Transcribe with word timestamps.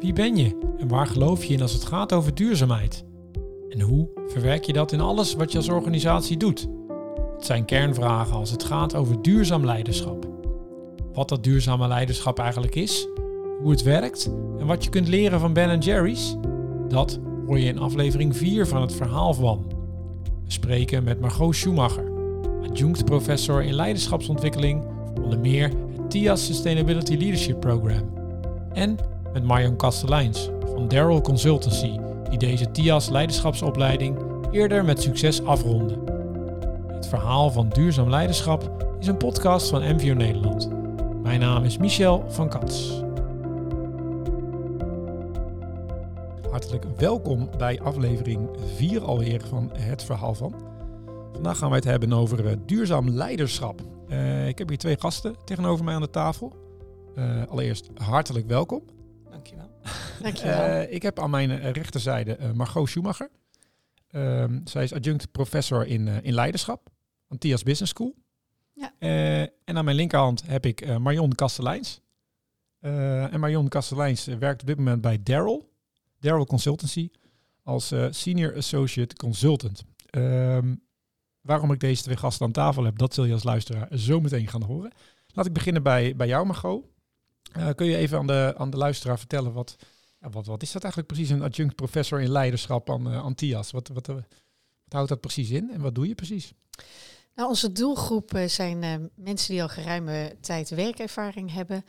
Wie 0.00 0.12
ben 0.12 0.36
je 0.36 0.58
en 0.78 0.88
waar 0.88 1.06
geloof 1.06 1.44
je 1.44 1.54
in 1.54 1.62
als 1.62 1.72
het 1.72 1.84
gaat 1.84 2.12
over 2.12 2.34
duurzaamheid? 2.34 3.04
En 3.68 3.80
hoe 3.80 4.08
verwerk 4.26 4.64
je 4.64 4.72
dat 4.72 4.92
in 4.92 5.00
alles 5.00 5.34
wat 5.34 5.52
je 5.52 5.58
als 5.58 5.68
organisatie 5.68 6.36
doet? 6.36 6.68
Het 7.36 7.44
zijn 7.46 7.64
kernvragen 7.64 8.36
als 8.36 8.50
het 8.50 8.64
gaat 8.64 8.94
over 8.94 9.22
duurzaam 9.22 9.64
leiderschap. 9.64 10.28
Wat 11.12 11.28
dat 11.28 11.44
duurzame 11.44 11.88
leiderschap 11.88 12.38
eigenlijk 12.38 12.74
is, 12.74 13.08
hoe 13.60 13.70
het 13.70 13.82
werkt 13.82 14.30
en 14.58 14.66
wat 14.66 14.84
je 14.84 14.90
kunt 14.90 15.08
leren 15.08 15.40
van 15.40 15.52
Ben 15.52 15.78
Jerry's, 15.78 16.36
dat 16.88 17.20
hoor 17.46 17.58
je 17.58 17.66
in 17.66 17.78
aflevering 17.78 18.36
4 18.36 18.66
van 18.66 18.80
het 18.80 18.92
verhaal 18.92 19.34
van. 19.34 19.64
We 20.44 20.52
spreken 20.52 21.04
met 21.04 21.20
Margot 21.20 21.54
Schumacher, 21.54 22.12
adjunct 22.70 23.04
professor 23.04 23.62
in 23.62 23.74
leiderschapsontwikkeling 23.74 24.84
onder 25.22 25.38
meer 25.38 25.70
het 25.96 26.10
TIAS 26.10 26.46
Sustainability 26.46 27.16
Leadership 27.16 27.60
Program. 27.60 28.10
En 28.72 28.96
met 29.32 29.44
Marion 29.44 29.76
Kasteleins 29.76 30.50
van 30.74 30.88
Daryl 30.88 31.20
Consultancy, 31.20 31.98
die 32.28 32.38
deze 32.38 32.70
TIAS 32.70 33.08
leiderschapsopleiding 33.08 34.18
eerder 34.50 34.84
met 34.84 35.02
succes 35.02 35.44
afronde. 35.44 35.98
Het 36.88 37.06
verhaal 37.06 37.50
van 37.50 37.68
duurzaam 37.68 38.08
leiderschap 38.08 38.86
is 39.00 39.06
een 39.06 39.16
podcast 39.16 39.68
van 39.68 39.94
MVO 39.94 40.14
Nederland. 40.14 40.70
Mijn 41.22 41.40
naam 41.40 41.64
is 41.64 41.78
Michel 41.78 42.24
van 42.28 42.48
Kats. 42.48 43.02
Hartelijk 46.50 46.84
welkom 46.96 47.48
bij 47.58 47.80
aflevering 47.80 48.48
4 48.76 49.04
alweer 49.04 49.40
van 49.48 49.70
Het 49.72 50.04
Verhaal 50.04 50.34
van. 50.34 50.54
Vandaag 51.32 51.58
gaan 51.58 51.68
wij 51.68 51.78
het 51.78 51.88
hebben 51.88 52.12
over 52.12 52.44
uh, 52.44 52.52
duurzaam 52.66 53.10
leiderschap. 53.10 53.80
Uh, 54.08 54.48
ik 54.48 54.58
heb 54.58 54.68
hier 54.68 54.78
twee 54.78 54.96
gasten 54.98 55.34
tegenover 55.44 55.84
mij 55.84 55.94
aan 55.94 56.00
de 56.00 56.10
tafel. 56.10 56.52
Uh, 57.16 57.42
allereerst 57.48 57.90
hartelijk 57.94 58.46
welkom. 58.46 58.82
Dankjewel. 60.22 60.56
Dankjewel. 60.56 60.86
ik 60.90 61.02
heb 61.02 61.18
aan 61.18 61.30
mijn 61.30 61.72
rechterzijde 61.72 62.38
Margot 62.54 62.88
Schumacher. 62.88 63.30
Ehm, 64.10 64.60
zij 64.64 64.82
is 64.82 64.92
adjunct 64.92 65.30
professor 65.30 65.86
in, 65.86 66.08
in 66.08 66.34
leiderschap 66.34 66.88
aan 67.28 67.38
TIAS 67.38 67.62
Business 67.62 67.92
School. 67.92 68.14
Ja. 68.72 68.92
en 69.64 69.76
aan 69.76 69.84
mijn 69.84 69.96
linkerhand 69.96 70.42
heb 70.46 70.66
ik 70.66 70.98
Marion 70.98 71.32
Kasteleins. 71.32 72.00
en 72.80 73.40
Marion 73.40 73.68
Kasteleins 73.68 74.24
werkt 74.24 74.60
op 74.60 74.66
dit 74.66 74.76
moment 74.76 75.00
bij 75.00 75.22
Daryl. 75.22 75.72
Daryl 76.18 76.46
Consultancy 76.46 77.10
als 77.62 77.92
Senior 78.10 78.56
Associate 78.56 79.16
Consultant. 79.16 79.84
Um, 80.10 80.82
waarom 81.40 81.72
ik 81.72 81.80
deze 81.80 82.02
twee 82.02 82.16
gasten 82.16 82.46
aan 82.46 82.52
tafel 82.52 82.84
heb, 82.84 82.98
dat 82.98 83.14
zul 83.14 83.24
je 83.24 83.32
als 83.32 83.42
luisteraar 83.42 83.98
zo 83.98 84.20
meteen 84.20 84.48
gaan 84.48 84.62
horen. 84.62 84.92
Laat 85.26 85.46
ik 85.46 85.52
beginnen 85.52 85.82
bij, 85.82 86.16
bij 86.16 86.26
jou, 86.26 86.46
Margot. 86.46 86.84
Uh, 87.56 87.68
kun 87.74 87.86
je 87.86 87.96
even 87.96 88.18
aan 88.18 88.26
de, 88.26 88.54
aan 88.56 88.70
de 88.70 88.76
luisteraar 88.76 89.18
vertellen 89.18 89.52
wat, 89.52 89.76
wat, 90.18 90.46
wat 90.46 90.62
is 90.62 90.72
dat 90.72 90.82
eigenlijk 90.82 91.12
precies, 91.12 91.30
een 91.30 91.42
adjunct 91.42 91.74
professor 91.74 92.20
in 92.20 92.30
leiderschap 92.30 92.90
aan, 92.90 93.12
uh, 93.12 93.26
TIAS? 93.26 93.70
Wat, 93.70 93.88
wat, 93.88 94.06
wat 94.06 94.24
houdt 94.88 95.08
dat 95.08 95.20
precies 95.20 95.50
in 95.50 95.70
en 95.70 95.80
wat 95.80 95.94
doe 95.94 96.08
je 96.08 96.14
precies? 96.14 96.52
Nou, 97.34 97.48
onze 97.48 97.72
doelgroep 97.72 98.30
zijn 98.46 99.10
mensen 99.14 99.52
die 99.52 99.62
al 99.62 99.68
geruime 99.68 100.36
tijd 100.40 100.70
werkervaring 100.70 101.52
hebben, 101.52 101.84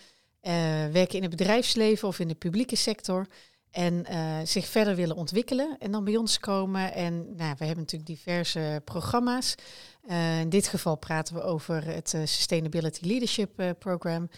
werken 0.92 1.16
in 1.16 1.22
het 1.22 1.30
bedrijfsleven 1.30 2.08
of 2.08 2.20
in 2.20 2.28
de 2.28 2.36
publieke 2.36 2.76
sector 2.76 3.28
en 3.72 4.06
zich 4.48 4.66
verder 4.66 4.96
willen 4.96 5.16
ontwikkelen 5.16 5.76
en 5.80 5.92
dan 5.92 6.04
bij 6.04 6.18
ons 6.18 6.40
komen. 6.40 6.94
En 6.94 7.36
nou, 7.36 7.56
we 7.58 7.66
hebben 7.66 7.84
natuurlijk 7.84 8.06
diverse 8.06 8.82
programma's. 8.86 9.56
In 10.40 10.50
dit 10.50 10.68
geval 10.68 10.96
praten 10.96 11.36
we 11.36 11.42
over 11.42 11.86
het 11.86 12.10
Sustainability 12.10 13.08
Leadership 13.08 13.76
Program. 13.80 14.30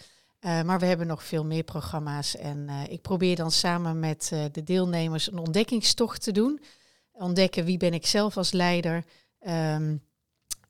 Maar 0.43 0.79
we 0.79 0.85
hebben 0.85 1.07
nog 1.07 1.23
veel 1.23 1.45
meer 1.45 1.63
programma's. 1.63 2.35
En 2.35 2.69
ik 2.89 3.01
probeer 3.01 3.35
dan 3.35 3.51
samen 3.51 3.99
met 3.99 4.31
de 4.51 4.63
deelnemers 4.63 5.31
een 5.31 5.37
ontdekkingstocht 5.37 6.23
te 6.23 6.31
doen. 6.31 6.61
Ontdekken 7.11 7.65
wie 7.65 7.77
ben 7.77 7.93
ik 7.93 8.05
zelf 8.05 8.37
als 8.37 8.51
leider. 8.51 9.03
Um, 9.47 10.01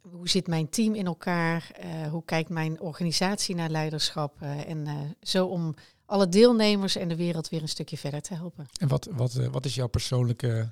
hoe 0.02 0.30
zit 0.30 0.48
mijn 0.48 0.70
team 0.70 0.96
in 0.96 1.06
elkaar? 1.06 1.72
hoe 2.12 2.26
kijkt 2.26 2.50
mijn 2.50 2.82
organisatie 2.82 3.56
naar 3.56 3.70
leiderschap? 3.70 4.42
en 4.42 5.16
zo 5.22 5.46
om 5.46 5.76
alle 6.14 6.30
deelnemers 6.30 6.96
en 6.96 7.08
de 7.08 7.16
wereld 7.16 7.50
weer 7.50 7.62
een 7.62 7.70
stukje 7.70 7.98
verder 7.98 8.22
te 8.22 8.34
helpen. 8.34 8.66
En 8.80 8.88
wat, 8.88 9.08
wat, 9.12 9.36
eh, 9.36 9.48
wat 9.48 9.66
is 9.66 9.76
jouw 9.76 9.88
persoonlijke 9.88 10.70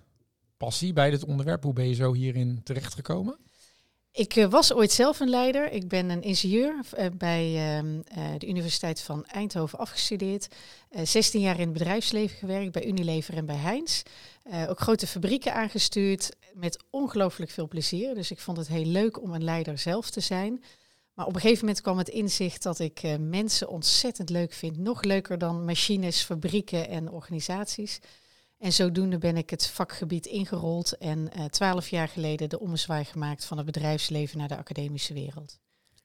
passie 0.58 0.94
bij 0.94 1.10
dit 1.10 1.26
onderwerp? 1.26 1.64
Hoe 1.64 1.74
ben 1.74 1.88
je 1.88 1.94
zo 1.94 2.14
hierin 2.14 2.64
terechtgekomen? 2.64 3.38
Ik 4.14 4.36
uh, 4.36 4.46
was 4.46 4.74
ooit 4.74 4.92
zelf 4.92 5.20
een 5.20 5.30
leider. 5.30 5.72
Ik 5.72 5.88
ben 5.88 6.10
een 6.10 6.22
ingenieur 6.22 6.76
uh, 7.00 7.06
bij 7.18 7.46
uh, 7.52 7.84
de 8.38 8.48
Universiteit 8.48 9.02
van 9.02 9.26
Eindhoven 9.26 9.80
afgestudeerd. 9.80 10.48
16 11.04 11.42
jaar 11.42 11.56
in 11.60 11.62
het 11.62 11.74
bedrijfsleven 11.74 12.38
gewerkt, 12.38 12.72
bij 12.72 12.86
Unilever 12.86 13.36
en 13.36 13.46
bij 13.46 13.56
Heinz. 13.56 14.02
ook 14.68 14.80
grote 14.80 15.08
fabrieken 15.08 15.54
aangestuurd 15.54 16.36
met 16.54 16.84
ongelooflijk 16.90 17.52
veel 17.52 17.68
plezier. 17.68 18.16
Dus 18.16 18.32
ik 18.32 18.40
vond 18.40 18.58
het 18.58 18.68
heel 18.68 18.86
leuk 18.86 19.22
om 19.22 19.34
een 19.34 19.44
leider 19.44 19.78
zelf 19.78 20.10
te 20.10 20.20
zijn. 20.20 20.64
Maar 21.14 21.26
op 21.26 21.36
een 21.36 21.42
gegeven 21.42 21.66
moment 21.66 21.82
kwam 21.82 21.98
het 21.98 22.10
inzicht 22.10 22.64
dat 22.64 22.80
ik 22.80 23.02
mensen 23.20 23.70
ontzettend 23.70 24.30
leuk 24.30 24.54
vind. 24.54 24.78
Nog 24.78 25.04
leuker 25.04 25.38
dan 25.38 25.66
machines, 25.66 26.22
fabrieken 26.22 26.88
en 26.88 27.12
organisaties. 27.12 28.00
En 28.62 28.74
zodoende 28.74 29.18
ben 29.18 29.38
ik 29.38 29.50
het 29.50 29.68
vakgebied 29.68 30.26
ingerold 30.26 30.98
en 30.98 31.30
uh, 31.38 31.46
twaalf 31.46 31.90
jaar 31.90 32.08
geleden 32.08 32.50
de 32.50 32.60
ommezwaai 32.60 33.06
gemaakt 33.06 33.46
van 33.46 33.58
het 33.58 33.66
bedrijfsleven 33.66 34.38
naar 34.38 34.48
de 34.48 34.58
academische 34.58 35.14
wereld. 35.14 35.60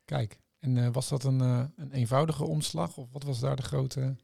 Kijk, 0.04 0.38
en 0.60 0.76
uh, 0.76 0.88
was 0.92 1.08
dat 1.08 1.24
een, 1.24 1.40
een 1.40 1.92
eenvoudige 1.92 2.44
omslag 2.44 2.96
of 2.96 3.08
wat 3.12 3.22
was 3.22 3.40
daar 3.40 3.56
de 3.56 3.62
grote... 3.62 4.16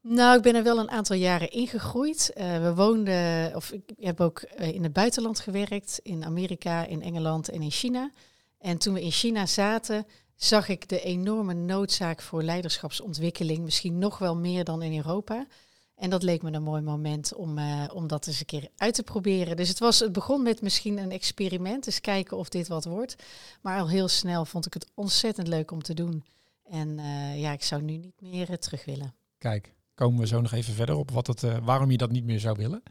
Nou, 0.00 0.36
ik 0.36 0.42
ben 0.42 0.54
er 0.54 0.62
wel 0.62 0.78
een 0.78 0.90
aantal 0.90 1.16
jaren 1.16 1.50
ingegroeid. 1.50 2.30
we 2.34 2.72
woonden, 2.74 3.54
of 3.56 3.72
ik 3.72 3.92
heb 3.98 4.20
ook 4.20 4.40
in 4.42 4.82
het 4.82 4.92
buitenland 4.92 5.40
gewerkt, 5.40 6.00
in 6.02 6.24
Amerika, 6.24 6.86
in 6.86 7.02
Engeland 7.02 7.48
en 7.48 7.62
in 7.62 7.70
China. 7.70 8.10
En 8.58 8.78
toen 8.78 8.94
we 8.94 9.02
in 9.02 9.10
China 9.10 9.46
zaten, 9.46 10.06
zag 10.34 10.68
ik 10.68 10.88
de 10.88 11.00
enorme 11.00 11.54
noodzaak 11.54 12.22
voor 12.22 12.42
leiderschapsontwikkeling, 12.42 13.64
misschien 13.64 13.98
nog 13.98 14.18
wel 14.18 14.36
meer 14.36 14.64
dan 14.64 14.82
in 14.82 14.96
Europa. 14.96 15.46
En 15.96 16.10
dat 16.10 16.22
leek 16.22 16.42
me 16.42 16.52
een 16.52 16.62
mooi 16.62 16.82
moment 16.82 17.34
om, 17.34 17.58
uh, 17.58 17.84
om 17.92 18.06
dat 18.06 18.26
eens 18.26 18.40
een 18.40 18.46
keer 18.46 18.68
uit 18.76 18.94
te 18.94 19.02
proberen. 19.02 19.56
Dus 19.56 19.68
het, 19.68 19.78
was, 19.78 20.00
het 20.00 20.12
begon 20.12 20.42
met 20.42 20.62
misschien 20.62 20.98
een 20.98 21.10
experiment, 21.10 21.86
eens 21.86 22.00
kijken 22.00 22.36
of 22.36 22.48
dit 22.48 22.68
wat 22.68 22.84
wordt. 22.84 23.16
Maar 23.62 23.80
al 23.80 23.88
heel 23.88 24.08
snel 24.08 24.44
vond 24.44 24.66
ik 24.66 24.74
het 24.74 24.86
ontzettend 24.94 25.48
leuk 25.48 25.70
om 25.70 25.82
te 25.82 25.94
doen. 25.94 26.24
En 26.64 26.98
uh, 26.98 27.40
ja, 27.40 27.52
ik 27.52 27.62
zou 27.62 27.82
nu 27.82 27.96
niet 27.96 28.20
meer 28.20 28.50
uh, 28.50 28.56
terug 28.56 28.84
willen. 28.84 29.14
Kijk, 29.38 29.74
komen 29.94 30.20
we 30.20 30.26
zo 30.26 30.40
nog 30.40 30.52
even 30.52 30.74
verder 30.74 30.96
op 30.96 31.10
wat 31.10 31.26
het, 31.26 31.40
waarom 31.62 31.90
je 31.90 31.96
dat 31.96 32.10
niet 32.10 32.24
meer 32.24 32.40
zou 32.40 32.56
willen. 32.56 32.82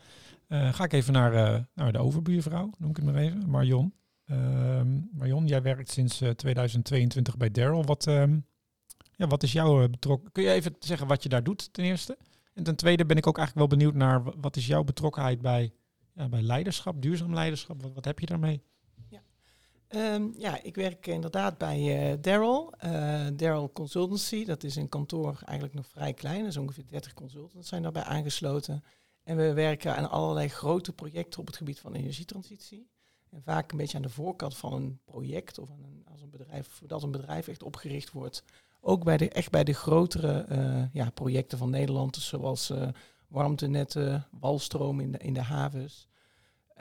ga 0.49 0.83
ik 0.83 0.93
even 0.93 1.13
naar, 1.13 1.65
naar 1.73 1.91
de 1.91 1.99
overbuurvrouw, 1.99 2.69
noem 2.77 2.89
ik 2.89 2.95
het 2.95 3.05
maar 3.05 3.15
even, 3.15 3.49
Marion. 3.49 3.93
Uh, 4.31 4.81
Marion, 5.11 5.47
jij 5.47 5.61
werkt 5.61 5.91
sinds 5.91 6.21
2022 6.35 7.33
eh, 7.33 7.39
bij 7.39 7.51
Daryl. 7.51 7.83
Wat, 7.83 8.07
uh, 8.07 8.23
ja, 9.15 9.27
wat 9.27 9.43
is 9.43 9.51
jouw 9.51 9.83
eh, 9.83 9.89
betrokken? 9.89 10.31
Kun 10.31 10.43
je 10.43 10.51
even 10.51 10.75
zeggen 10.79 11.07
wat 11.07 11.23
je 11.23 11.29
daar 11.29 11.43
doet 11.43 11.73
ten 11.73 11.83
eerste? 11.83 12.17
En 12.55 12.63
ten 12.63 12.75
tweede 12.75 13.05
ben 13.05 13.17
ik 13.17 13.27
ook 13.27 13.37
eigenlijk 13.37 13.67
wel 13.67 13.77
benieuwd 13.77 13.95
naar 13.95 14.23
wat 14.41 14.55
is 14.55 14.67
jouw 14.67 14.83
betrokkenheid 14.83 15.41
bij, 15.41 15.73
ja, 16.13 16.29
bij 16.29 16.41
leiderschap, 16.41 17.01
duurzaam 17.01 17.33
leiderschap? 17.33 17.81
Wat, 17.81 17.93
wat 17.93 18.05
heb 18.05 18.19
je 18.19 18.25
daarmee? 18.25 18.63
Ja, 19.09 19.21
um, 20.13 20.33
ja 20.37 20.63
ik 20.63 20.75
werk 20.75 21.07
inderdaad 21.07 21.57
bij 21.57 22.11
uh, 22.11 22.17
Daryl. 22.21 22.73
Daryl 23.33 23.71
Consultancy, 23.71 24.45
dat 24.45 24.63
is 24.63 24.75
een 24.75 24.89
kantoor 24.89 25.39
eigenlijk 25.45 25.73
nog 25.73 25.87
vrij 25.87 26.13
klein. 26.13 26.51
Zijn 26.51 26.63
ongeveer 26.65 26.87
30 26.87 27.13
consultants 27.13 27.69
zijn 27.69 27.81
daarbij 27.81 28.03
aangesloten. 28.03 28.83
En 29.23 29.37
we 29.37 29.53
werken 29.53 29.95
aan 29.95 30.09
allerlei 30.09 30.47
grote 30.47 30.93
projecten 30.93 31.39
op 31.39 31.47
het 31.47 31.55
gebied 31.55 31.79
van 31.79 31.93
energietransitie. 31.93 32.89
En 33.29 33.41
vaak 33.41 33.71
een 33.71 33.77
beetje 33.77 33.97
aan 33.97 34.03
de 34.03 34.09
voorkant 34.09 34.57
van 34.57 34.73
een 34.73 34.99
project 35.05 35.57
of 35.57 35.69
een, 35.69 36.05
als 36.11 36.21
een 36.21 36.29
bedrijf, 36.29 36.67
voordat 36.67 37.03
een 37.03 37.11
bedrijf 37.11 37.47
echt 37.47 37.63
opgericht 37.63 38.11
wordt. 38.11 38.43
Ook 38.87 39.03
bij 39.03 39.17
de, 39.17 39.29
echt 39.29 39.51
bij 39.51 39.63
de 39.63 39.73
grotere 39.73 40.45
uh, 40.51 40.83
ja, 40.91 41.09
projecten 41.09 41.57
van 41.57 41.69
Nederland, 41.69 42.13
dus 42.13 42.27
zoals 42.27 42.71
uh, 42.71 42.87
warmtenetten, 43.27 44.27
walstroom 44.39 44.99
in 44.99 45.11
de, 45.11 45.17
in 45.17 45.33
de 45.33 45.41
havens. 45.41 46.07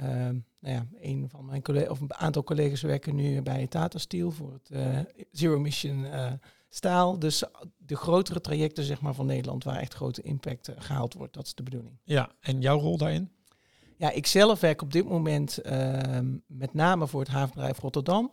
Uh, 0.03 0.07
nou 0.09 0.39
ja, 0.61 0.87
een 1.01 1.29
van 1.29 1.45
mijn 1.45 1.63
collega's, 1.63 1.91
of 1.91 2.01
een 2.01 2.15
aantal 2.15 2.45
collega's 2.45 2.83
werken 2.83 3.15
nu 3.15 3.43
bij 3.43 3.67
Tata 3.67 3.99
Steel 3.99 4.31
voor 4.31 4.53
het 4.53 4.71
uh, 4.71 4.99
Zero 5.31 5.57
Emission 5.57 6.07
staal. 6.69 7.19
Dus 7.19 7.45
de 7.77 7.97
grotere 7.97 8.41
trajecten 8.41 8.85
zeg 8.85 9.01
maar, 9.01 9.15
van 9.15 9.27
Nederland 9.27 9.65
waar 9.65 9.79
echt 9.79 9.95
grote 9.95 10.23
impact 10.23 10.73
gehaald 10.79 11.15
wordt, 11.15 11.35
dat 11.35 11.47
is 11.47 11.55
de 11.55 11.63
bedoeling. 11.63 11.99
Ja, 12.03 12.31
en 12.41 12.61
jouw 12.61 12.79
rol 12.79 12.97
daarin? 12.97 13.31
Ja, 13.97 14.11
ik 14.11 14.27
zelf 14.27 14.61
werk 14.61 14.83
op 14.83 14.93
dit 14.93 15.09
moment 15.09 15.67
uh, 15.67 16.19
met 16.47 16.75
name 16.75 17.07
voor 17.07 17.21
het 17.21 17.29
havenbedrijf 17.29 17.79
Rotterdam. 17.79 18.33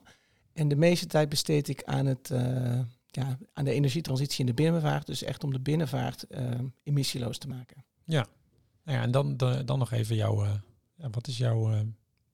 En 0.54 0.68
de 0.68 0.76
meeste 0.76 1.08
tijd 1.08 1.30
besteed 1.30 1.68
ik 1.68 1.84
aan, 1.84 2.06
het, 2.06 2.32
ja, 3.12 3.38
aan 3.54 3.66
de 3.66 3.72
energietransitie 3.72 4.40
in 4.40 4.46
de 4.46 4.54
binnenvaart. 4.54 5.06
Dus 5.06 5.24
echt 5.24 5.44
om 5.44 5.54
de 5.54 5.60
binnenvaart 5.60 6.26
uh, 6.30 6.50
emissieloos 6.84 7.38
te 7.38 7.48
maken. 7.48 7.86
Ja, 8.04 8.28
nou 8.84 8.98
ja 8.98 9.04
en 9.04 9.12
dan, 9.12 9.38
de, 9.38 9.62
dan 9.66 9.80
nog 9.80 9.92
even 9.92 10.16
jouw, 10.16 10.46
ja, 10.96 11.10
wat 11.10 11.28
is 11.28 11.38
jouw 11.38 11.86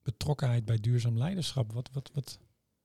betrokkenheid 0.02 0.64
bij 0.64 0.78
duurzaam 0.80 1.18
leiderschap? 1.18 1.72
Wat, 1.72 1.88
wat, 1.92 2.10
wat, 2.14 2.38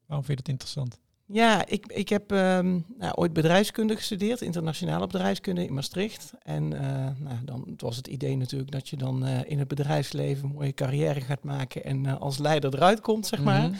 waarom 0.05 0.25
vind 0.25 0.37
je 0.37 0.43
dat 0.43 0.53
interessant? 0.53 0.99
Ja, 1.25 1.65
ik, 1.65 1.85
ik 1.85 2.09
heb 2.09 2.31
ehm, 2.31 2.79
nou, 2.97 3.13
ooit 3.13 3.33
bedrijfskunde 3.33 3.95
gestudeerd, 3.95 4.41
internationale 4.41 5.07
bedrijfskunde 5.07 5.65
in 5.65 5.73
Maastricht. 5.73 6.33
En 6.41 6.63
uh, 6.71 6.79
nou, 7.17 7.37
dan 7.45 7.73
was 7.77 7.95
het 7.95 8.07
idee 8.07 8.37
natuurlijk 8.37 8.71
dat 8.71 8.89
je 8.89 8.97
dan 8.97 9.27
in 9.27 9.59
het 9.59 9.67
bedrijfsleven 9.67 10.43
een 10.43 10.55
mooie 10.55 10.73
carrière 10.73 11.21
gaat 11.21 11.43
maken 11.43 11.83
en 11.83 12.19
als 12.19 12.37
leider 12.37 12.73
eruit 12.73 13.01
komt, 13.01 13.27
zeg 13.27 13.43
maar. 13.43 13.61
Mm 13.61 13.71
-hmm. 13.71 13.79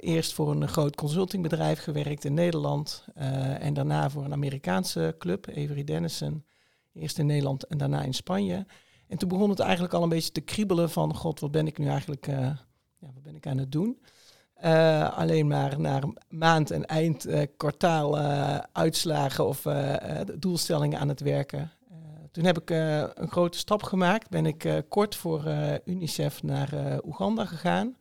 Eerst 0.00 0.32
voor 0.32 0.50
een 0.50 0.68
groot 0.68 0.96
consultingbedrijf 0.96 1.82
gewerkt 1.82 2.24
in 2.24 2.34
Nederland 2.34 3.04
en 3.58 3.74
daarna 3.74 4.10
voor 4.10 4.24
een 4.24 4.32
Amerikaanse 4.32 5.14
club, 5.18 5.48
Avery 5.48 5.84
Dennison. 5.84 6.44
Eerst 6.92 7.18
in 7.18 7.26
Nederland 7.26 7.66
en 7.66 7.78
daarna 7.78 8.02
in 8.02 8.14
Spanje. 8.14 8.66
En 9.08 9.18
toen 9.18 9.28
begon 9.28 9.50
het 9.50 9.58
eigenlijk 9.60 9.94
al 9.94 10.02
een 10.02 10.08
beetje 10.08 10.32
te 10.32 10.40
kriebelen 10.40 10.90
van, 10.90 11.14
god, 11.14 11.40
wat 11.40 11.50
ben 11.50 11.66
ik 11.66 11.78
nu 11.78 11.88
eigenlijk, 11.88 12.26
ja, 12.26 12.58
wat 12.98 13.22
ben 13.22 13.34
ik 13.34 13.46
aan 13.46 13.58
het 13.58 13.72
doen? 13.72 14.02
Alleen 15.14 15.46
maar 15.46 15.80
naar 15.80 16.02
maand- 16.28 16.70
en 16.70 16.86
eind 16.86 17.26
kwartaal 17.56 18.18
uh, 18.18 18.58
uitslagen 18.72 19.46
of 19.46 19.66
doelstellingen 20.38 20.98
aan 20.98 21.08
het 21.08 21.20
werken. 21.20 21.70
toen 22.30 22.44
heb 22.44 22.58
ik 22.58 22.70
een 23.14 23.30
grote 23.30 23.58
stap 23.58 23.82
gemaakt. 23.82 24.28
Ben 24.28 24.46
ik 24.46 24.84
kort 24.88 25.16
voor 25.16 25.42
UNICEF 25.84 26.42
naar 26.42 27.00
Oeganda 27.04 27.46
gegaan. 27.46 27.96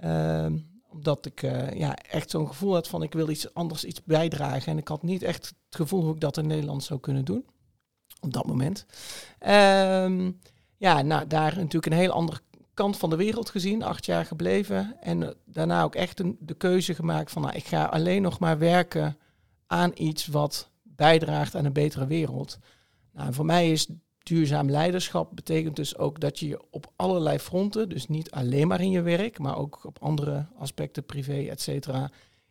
Ehm, 0.00 0.58
omdat 0.88 1.26
ik 1.26 1.40
ja, 1.74 1.96
echt 1.96 2.30
zo'n 2.30 2.48
gevoel 2.48 2.74
had 2.74 2.88
van 2.88 3.02
ik 3.02 3.12
wil 3.12 3.28
iets 3.28 3.54
anders 3.54 3.84
iets 3.84 4.02
bijdragen. 4.04 4.72
En 4.72 4.78
ik 4.78 4.88
had 4.88 5.02
niet 5.02 5.22
echt 5.22 5.46
het 5.46 5.76
gevoel 5.76 6.02
hoe 6.02 6.14
ik 6.14 6.20
dat 6.20 6.36
in 6.36 6.46
Nederland 6.46 6.84
zou 6.84 7.00
kunnen 7.00 7.24
doen. 7.24 7.44
Op 8.20 8.32
dat 8.32 8.46
moment. 8.46 8.86
Ehm, 9.38 10.30
ja, 10.76 11.02
nou, 11.02 11.26
daar 11.26 11.56
natuurlijk 11.56 11.86
een 11.86 11.98
heel 11.98 12.10
andere 12.10 12.40
kant 12.74 12.96
van 12.96 13.10
de 13.10 13.16
wereld 13.16 13.50
gezien, 13.50 13.82
acht 13.82 14.06
jaar 14.06 14.24
gebleven. 14.24 14.96
En 15.00 15.20
uh, 15.22 15.28
daarna 15.44 15.82
ook 15.82 15.94
echt 15.94 16.20
een, 16.20 16.36
de 16.40 16.54
keuze 16.54 16.94
gemaakt 16.94 17.30
van, 17.30 17.42
nou, 17.42 17.54
ik 17.54 17.66
ga 17.66 17.84
alleen 17.84 18.22
nog 18.22 18.38
maar 18.38 18.58
werken 18.58 19.18
aan 19.66 19.90
iets 19.94 20.26
wat 20.26 20.70
bijdraagt 20.82 21.54
aan 21.54 21.64
een 21.64 21.72
betere 21.72 22.06
wereld. 22.06 22.58
Nou, 23.12 23.32
voor 23.32 23.44
mij 23.44 23.70
is 23.70 23.88
duurzaam 24.26 24.70
leiderschap 24.70 25.30
betekent 25.34 25.76
dus 25.76 25.96
ook 25.96 26.20
dat 26.20 26.38
je 26.38 26.48
je 26.48 26.64
op 26.70 26.92
allerlei 26.96 27.38
fronten, 27.38 27.88
dus 27.88 28.08
niet 28.08 28.30
alleen 28.30 28.68
maar 28.68 28.80
in 28.80 28.90
je 28.90 29.02
werk, 29.02 29.38
maar 29.38 29.56
ook 29.56 29.84
op 29.84 29.98
andere 30.02 30.46
aspecten, 30.58 31.04
privé, 31.04 31.46
et 31.48 31.60
cetera, 31.60 32.10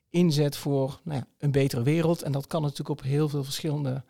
inzet 0.09 0.57
voor 0.57 0.99
nou 1.03 1.19
ja, 1.19 1.27
een 1.37 1.51
betere 1.51 1.83
wereld. 1.83 2.21
En 2.21 2.31
dat 2.31 2.47
kan 2.47 2.61
natuurlijk 2.61 2.89
op 2.89 3.01
heel 3.01 3.29
veel 3.29 3.43
verschillende 3.43 4.03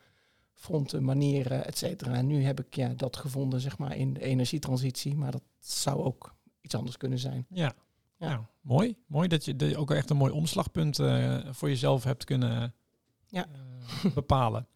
fronten, 0.54 1.04
manieren, 1.04 1.66
et 1.66 1.78
cetera. 1.78 2.14
En 2.14 2.28
nu 2.28 2.44
heb 2.44 2.60
ik 2.60 2.76
ja, 2.76 2.94
dat 2.96 3.18
gevonden 3.18 3.60
zeg 3.60 3.78
maar, 3.78 3.96
in 3.96 4.14
de 4.14 4.22
energietransitie, 4.22 5.16
maar 5.16 5.32
dat 5.32 5.44
zou 5.60 6.04
ook 6.04 6.36
iets 6.62 6.76
anders 6.76 6.98
kunnen 6.98 7.20
zijn. 7.20 7.46
Ja, 7.50 7.74
ja. 8.18 8.28
Nou, 8.28 8.42
mooi. 8.62 8.98
Mooi 9.08 9.28
dat 9.28 9.46
je, 9.46 9.56
dat 9.56 9.70
je 9.70 9.78
ook 9.78 9.92
echt 9.92 10.10
een 10.10 10.18
mooi 10.18 10.32
omslagpunt 10.32 11.00
uh, 11.00 11.40
voor 11.50 11.70
jezelf 11.70 12.04
hebt 12.04 12.24
kunnen 12.24 12.74
ja. 13.28 13.46
uh, 14.06 14.14
bepalen. 14.14 14.68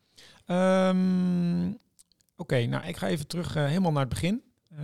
Um, 0.45 1.77
Oké, 2.39 2.53
okay, 2.53 2.65
nou 2.65 2.87
ik 2.87 2.97
ga 2.97 3.07
even 3.07 3.27
terug 3.27 3.55
uh, 3.55 3.65
helemaal 3.65 3.91
naar 3.91 4.05
het 4.05 4.09
begin. 4.09 4.43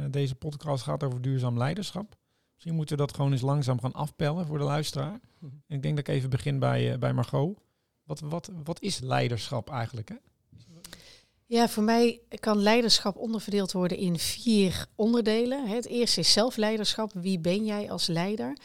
deze 0.10 0.36
podcast 0.36 0.84
gaat 0.84 1.04
over 1.04 1.22
duurzaam 1.22 1.57
leiderschap. 1.57 2.16
Misschien 2.54 2.75
moeten 2.75 2.98
we 2.98 3.02
dat 3.02 3.16
gewoon 3.16 3.31
eens 3.31 3.42
langzaam 3.42 3.80
gaan 3.80 3.94
afpellen 3.94 4.46
voor 4.46 4.57
de 4.57 4.63
luisteraar. 4.63 5.19
En 5.42 5.75
ik 5.75 5.81
denk 5.81 5.96
dat 5.96 6.07
ik 6.07 6.13
even 6.13 6.30
begin 6.30 6.60
bij, 6.60 7.00
bij 7.00 7.13
Margot. 7.13 7.57
Wat, 8.04 8.19
wat, 8.19 8.52
wat 8.63 8.81
is 8.81 9.00
leiderschap 9.00 9.69
eigenlijk? 9.69 10.10
Hè? 10.10 10.16
Ja, 11.46 11.68
voor 11.68 11.84
mij 11.84 12.22
kan 12.40 12.57
leiderschap 12.57 13.16
onderverdeeld 13.16 13.72
worden 13.72 13.98
in 13.98 14.19
vier 14.19 14.86
onderdelen. 14.96 15.68
Het 15.68 15.88
eerste 15.88 16.19
is 16.19 16.34
zelfleiderschap. 16.34 17.13
Wie 17.13 17.40
ben 17.40 17.66
jij 17.66 17.92
als 17.92 18.07
leider? 18.07 18.57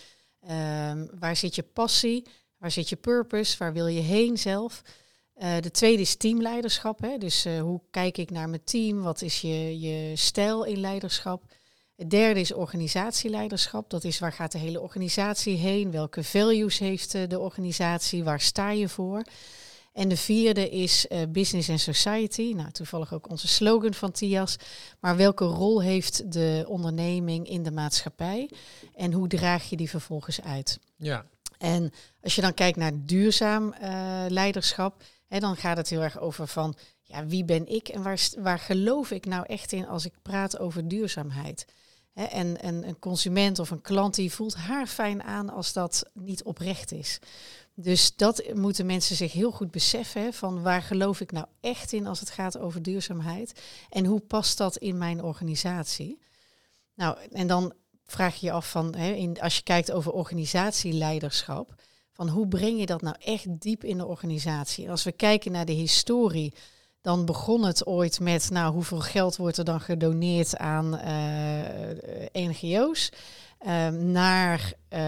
Um, 0.43 1.11
waar 1.19 1.37
zit 1.37 1.55
je 1.55 1.63
passie? 1.63 2.27
Waar 2.59 2.71
zit 2.71 2.89
je 2.89 2.97
purpose? 2.97 3.59
Waar 3.59 3.73
wil 3.73 3.87
je 3.87 4.01
heen 4.01 4.39
zelf? 4.39 4.83
Uh, 5.43 5.61
de 5.61 5.71
tweede 5.71 6.03
is 6.03 6.17
teamleiderschap. 6.17 7.01
Hè? 7.01 7.19
Dus 7.19 7.47
uh, 7.47 7.61
hoe 7.61 7.81
kijk 7.91 8.19
ik 8.19 8.31
naar 8.31 8.49
mijn 8.49 8.65
team? 8.65 9.03
Wat 9.03 9.23
is 9.23 9.41
je, 9.41 9.81
je 9.81 10.17
stijl 10.17 10.65
in 10.65 10.81
leiderschap? 10.81 11.43
Het 11.97 12.11
derde 12.11 12.41
is 12.41 12.53
organisatieleiderschap. 12.53 13.91
Dat 13.91 14.05
is 14.05 14.19
waar 14.19 14.33
gaat 14.33 14.53
de 14.53 14.59
hele 14.59 14.81
organisatie 14.81 15.57
heen? 15.57 15.91
Welke 15.91 16.25
values 16.25 16.79
heeft 16.79 17.15
uh, 17.15 17.23
de 17.29 17.39
organisatie? 17.39 18.25
Waar 18.25 18.41
sta 18.41 18.71
je 18.71 18.89
voor? 18.89 19.23
En 19.93 20.09
de 20.09 20.17
vierde 20.17 20.71
is 20.71 21.07
Business 21.29 21.71
and 21.71 21.81
Society. 21.81 22.53
Nou, 22.57 22.71
toevallig 22.71 23.15
ook 23.15 23.31
onze 23.31 23.49
slogan 23.49 23.95
van 23.95 24.13
TIAS. 24.13 24.57
Maar 25.01 25.17
welke 25.17 25.45
rol 25.45 25.83
heeft 25.83 26.33
de 26.33 26.65
onderneming 26.69 27.49
in 27.49 27.63
de 27.63 27.71
maatschappij? 27.71 28.51
En 28.95 29.13
hoe 29.13 29.29
draag 29.29 29.71
je 29.71 29.77
die 29.77 29.91
vervolgens 29.91 30.43
uit? 30.43 30.79
Ja. 30.97 31.25
En 31.59 31.93
als 32.23 32.35
je 32.35 32.41
dan 32.41 32.55
kijkt 32.55 32.77
naar 32.77 32.93
duurzaam 32.95 33.75
leiderschap, 34.29 35.03
hè, 35.31 35.39
dan 35.39 35.57
gaat 35.57 35.77
het 35.77 35.89
heel 35.89 36.03
erg 36.03 36.19
over 36.19 36.47
van 36.47 36.77
ja, 37.03 37.27
wie 37.27 37.45
ben 37.45 37.67
ik 37.67 37.89
en 37.89 38.03
waar, 38.03 38.29
waar 38.39 38.59
geloof 38.59 39.11
ik 39.11 39.27
nou 39.27 39.45
echt 39.47 39.73
in 39.73 39.87
als 39.87 40.05
ik 40.05 40.13
praat 40.23 40.59
over 40.59 40.89
duurzaamheid? 40.89 41.65
En, 42.13 42.61
en 42.61 42.89
een 42.89 42.99
consument 42.99 43.59
of 43.59 43.71
een 43.71 43.81
klant 43.81 44.15
die 44.15 44.33
voelt 44.33 44.55
haar 44.55 44.87
fijn 44.87 45.23
aan 45.23 45.51
als 45.51 45.73
dat 45.73 46.11
niet 46.15 46.43
oprecht 46.43 46.93
is. 46.93 47.19
Dus 47.75 48.17
dat 48.17 48.55
moeten 48.55 48.87
mensen 48.87 49.17
zich 49.17 49.33
heel 49.33 49.51
goed 49.51 49.71
beseffen. 49.71 50.33
Van 50.33 50.63
waar 50.63 50.83
geloof 50.83 51.21
ik 51.21 51.33
nou 51.33 51.47
echt 51.61 51.93
in 51.93 52.07
als 52.07 52.21
het 52.21 52.31
gaat 52.31 52.59
over 52.59 52.83
duurzaamheid? 52.83 53.61
En 53.91 54.05
hoe 54.05 54.21
past 54.21 54.59
dat 54.59 54.77
in 54.77 54.99
mijn 54.99 55.23
organisatie? 55.23 56.19
Nou, 56.95 57.19
en 57.33 57.47
dan 57.47 57.73
vraag 58.05 58.37
je 58.37 58.47
je 58.47 58.53
af 58.53 58.71
van, 58.71 58.95
in, 58.95 59.41
als 59.41 59.57
je 59.57 59.63
kijkt 59.63 59.93
over 59.93 60.13
organisatieleiderschap, 60.13 61.75
van 62.21 62.29
hoe 62.29 62.49
breng 62.49 62.79
je 62.79 62.87
dat 62.87 63.03
nou 63.03 63.17
echt 63.19 63.61
diep 63.61 63.85
in 63.85 63.99
de 63.99 64.07
organisatie? 64.07 64.91
Als 64.91 65.05
we 65.05 65.13
kijken 65.13 65.53
naar 65.53 65.65
de 65.65 65.73
historie, 65.73 66.55
dan 67.01 67.25
begon 67.25 67.65
het 67.65 67.87
ooit 67.87 68.21
met, 68.21 68.51
nou, 68.51 68.73
hoeveel 68.73 69.01
geld 69.01 69.37
wordt 69.37 69.57
er 69.57 69.65
dan 69.65 69.81
gedoneerd 69.81 70.57
aan 70.57 70.95
uh, 70.95 72.49
NGO's? 72.49 73.13
Um, 73.67 74.11
naar 74.11 74.73
uh, 74.91 75.01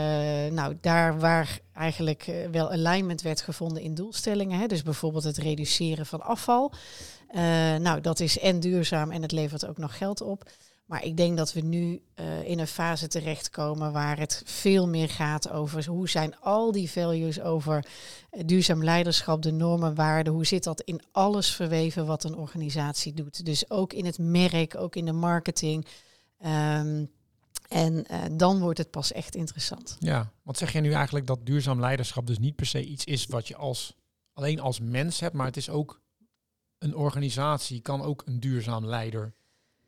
nou, 0.52 0.76
daar 0.80 1.18
waar 1.18 1.58
eigenlijk 1.74 2.26
uh, 2.26 2.48
wel 2.50 2.70
alignment 2.70 3.22
werd 3.22 3.40
gevonden 3.40 3.82
in 3.82 3.94
doelstellingen. 3.94 4.58
Hè? 4.58 4.66
Dus 4.66 4.82
bijvoorbeeld 4.82 5.24
het 5.24 5.36
reduceren 5.36 6.06
van 6.06 6.20
afval. 6.20 6.72
Nou, 7.78 8.00
dat 8.00 8.20
is 8.20 8.38
en 8.38 8.60
duurzaam 8.60 9.10
en 9.10 9.22
het 9.22 9.32
levert 9.32 9.66
ook 9.66 9.78
nog 9.78 9.96
geld 9.96 10.20
op. 10.20 10.50
Maar 10.84 11.04
ik 11.04 11.16
denk 11.16 11.36
dat 11.36 11.52
we 11.52 11.60
nu 11.60 12.02
in 12.44 12.58
een 12.58 12.66
fase 12.66 13.08
terechtkomen 13.08 13.92
waar 13.92 14.18
het 14.18 14.42
veel 14.44 14.88
meer 14.88 15.08
gaat 15.08 15.50
over 15.50 15.86
hoe 15.86 16.08
zijn 16.08 16.36
al 16.40 16.72
die 16.72 16.90
values 16.90 17.40
over 17.40 17.86
duurzaam 18.44 18.84
leiderschap, 18.84 19.42
de 19.42 19.52
normen, 19.52 19.94
waarden, 19.94 20.32
hoe 20.32 20.46
zit 20.46 20.64
dat 20.64 20.80
in 20.80 21.02
alles 21.12 21.54
verweven 21.54 22.06
wat 22.06 22.24
een 22.24 22.36
organisatie 22.36 23.14
doet. 23.14 23.44
Dus 23.44 23.70
ook 23.70 23.92
in 23.92 24.04
het 24.04 24.18
merk, 24.18 24.76
ook 24.76 24.96
in 24.96 25.04
de 25.04 25.12
marketing. 25.12 25.86
Um, 26.46 27.10
en 27.68 28.04
uh, 28.10 28.22
dan 28.32 28.60
wordt 28.60 28.78
het 28.78 28.90
pas 28.90 29.12
echt 29.12 29.34
interessant. 29.34 29.96
Ja, 29.98 30.32
wat 30.42 30.58
zeg 30.58 30.72
je 30.72 30.80
nu 30.80 30.92
eigenlijk 30.92 31.26
dat 31.26 31.46
duurzaam 31.46 31.80
leiderschap 31.80 32.26
dus 32.26 32.38
niet 32.38 32.56
per 32.56 32.66
se 32.66 32.84
iets 32.84 33.04
is 33.04 33.26
wat 33.26 33.48
je 33.48 33.56
als 33.56 33.96
alleen 34.32 34.60
als 34.60 34.80
mens 34.80 35.20
hebt, 35.20 35.34
maar 35.34 35.46
het 35.46 35.56
is 35.56 35.70
ook 35.70 36.00
een 36.78 36.96
organisatie 36.96 37.80
kan 37.80 38.02
ook 38.02 38.22
een 38.24 38.40
duurzaam 38.40 38.86
leider 38.86 39.34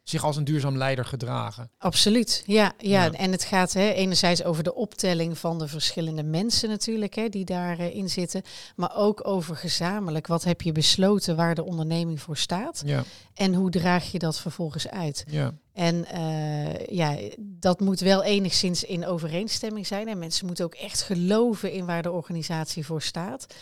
zich 0.04 0.24
als 0.24 0.36
een 0.36 0.44
duurzaam 0.44 0.76
leider 0.76 1.04
gedragen. 1.04 1.70
Absoluut, 1.78 2.42
ja. 2.46 2.72
ja. 2.78 3.04
ja. 3.04 3.12
En 3.12 3.32
het 3.32 3.44
gaat 3.44 3.72
hè, 3.72 3.90
enerzijds 3.90 4.44
over 4.44 4.62
de 4.62 4.74
optelling 4.74 5.38
van 5.38 5.58
de 5.58 5.68
verschillende 5.68 6.22
mensen 6.22 6.68
natuurlijk, 6.68 7.14
hè, 7.14 7.28
die 7.28 7.44
daarin 7.44 8.04
uh, 8.04 8.10
zitten. 8.10 8.42
Maar 8.76 8.96
ook 8.96 9.26
over 9.26 9.56
gezamenlijk, 9.56 10.26
wat 10.26 10.44
heb 10.44 10.62
je 10.62 10.72
besloten 10.72 11.36
waar 11.36 11.54
de 11.54 11.64
onderneming 11.64 12.20
voor 12.20 12.36
staat? 12.36 12.82
Ja. 12.86 13.04
En 13.34 13.54
hoe 13.54 13.70
draag 13.70 14.12
je 14.12 14.18
dat 14.18 14.40
vervolgens 14.40 14.88
uit? 14.88 15.24
Ja. 15.28 15.54
En 15.74 16.04
uh, 16.14 16.86
ja, 16.86 17.18
dat 17.38 17.80
moet 17.80 18.00
wel 18.00 18.22
enigszins 18.22 18.84
in 18.84 19.06
overeenstemming 19.06 19.86
zijn. 19.86 20.08
En 20.08 20.18
mensen 20.18 20.46
moeten 20.46 20.64
ook 20.64 20.74
echt 20.74 21.02
geloven 21.02 21.72
in 21.72 21.86
waar 21.86 22.02
de 22.02 22.10
organisatie 22.10 22.86
voor 22.86 23.02
staat. 23.02 23.54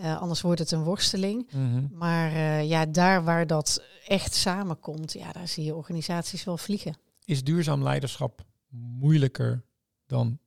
Uh, 0.00 0.20
anders 0.20 0.40
wordt 0.40 0.60
het 0.60 0.70
een 0.70 0.82
worsteling. 0.82 1.48
Mm 1.52 1.72
-hmm. 1.72 1.90
Maar 1.92 2.32
uh, 2.32 2.68
ja, 2.68 2.86
daar 2.86 3.24
waar 3.24 3.46
dat 3.46 3.82
echt 4.06 4.34
samenkomt, 4.34 5.12
ja, 5.12 5.32
daar 5.32 5.48
zie 5.48 5.64
je 5.64 5.74
organisaties 5.74 6.44
wel 6.44 6.56
vliegen. 6.56 6.96
Is 7.24 7.44
duurzaam 7.44 7.82
leiderschap 7.82 8.44
moeilijker 8.70 9.64
dan, 10.06 10.38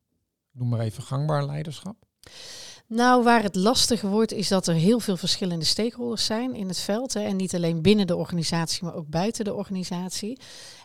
noem 0.51 0.69
maar 0.69 0.79
even, 0.79 1.03
gangbaar 1.03 1.45
leiderschap? 1.45 1.95
Nou, 2.87 3.23
waar 3.23 3.43
het 3.43 3.55
lastig 3.55 4.01
wordt, 4.01 4.31
is 4.31 4.47
dat 4.47 4.67
er 4.67 4.73
heel 4.73 4.99
veel 4.99 5.17
verschillende 5.17 5.65
stakeholders 5.65 6.25
zijn 6.25 6.55
in 6.55 6.67
het 6.67 6.79
veld. 6.79 7.13
Hè. 7.13 7.21
En 7.21 7.35
niet 7.35 7.55
alleen 7.55 7.81
binnen 7.81 8.07
de 8.07 8.15
organisatie, 8.15 8.83
maar 8.83 8.95
ook 8.95 9.07
buiten 9.07 9.45
de 9.45 9.53
organisatie. 9.53 10.39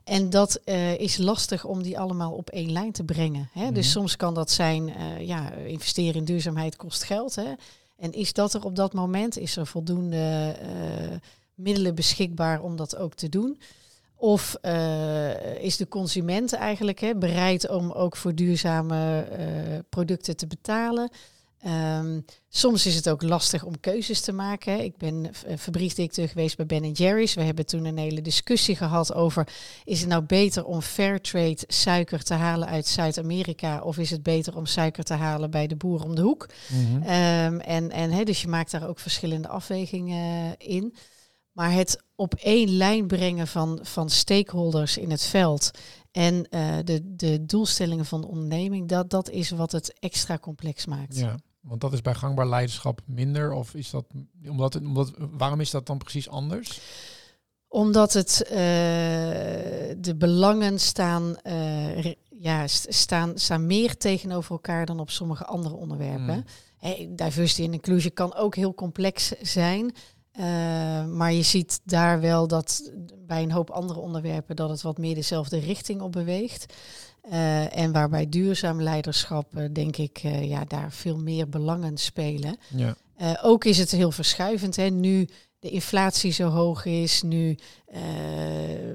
En 0.05 0.31
dat 0.31 0.61
uh, 0.64 0.99
is 0.99 1.17
lastig 1.17 1.64
om 1.64 1.83
die 1.83 1.99
allemaal 1.99 2.33
op 2.33 2.50
één 2.50 2.73
lijn 2.73 2.93
te 2.93 3.05
brengen. 3.05 3.49
Hè. 3.52 3.61
Mm 3.61 3.67
-hmm. 3.67 3.75
Dus 3.75 3.90
soms 3.90 4.17
kan 4.17 4.35
dat 4.35 4.50
zijn, 4.50 4.88
uh, 4.88 5.26
ja, 5.26 5.52
investeren 5.52 6.14
in 6.14 6.25
duurzaamheid 6.25 6.76
kost 6.76 7.02
geld. 7.02 7.35
Hè. 7.35 7.52
En 7.97 8.12
is 8.12 8.33
dat 8.33 8.55
er 8.55 8.64
op 8.64 8.76
dat 8.76 8.93
moment? 8.93 9.38
Is 9.38 9.57
er 9.57 9.67
voldoende 9.67 10.57
uh, 10.62 11.17
middelen 11.55 11.95
beschikbaar 11.95 12.62
om 12.62 12.76
dat 12.76 12.97
ook 12.97 13.14
te 13.14 13.28
doen? 13.28 13.61
Of 14.17 14.57
uh, 14.62 15.62
is 15.62 15.76
de 15.76 15.88
consument 15.88 16.52
eigenlijk 16.52 17.00
hè, 17.00 17.14
bereid 17.14 17.69
om 17.69 17.90
ook 17.90 18.17
voor 18.17 18.35
duurzame 18.35 19.28
uh, 19.38 19.78
producten 19.88 20.37
te 20.37 20.47
betalen? 20.47 21.11
Ehm, 21.59 22.21
soms 22.49 22.87
is 22.87 22.95
het 22.95 23.09
ook 23.09 23.23
lastig 23.23 23.65
om 23.65 23.81
keuzes 23.81 24.21
te 24.21 24.33
maken. 24.33 24.81
Ik 24.81 24.97
ben 24.97 25.15
uh, 25.25 25.57
fabrieksdirecteur 25.57 26.29
geweest 26.29 26.57
bij 26.57 26.67
Ben 26.67 26.93
Jerry's. 26.93 27.35
We 27.35 27.43
hebben 27.43 27.67
toen 27.67 27.85
een 27.85 27.99
hele 27.99 28.21
discussie 28.21 28.77
gehad 28.77 29.15
over... 29.15 29.49
is 29.85 30.00
het 30.00 30.09
nou 30.09 30.23
beter 30.23 30.65
om 30.65 30.81
fairtrade 30.81 31.65
suiker 31.67 32.23
te 32.23 32.35
halen 32.35 32.69
uit 32.69 32.87
Zuid-Amerika... 32.87 33.81
of 33.81 33.99
is 33.99 34.11
het 34.11 34.23
beter 34.23 34.57
om 34.57 34.67
suiker 34.67 35.05
te 35.05 35.15
halen 35.15 35.50
bij 35.50 35.67
de 35.67 35.77
boer 35.77 36.05
om 36.05 36.15
de 36.15 36.23
hoek? 36.23 36.47
Mhm. 36.69 37.03
Ehm, 37.03 37.59
en 37.59 37.91
en 37.91 38.25
dus 38.25 38.43
je 38.43 38.49
maakt 38.49 38.71
daar 38.71 38.88
ook 38.88 38.99
verschillende 38.99 39.49
afwegingen 39.49 40.57
eh, 40.59 40.75
in. 40.75 40.95
Maar 41.53 41.73
het 41.73 42.03
op 42.15 42.35
één 42.35 42.77
lijn 42.77 43.07
brengen 43.07 43.47
van, 43.47 43.79
van 43.83 44.11
stakeholders 44.11 44.97
in 44.97 45.11
het 45.11 45.23
veld 45.23 45.71
en 46.11 46.49
eh, 46.50 46.77
de, 46.85 47.15
de 47.17 47.47
doelstellingen 47.47 48.07
van 48.07 48.21
de 48.21 48.27
onderneming, 48.27 48.88
dat, 48.88 49.11
dat 49.11 49.31
is 49.31 49.50
wat 49.50 49.73
het 49.73 49.99
extra 50.00 50.38
complex 50.38 50.87
maakt. 50.87 51.17
Ja, 51.17 51.38
want 51.69 51.81
dat 51.81 51.93
is 51.93 52.03
bij 52.03 52.15
gangbaar 52.15 52.49
leiderschap 52.49 53.01
minder. 53.07 53.53
Of 53.53 53.75
is 53.75 53.91
dat 53.91 54.05
omdat 54.49 54.75
het, 54.75 54.83
omdat, 54.85 55.13
waarom 55.17 55.61
is 55.61 55.71
dat 55.71 55.87
dan 55.87 55.99
precies 55.99 56.29
anders? 56.29 56.81
Omdat 57.69 58.13
het 58.13 58.43
eh, 58.43 58.59
de 59.99 60.15
belangen 60.19 60.81
staan, 60.81 61.37
eh, 61.43 62.13
ja, 62.31 62.67
st- 62.67 62.95
staan, 62.95 63.39
staan 63.39 63.67
meer 63.67 63.97
tegenover 63.97 64.51
elkaar 64.51 64.87
dan 64.87 65.01
op 65.01 65.11
sommige 65.11 65.45
andere 65.45 65.75
onderwerpen. 65.75 66.37
Mm. 66.37 66.45
Hey, 66.77 67.09
diversity 67.17 67.63
en 67.65 67.73
inclusion 67.73 68.13
kan 68.13 68.35
ook 68.35 68.55
heel 68.57 68.75
complex 68.75 69.33
zijn. 69.43 69.95
eh, 70.33 70.45
maar 71.07 71.33
je 71.33 71.43
ziet 71.43 71.81
daar 71.85 72.21
wel 72.21 72.47
dat 72.47 72.93
bij 73.27 73.43
een 73.43 73.53
hoop 73.53 73.71
andere 73.71 74.01
onderwerpen 74.01 74.57
dat 74.57 74.71
het 74.71 74.83
wat 74.83 74.99
meer 74.99 75.15
dezelfde 75.15 75.59
richting 75.59 76.01
op 76.01 76.13
beweegt. 76.13 76.75
Eh, 77.30 77.76
en 77.76 77.92
waarbij 77.92 78.28
duurzaam 78.28 78.82
leiderschap, 78.82 79.56
eh, 79.56 79.64
denk 79.73 79.97
ik, 79.97 80.20
eh, 80.23 80.49
ja, 80.49 80.64
daar 80.64 80.92
veel 80.92 81.18
meer 81.18 81.49
belangen 81.49 81.97
spelen. 81.97 82.58
Ja. 82.68 82.97
Ook 83.42 83.64
is 83.64 83.78
het 83.78 83.90
heel 83.90 84.11
verschuivend. 84.11 84.76
Hè? 84.76 84.88
Nu 84.88 85.28
de 85.58 85.70
inflatie 85.70 86.32
zo 86.32 86.49
hoog 86.49 86.85
is, 86.85 87.23
nu 87.23 87.58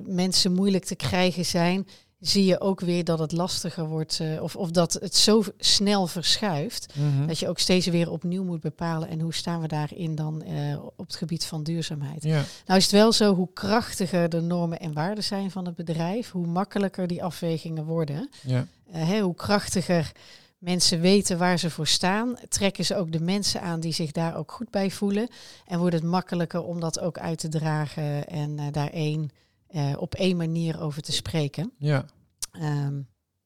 mensen 0.05 0.53
moeilijk 0.53 0.85
te 0.85 0.95
krijgen 0.95 1.45
zijn, 1.45 1.87
zie 2.23 2.45
je 2.45 2.59
ook 2.59 2.79
weer 2.79 3.03
dat 3.03 3.19
het 3.19 3.31
lastiger 3.31 3.87
wordt. 3.87 4.19
eh, 4.19 4.41
of, 4.43 4.55
of 4.55 4.71
dat 4.71 4.93
het 4.93 5.15
zo 5.15 5.43
snel 5.57 6.07
verschuift. 6.07 6.93
Mhm. 6.95 7.27
Dat 7.27 7.39
je 7.39 7.47
ook 7.49 7.59
steeds 7.59 7.87
weer 7.87 8.11
opnieuw 8.11 8.43
moet 8.43 8.61
bepalen. 8.61 9.09
En 9.09 9.19
hoe 9.19 9.33
staan 9.33 9.61
we 9.61 9.67
daarin 9.67 10.15
dan 10.15 10.41
eh, 10.43 10.79
op 10.95 11.05
het 11.05 11.15
gebied 11.15 11.45
van 11.45 11.63
duurzaamheid? 11.63 12.23
Ja. 12.23 12.43
Nou 12.65 12.79
is 12.79 12.83
het 12.83 12.91
wel 12.91 13.11
zo, 13.11 13.35
hoe 13.35 13.49
krachtiger 13.53 14.29
de 14.29 14.41
normen 14.41 14.79
en 14.79 14.93
waarden 14.93 15.23
zijn 15.23 15.51
van 15.51 15.65
het 15.65 15.75
bedrijf, 15.75 16.31
hoe 16.31 16.47
makkelijker 16.47 17.07
die 17.07 17.23
afwegingen 17.23 17.85
worden. 17.85 18.29
Ja. 18.41 18.67
Eh, 18.91 19.07
hè, 19.07 19.19
hoe 19.19 19.35
krachtiger 19.35 20.11
mensen 20.57 20.99
weten 21.01 21.37
waar 21.37 21.59
ze 21.59 21.69
voor 21.69 21.87
staan, 21.87 22.35
trekken 22.49 22.85
ze 22.85 22.95
ook 22.95 23.11
de 23.11 23.21
mensen 23.21 23.61
aan 23.61 23.79
die 23.79 23.93
zich 23.93 24.11
daar 24.11 24.35
ook 24.35 24.51
goed 24.51 24.69
bij 24.69 24.91
voelen. 24.91 25.27
En 25.65 25.79
wordt 25.79 25.95
het 25.95 26.03
makkelijker 26.03 26.63
om 26.63 26.79
dat 26.79 26.99
ook 26.99 27.17
uit 27.17 27.37
te 27.39 27.49
dragen 27.49 28.27
en 28.27 28.71
daar 28.71 28.89
één, 28.89 29.29
eh, 29.73 29.93
op 29.97 30.13
één 30.15 30.37
manier 30.37 30.79
over 30.79 31.01
te 31.01 31.11
spreken. 31.11 31.71
ja. 31.77 32.05
Ehm, 32.51 33.01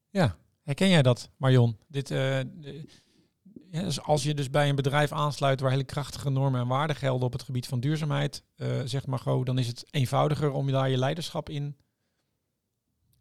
Ja, 0.09 0.35
herken 0.63 0.89
jij 0.89 1.01
dat, 1.01 1.29
Marion? 1.37 1.77
Dit, 1.87 2.11
eh, 2.11 2.37
ja, 3.71 3.81
dus 3.83 4.01
als 4.01 4.23
je 4.23 4.33
dus 4.33 4.49
bij 4.49 4.69
een 4.69 4.75
bedrijf 4.75 5.11
aansluit 5.11 5.59
waar 5.59 5.71
hele 5.71 5.83
krachtige 5.83 6.29
normen 6.29 6.61
en 6.61 6.67
waarden 6.67 6.95
gelden 6.95 7.25
op 7.25 7.33
het 7.33 7.43
gebied 7.43 7.67
van 7.67 7.79
duurzaamheid, 7.79 8.43
eh, 8.55 8.81
zegt 8.85 9.07
Margot, 9.07 9.45
dan 9.45 9.57
is 9.57 9.67
het 9.67 9.85
eenvoudiger 9.91 10.51
om 10.51 10.65
je 10.65 10.71
daar 10.71 10.89
je 10.89 10.97
leiderschap 10.97 11.49
in 11.49 11.75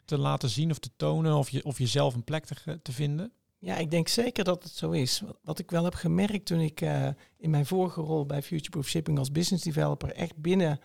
te 0.05 0.19
laten 0.19 0.49
zien 0.49 0.71
of 0.71 0.79
te 0.79 0.91
tonen 0.97 1.35
of, 1.37 1.51
je, 1.51 1.65
of 1.65 1.79
jezelf 1.79 2.15
een 2.15 2.25
plek 2.25 2.45
te, 2.45 2.79
te 2.83 2.93
vinden. 2.93 3.33
Ja, 3.59 3.77
ik 3.77 3.91
denk 3.91 4.09
zeker 4.09 4.45
dat 4.45 4.63
het 4.63 4.73
zo 4.73 4.91
is. 4.91 5.23
Wat- 5.43 5.59
ik 5.59 5.71
wel 5.71 5.85
heb 5.85 5.95
gemerkt 5.95 6.47
toen 6.47 6.61
ik 6.61 6.81
eh, 6.81 7.09
in 7.37 7.51
mijn 7.51 7.67
vorige 7.67 8.01
rol 8.01 8.27
bij 8.27 8.43
Futureproof 8.43 8.89
Shipping 8.89 9.19
als 9.19 9.33
business 9.33 9.65
developer 9.65 10.13
echt 10.13 10.37
binnen 10.37 10.81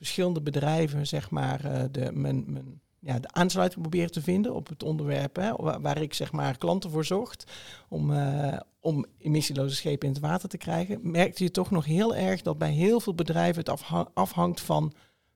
verschillende 0.00 0.40
bedrijven, 0.40 1.06
zeg 1.06 1.30
maar, 1.30 1.64
eh, 1.64 1.84
de, 1.90 2.12
mijn, 2.12 2.44
mijn, 2.46 2.80
ja, 2.98 3.18
de 3.18 3.32
aansluiting 3.32 3.80
probeerde 3.80 4.12
te 4.12 4.22
vinden 4.22 4.54
op 4.54 4.68
het 4.68 4.82
onderwerp 4.82 5.36
hè, 5.36 5.52
waar, 5.52 5.80
waar 5.80 6.02
ik 6.02 6.14
zeg 6.14 6.32
maar 6.32 6.58
klanten 6.58 6.90
voor 6.90 7.04
zocht 7.04 7.44
om, 7.88 8.12
eh, 8.12 8.60
om 8.80 9.06
emissieloze 9.18 9.74
schepen 9.74 10.08
in 10.08 10.14
het 10.14 10.22
water 10.22 10.48
te 10.48 10.56
krijgen, 10.56 11.10
merkte 11.10 11.42
je 11.42 11.50
toch 11.50 11.70
nog 11.70 11.84
heel 11.84 12.14
erg 12.14 12.42
dat 12.42 12.58
bij 12.58 12.72
heel 12.72 13.00
veel 13.00 13.14
bedrijven 13.14 13.58
het 13.58 13.68
afha- 13.68 14.10
afhangt 14.14 14.60
van 14.60 14.92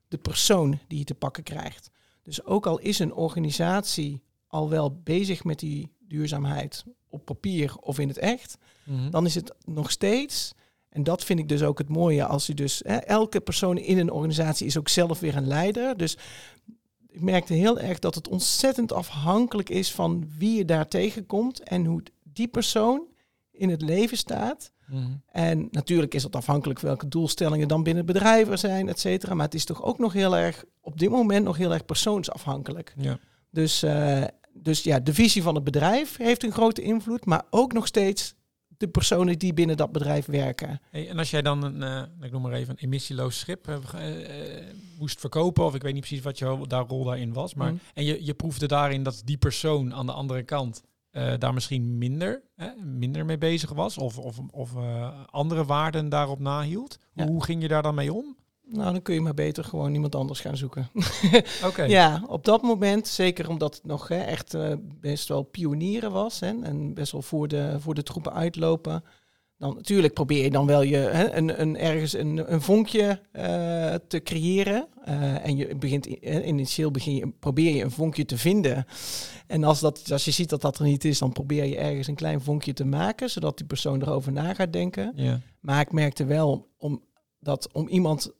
de 0.07 0.17
persoon 0.17 0.79
die 0.87 0.97
je 0.97 1.03
te 1.03 1.15
pakken 1.15 1.43
krijgt. 1.43 1.89
Dus 2.23 2.43
ook 2.45 2.65
al 2.65 2.79
is 2.79 2.99
een 2.99 3.13
organisatie 3.13 4.21
al 4.47 4.69
wel 4.69 4.99
bezig 5.03 5.43
met 5.43 5.59
die 5.59 5.91
duurzaamheid 5.99 6.83
op 7.09 7.25
papier 7.25 7.75
of 7.79 7.99
in 7.99 8.07
het 8.07 8.17
echt, 8.17 8.57
dan 9.09 9.25
is 9.25 9.35
het 9.35 9.55
nog 9.65 9.91
steeds, 9.91 10.53
en 10.95 11.03
dat 11.03 11.23
vind 11.23 11.39
ik 11.39 11.49
dus 11.49 11.63
ook 11.63 11.77
het 11.77 11.89
mooie, 11.89 12.25
als 12.25 12.47
je 12.47 12.53
dus, 12.53 12.81
hè, 12.85 12.95
elke 12.95 13.39
persoon 13.39 13.77
in 13.77 13.97
een 13.97 14.11
organisatie 14.11 14.67
is 14.67 14.77
ook 14.77 14.89
zelf 14.89 15.19
weer 15.19 15.35
een 15.35 15.47
leider. 15.47 15.97
Dus 15.97 16.17
ik 17.09 17.21
merkte 17.21 17.53
heel 17.53 17.79
erg 17.79 17.99
dat 17.99 18.15
het 18.15 18.27
ontzettend 18.27 18.93
afhankelijk 18.93 19.69
is 19.69 19.91
van 19.91 20.29
wie 20.37 20.57
je 20.57 20.65
daar 20.65 20.87
tegenkomt 20.87 21.63
en 21.63 21.85
hoe 21.85 22.03
die 22.23 22.47
persoon 22.47 23.01
in 23.51 23.69
het 23.69 23.81
leven 23.81 24.17
staat. 24.17 24.71
Mhm. 24.87 25.11
En 25.31 25.67
natuurlijk 25.71 26.13
is 26.13 26.23
het 26.23 26.35
afhankelijk 26.35 26.79
welke 26.79 27.07
doelstellingen 27.07 27.67
dan 27.67 27.83
binnen 27.83 28.07
er 28.07 28.57
zijn, 28.57 28.89
et 28.89 28.99
cetera. 28.99 29.33
Maar 29.33 29.45
het 29.45 29.55
is 29.55 29.65
toch 29.65 29.83
ook 29.83 29.99
nog 29.99 30.13
heel 30.13 30.37
erg, 30.37 30.63
op 30.81 30.99
dit 30.99 31.09
moment 31.09 31.45
nog 31.45 31.57
heel 31.57 31.73
erg 31.73 31.85
persoonsafhankelijk. 31.85 32.93
Ja. 32.97 33.19
Dus, 33.49 33.83
eh, 33.83 34.23
dus 34.53 34.83
ja, 34.83 34.99
de 34.99 35.13
visie 35.13 35.43
van 35.43 35.55
het 35.55 35.63
bedrijf 35.63 36.17
heeft 36.17 36.43
een 36.43 36.51
grote 36.51 36.81
invloed, 36.81 37.25
maar 37.25 37.43
ook 37.49 37.73
nog 37.73 37.87
steeds 37.87 38.34
de 38.77 38.87
personen 38.87 39.39
die 39.39 39.53
binnen 39.53 39.77
dat 39.77 39.91
bedrijf 39.91 40.25
werken. 40.25 40.79
Hey, 40.89 41.09
en 41.09 41.17
als 41.17 41.29
jij 41.29 41.41
dan 41.41 41.63
een, 41.63 41.83
eh, 41.83 42.25
ik 42.25 42.31
noem 42.31 42.41
maar 42.41 42.51
even, 42.51 42.73
een 42.73 42.83
emissieloos 42.85 43.39
schip 43.39 43.67
eh, 43.67 43.75
eh, 43.75 44.65
moest 44.99 45.19
verkopen, 45.19 45.65
of 45.65 45.75
ik 45.75 45.81
weet 45.81 45.93
niet 45.93 46.05
precies 46.05 46.23
wat 46.23 46.37
jouw 46.37 46.65
daar 46.65 46.85
rol 46.87 47.03
daarin 47.03 47.33
was, 47.33 47.53
maar 47.53 47.71
Mm. 47.71 47.79
en 47.93 48.03
je, 48.03 48.25
je 48.25 48.33
proefde 48.33 48.67
daarin 48.67 49.03
dat 49.03 49.21
die 49.25 49.37
persoon 49.37 49.93
aan 49.93 50.05
de 50.05 50.11
andere 50.11 50.43
kant 50.43 50.83
daar 51.37 51.53
misschien 51.53 51.97
minder, 51.97 52.43
minder 52.83 53.25
mee 53.25 53.37
bezig 53.37 53.69
was, 53.69 53.97
of, 53.97 54.17
of, 54.17 54.37
of 54.51 54.71
andere 55.29 55.65
waarden 55.65 56.09
daarop 56.09 56.39
nahield. 56.39 56.97
Ja. 57.13 57.27
Hoe 57.27 57.43
ging 57.43 57.61
je 57.61 57.67
daar 57.67 57.81
dan 57.81 57.95
mee 57.95 58.13
om? 58.13 58.35
Nou, 58.67 58.91
dan 58.91 59.01
kun 59.01 59.13
je 59.13 59.21
maar 59.21 59.33
beter 59.33 59.63
gewoon 59.63 59.93
iemand 59.93 60.15
anders 60.15 60.39
gaan 60.39 60.57
zoeken. 60.57 60.89
Oké. 61.65 61.83
Ja, 61.83 62.23
op 62.27 62.45
dat 62.45 62.61
moment, 62.61 63.07
zeker 63.07 63.49
omdat 63.49 63.75
het 63.75 63.85
nog 63.85 64.07
hè, 64.07 64.19
echt 64.19 64.53
eh, 64.53 64.73
best 64.99 65.27
wel 65.27 65.43
pionieren 65.43 66.11
was 66.11 66.39
hè, 66.39 66.61
en 66.61 66.93
best 66.93 67.11
wel 67.11 67.21
voor 67.21 67.47
de, 67.47 67.75
voor 67.79 67.93
de 67.95 68.03
troepen 68.03 68.33
uitlopen. 68.33 69.03
Dan 69.57 69.75
natuurlijk 69.75 70.13
probeer 70.13 70.43
je 70.43 70.49
dan 70.49 70.65
wel 70.65 70.81
je, 70.81 70.95
hè, 70.97 71.33
een, 71.35 71.61
een, 71.61 71.77
ergens 71.77 72.13
een, 72.13 72.53
een 72.53 72.61
vonkje 72.61 73.19
eh, 73.31 73.93
te 74.07 74.21
creëren. 74.23 74.87
Eh, 75.03 75.45
en 75.45 75.55
je 75.55 75.75
begint 75.75 76.05
in- 76.07 76.47
initieel 76.47 76.91
begin 76.91 77.15
je, 77.15 77.27
probeer 77.39 77.75
je 77.75 77.83
een 77.83 77.91
vonkje 77.91 78.25
te 78.25 78.37
vinden. 78.37 78.85
En 79.47 79.63
als, 79.63 79.79
dat, 79.79 80.11
als 80.11 80.25
je 80.25 80.31
ziet 80.31 80.49
dat 80.49 80.61
dat 80.61 80.77
er 80.79 80.85
niet 80.85 81.05
is, 81.05 81.19
dan 81.19 81.31
probeer 81.31 81.65
je 81.65 81.77
ergens 81.77 82.07
een 82.07 82.15
klein 82.15 82.41
vonkje 82.41 82.73
te 82.73 82.85
maken, 82.85 83.29
zodat 83.29 83.57
die 83.57 83.65
persoon 83.67 84.01
erover 84.01 84.31
na 84.31 84.53
gaat 84.53 84.73
denken. 84.73 85.11
Ja. 85.15 85.39
Maar 85.59 85.79
ik 85.81 85.91
merkte 85.91 86.25
wel 86.25 86.67
om, 86.77 87.01
dat 87.39 87.69
om 87.73 87.87
iemand 87.87 88.31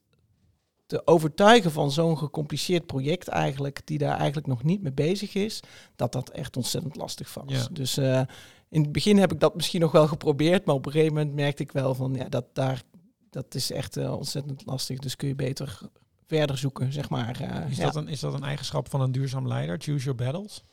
te 0.86 1.08
overtuigen 1.08 1.72
van 1.72 1.92
zo'n 1.92 2.18
gecompliceerd 2.18 2.86
project 2.86 3.28
eigenlijk, 3.28 3.82
die 3.86 3.98
daar 3.98 4.18
eigenlijk 4.18 4.48
nog 4.48 4.64
niet 4.64 4.82
mee 4.82 4.94
bezig 4.94 5.34
is, 5.34 5.60
dat 5.96 6.12
dat 6.12 6.30
echt 6.30 6.58
ontzettend 6.58 6.96
lastig. 6.96 7.38
Ja. 7.48 7.68
Dus 7.72 7.98
eh, 7.98 8.22
in 8.70 8.82
het 8.82 8.92
begin 8.92 9.18
heb 9.18 9.32
ik 9.32 9.40
dat 9.40 9.56
misschien 9.56 9.82
nog 9.82 9.92
wel 9.92 10.08
geprobeerd, 10.08 10.66
maar 10.66 10.76
op 10.76 10.86
een 10.86 10.92
gegeven 10.92 11.14
moment 11.14 11.34
merkte 11.36 11.64
ik 11.64 11.72
wel 11.72 11.96
van, 11.96 12.14
ja, 12.14 12.30
dat 12.30 12.46
daar, 12.54 12.84
dat 13.30 13.56
is 13.56 13.72
echt 13.72 13.98
eh, 13.98 14.14
ontzettend 14.14 14.66
lastig. 14.66 15.00
Dus 15.00 15.16
kun 15.16 15.28
je 15.28 15.36
beter 15.36 15.80
verder 16.28 16.58
zoeken, 16.58 16.94
zeg 16.94 17.10
maar. 17.10 17.42
eh, 17.42 17.70
Is, 17.70 17.78
ja. 17.78 17.84
dat 17.84 17.96
een, 17.96 18.08
is 18.08 18.20
dat 18.20 18.34
een 18.34 18.44
eigenschap 18.44 18.90
van 18.90 19.02
een 19.02 19.12
duurzaam 19.12 19.48
leider? 19.48 19.78
Choose 19.80 20.04
your 20.04 20.16
battles? 20.16 20.64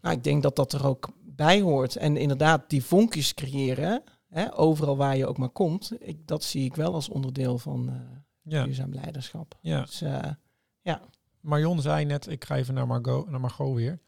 Nou, 0.00 0.16
ik 0.16 0.24
denk 0.24 0.42
dat 0.42 0.56
dat 0.56 0.72
er 0.72 0.86
ook 0.86 1.08
bij 1.22 1.60
hoort. 1.60 1.96
En 1.96 2.16
inderdaad, 2.16 2.70
die 2.70 2.84
vonkjes 2.84 3.34
creëren, 3.34 4.02
hè, 4.28 4.58
overal 4.58 4.96
waar 4.96 5.16
je 5.16 5.26
ook 5.26 5.38
maar 5.38 5.48
komt, 5.48 5.92
ik, 5.98 6.26
dat 6.26 6.44
zie 6.44 6.64
ik 6.64 6.74
wel 6.76 6.94
als 6.94 7.08
onderdeel 7.08 7.58
van 7.58 7.92
Ja. 8.48 8.64
duurzaam 8.64 8.94
leiderschap. 8.94 9.58
ja. 9.60 9.80
Dus, 9.80 10.02
eh, 10.02 10.30
Marion 11.40 11.80
zei 11.80 12.04
net, 12.04 12.26
ik 12.26 12.44
ga 12.44 12.56
even 12.56 12.74
naar 12.74 12.86
Margot, 12.86 13.30
naar 13.30 13.40
Margot 13.40 13.74
weer. 13.74 13.98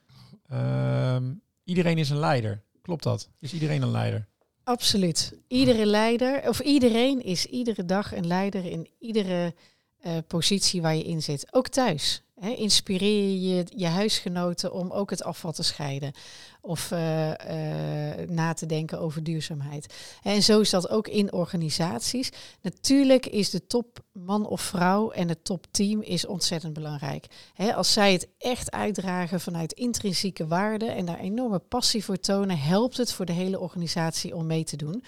Ehm, 0.48 1.32
iedereen 1.64 1.98
is 1.98 2.10
een 2.10 2.18
leider. 2.18 2.62
Klopt 2.82 3.02
dat? 3.02 3.28
Is 3.38 3.52
iedereen 3.52 3.82
een 3.82 3.90
leider? 3.90 4.28
Absoluut. 4.64 5.38
Iedere 5.48 5.86
leider, 5.86 6.48
of 6.48 6.60
iedereen 6.60 7.22
is 7.22 7.46
iedere 7.46 7.84
dag 7.84 8.14
een 8.14 8.26
leider 8.26 8.64
in 8.64 8.88
iedere 8.98 9.54
eh, 10.00 10.16
positie 10.26 10.82
waar 10.82 10.94
je 10.94 11.02
in 11.04 11.22
zit. 11.22 11.46
Ook 11.50 11.68
thuis. 11.68 12.22
Inspireer 12.40 13.38
je 13.38 13.66
je 13.76 13.86
huisgenoten 13.86 14.72
om 14.72 14.90
ook 14.90 15.10
het 15.10 15.22
afval 15.22 15.52
te 15.52 15.62
scheiden. 15.62 16.12
Of 16.60 16.90
eh, 16.90 17.30
eh, 17.30 18.28
na 18.28 18.52
te 18.52 18.66
denken 18.66 19.00
over 19.00 19.22
duurzaamheid. 19.22 19.94
En 20.22 20.42
zo 20.42 20.60
is 20.60 20.70
dat 20.70 20.88
ook 20.88 21.08
in 21.08 21.32
organisaties. 21.32 22.30
Natuurlijk 22.62 23.26
is 23.26 23.50
de 23.50 23.66
top 23.66 23.98
man 24.12 24.46
of 24.46 24.60
vrouw 24.60 25.10
en 25.10 25.28
het 25.28 25.44
topteam 25.44 26.02
is 26.02 26.26
ontzettend 26.26 26.72
belangrijk. 26.72 27.26
Als 27.74 27.92
zij 27.92 28.12
het 28.12 28.28
echt 28.38 28.70
uitdragen 28.70 29.40
vanuit 29.40 29.72
intrinsieke 29.72 30.46
waarden 30.46 30.94
en 30.94 31.06
daar 31.06 31.18
enorme 31.18 31.58
passie 31.58 32.04
voor 32.04 32.18
tonen, 32.20 32.58
helpt 32.58 32.96
het 32.96 33.12
voor 33.12 33.26
de 33.26 33.32
hele 33.32 33.60
organisatie 33.60 34.36
om 34.36 34.46
mee 34.46 34.64
te 34.64 34.76
doen. 34.76 35.04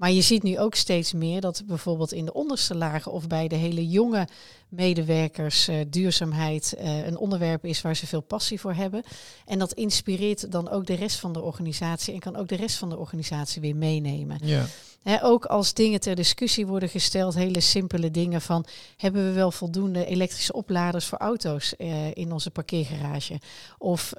Maar 0.00 0.10
je 0.10 0.20
ziet 0.20 0.42
nu 0.42 0.58
ook 0.58 0.74
steeds 0.74 1.12
meer 1.12 1.40
dat 1.40 1.62
bijvoorbeeld 1.66 2.12
in 2.12 2.24
de 2.24 2.32
onderste 2.32 2.74
lagen 2.74 3.12
of 3.12 3.26
bij 3.26 3.48
de 3.48 3.56
hele 3.56 3.88
jonge 3.88 4.28
medewerkers 4.68 5.68
uh, 5.68 5.76
duurzaamheid 5.88 6.74
uh, 6.78 7.06
een 7.06 7.16
onderwerp 7.16 7.64
is 7.64 7.82
waar 7.82 7.96
ze 7.96 8.06
veel 8.06 8.20
passie 8.20 8.60
voor 8.60 8.74
hebben. 8.74 9.02
En 9.46 9.58
dat 9.58 9.72
inspireert 9.72 10.52
dan 10.52 10.68
ook 10.68 10.86
de 10.86 10.94
rest 10.94 11.16
van 11.16 11.32
de 11.32 11.40
organisatie 11.40 12.14
en 12.14 12.20
kan 12.20 12.36
ook 12.36 12.48
de 12.48 12.56
rest 12.56 12.76
van 12.76 12.88
de 12.88 12.96
organisatie 12.96 13.60
weer 13.60 13.76
meenemen. 13.76 14.38
Ja. 14.42 14.66
He, 15.02 15.24
ook 15.24 15.44
als 15.44 15.74
dingen 15.74 16.00
ter 16.00 16.14
discussie 16.14 16.66
worden 16.66 16.88
gesteld, 16.88 17.34
hele 17.34 17.60
simpele 17.60 18.10
dingen 18.10 18.40
van 18.40 18.64
hebben 18.96 19.24
we 19.24 19.32
wel 19.32 19.50
voldoende 19.50 20.04
elektrische 20.04 20.52
opladers 20.52 21.06
voor 21.06 21.18
auto's 21.18 21.74
uh, 21.78 22.14
in 22.14 22.32
onze 22.32 22.50
parkeergarage? 22.50 23.40
Of 23.78 24.12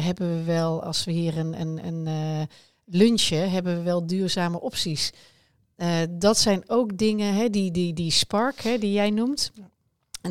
hebben 0.00 0.36
we 0.36 0.42
wel, 0.42 0.82
als 0.82 1.04
we 1.04 1.12
hier 1.12 1.38
een, 1.38 1.60
een, 1.60 1.86
een 1.86 2.48
lunchen, 2.94 3.50
hebben 3.50 3.76
we 3.76 3.82
wel 3.82 4.06
duurzame 4.06 4.60
opties. 4.60 5.12
Uh, 5.76 5.98
dat 6.10 6.38
zijn 6.38 6.62
ook 6.66 6.98
dingen, 6.98 7.34
hè, 7.34 7.50
die, 7.50 7.70
die, 7.70 7.92
die 7.92 8.10
spark 8.10 8.60
hè, 8.60 8.78
die 8.78 8.92
jij 8.92 9.10
noemt, 9.10 9.52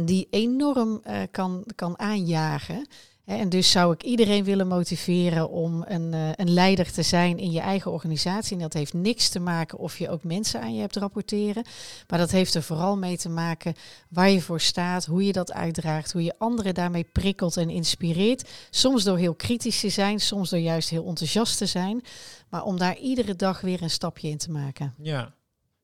die 0.06 0.28
enorm 0.30 1.02
uh, 1.08 1.22
kan, 1.32 1.64
kan 1.76 2.00
aanjagen. 2.00 2.88
En 3.26 3.50
dus 3.50 3.72
zou 3.72 3.94
ik 3.94 4.04
iedereen 4.04 4.44
willen 4.44 4.68
motiveren 4.68 5.50
om 5.50 5.84
een, 5.88 6.14
uh, 6.14 6.30
een 6.36 6.50
leider 6.50 6.92
te 6.92 7.02
zijn 7.02 7.38
in 7.38 7.52
je 7.52 7.60
eigen 7.60 7.92
organisatie. 7.92 8.56
En 8.56 8.62
dat 8.62 8.74
heeft 8.74 8.94
niks 8.94 9.30
te 9.30 9.40
maken 9.40 9.78
of 9.78 9.98
je 9.98 10.10
ook 10.10 10.24
mensen 10.24 10.62
aan 10.62 10.74
je 10.74 10.82
hebt 10.82 10.96
rapporteren. 10.96 11.64
Maar 12.08 12.20
dat 12.20 12.32
heeft 12.32 12.54
er 12.54 12.64
vooral 12.64 12.98
mee 12.98 13.18
te 13.18 13.30
maken 13.30 13.74
waar 14.10 14.30
je 14.30 14.42
voor 14.42 14.62
staat, 14.62 15.06
hoe 15.06 15.26
je 15.26 15.34
dat 15.34 15.54
uitdraagt, 15.54 16.12
hoe 16.12 16.24
je 16.24 16.38
anderen 16.38 16.74
daarmee 16.74 17.04
prikkelt 17.04 17.58
en 17.58 17.70
inspireert. 17.70 18.50
Soms 18.70 19.04
door 19.04 19.18
heel 19.18 19.36
kritisch 19.36 19.80
te 19.80 19.90
zijn, 19.90 20.20
soms 20.20 20.50
door 20.50 20.60
juist 20.60 20.90
heel 20.90 21.08
enthousiast 21.08 21.58
te 21.58 21.66
zijn. 21.66 22.04
Maar 22.50 22.64
om 22.64 22.78
daar 22.78 22.98
iedere 22.98 23.36
dag 23.36 23.62
weer 23.62 23.82
een 23.82 23.90
stapje 23.90 24.30
in 24.30 24.38
te 24.38 24.52
maken. 24.52 24.94
Ja. 24.98 25.34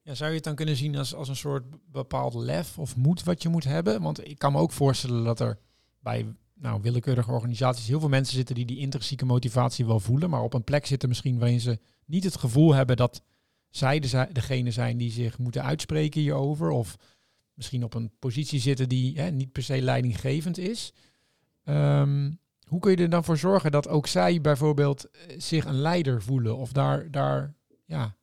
Ja, 0.02 0.14
zou 0.14 0.30
je 0.30 0.36
het 0.36 0.44
dan 0.44 0.56
kunnen 0.56 0.76
zien 0.76 0.96
als, 0.96 1.16
als 1.16 1.30
een 1.30 1.36
soort 1.36 1.64
bepaald 1.92 2.34
lef 2.34 2.78
of 2.78 2.96
moed 2.96 3.24
wat 3.24 3.42
je 3.44 3.50
moet 3.50 3.64
hebben? 3.64 4.02
Want 4.02 4.28
ik 4.28 4.40
kan 4.40 4.52
me 4.52 4.60
ook 4.60 4.72
voorstellen 4.72 5.24
dat 5.24 5.40
er 5.40 5.58
bij 6.00 6.36
nou, 6.60 6.82
willekeurige 6.82 7.32
organisaties 7.32 7.88
heel 7.88 8.00
veel 8.00 8.10
mensen 8.10 8.36
zitten 8.36 8.56
die 8.56 8.66
die 8.66 8.78
intrinsieke 8.78 9.26
motivatie 9.26 9.86
wel 9.86 10.00
voelen, 10.00 10.30
maar 10.30 10.42
op 10.42 10.54
een 10.54 10.64
plek 10.64 10.86
zitten 10.86 11.10
misschien 11.10 11.40
waarin 11.40 11.60
ze 11.60 11.80
niet 12.06 12.24
het 12.24 12.38
gevoel 12.38 12.74
hebben 12.74 12.98
dat 12.98 13.22
zij 13.70 14.00
de, 14.00 14.28
degene 14.32 14.72
zijn 14.72 14.98
die 14.98 15.12
zich 15.12 15.38
moeten 15.38 15.64
uitspreken 15.64 16.22
hierover, 16.22 16.70
of 16.70 16.96
misschien 17.54 17.84
op 17.84 17.94
een 17.94 18.12
positie 18.20 18.60
zitten 18.60 18.90
die 18.90 19.20
hè, 19.20 19.32
niet 19.32 19.52
per 19.52 19.64
se 19.64 19.82
leidinggevend 19.82 20.58
is. 20.58 20.94
Um, 21.64 22.40
hoe 22.68 22.80
kun 22.80 22.92
je 22.92 22.98
er 22.98 23.10
dan 23.10 23.24
voor 23.24 23.38
zorgen 23.38 23.72
dat 23.72 23.88
ook 23.88 24.08
zij 24.08 24.42
bijvoorbeeld 24.42 25.10
eh, 25.10 25.36
zich 25.40 25.66
een 25.66 25.80
leider 25.82 26.22
voelen 26.22 26.58
of 26.58 26.72
daar, 26.72 27.12
daar 27.12 27.54
ja, 27.86 28.16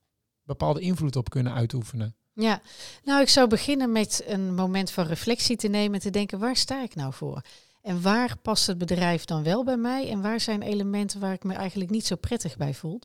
bepaalde 0.42 0.80
invloed 0.80 1.16
op 1.16 1.30
kunnen 1.30 1.54
uitoefenen? 1.54 2.16
Ja, 2.32 2.62
nou 3.04 3.22
ik 3.22 3.28
zou 3.28 3.48
beginnen 3.48 3.92
met 3.92 4.24
een 4.26 4.54
moment 4.54 4.90
van 4.90 5.06
reflectie 5.06 5.56
te 5.56 5.68
nemen 5.68 5.94
en 5.94 6.00
te 6.00 6.10
denken, 6.10 6.38
waar 6.38 6.56
sta 6.56 6.82
ik 6.82 6.94
nou 6.94 7.12
voor? 7.12 7.42
En 7.84 8.02
waar 8.02 8.36
past 8.42 8.66
het 8.66 8.78
bedrijf 8.78 9.24
dan 9.24 9.42
wel 9.42 9.64
bij 9.64 9.76
mij? 9.76 10.10
En 10.10 10.22
waar 10.22 10.40
zijn 10.40 10.62
elementen 10.62 11.20
waar 11.20 11.32
ik 11.32 11.44
me 11.44 11.54
eigenlijk 11.54 11.90
niet 11.90 12.06
zo 12.06 12.16
prettig 12.16 12.56
bij 12.56 12.74
voel? 12.74 13.00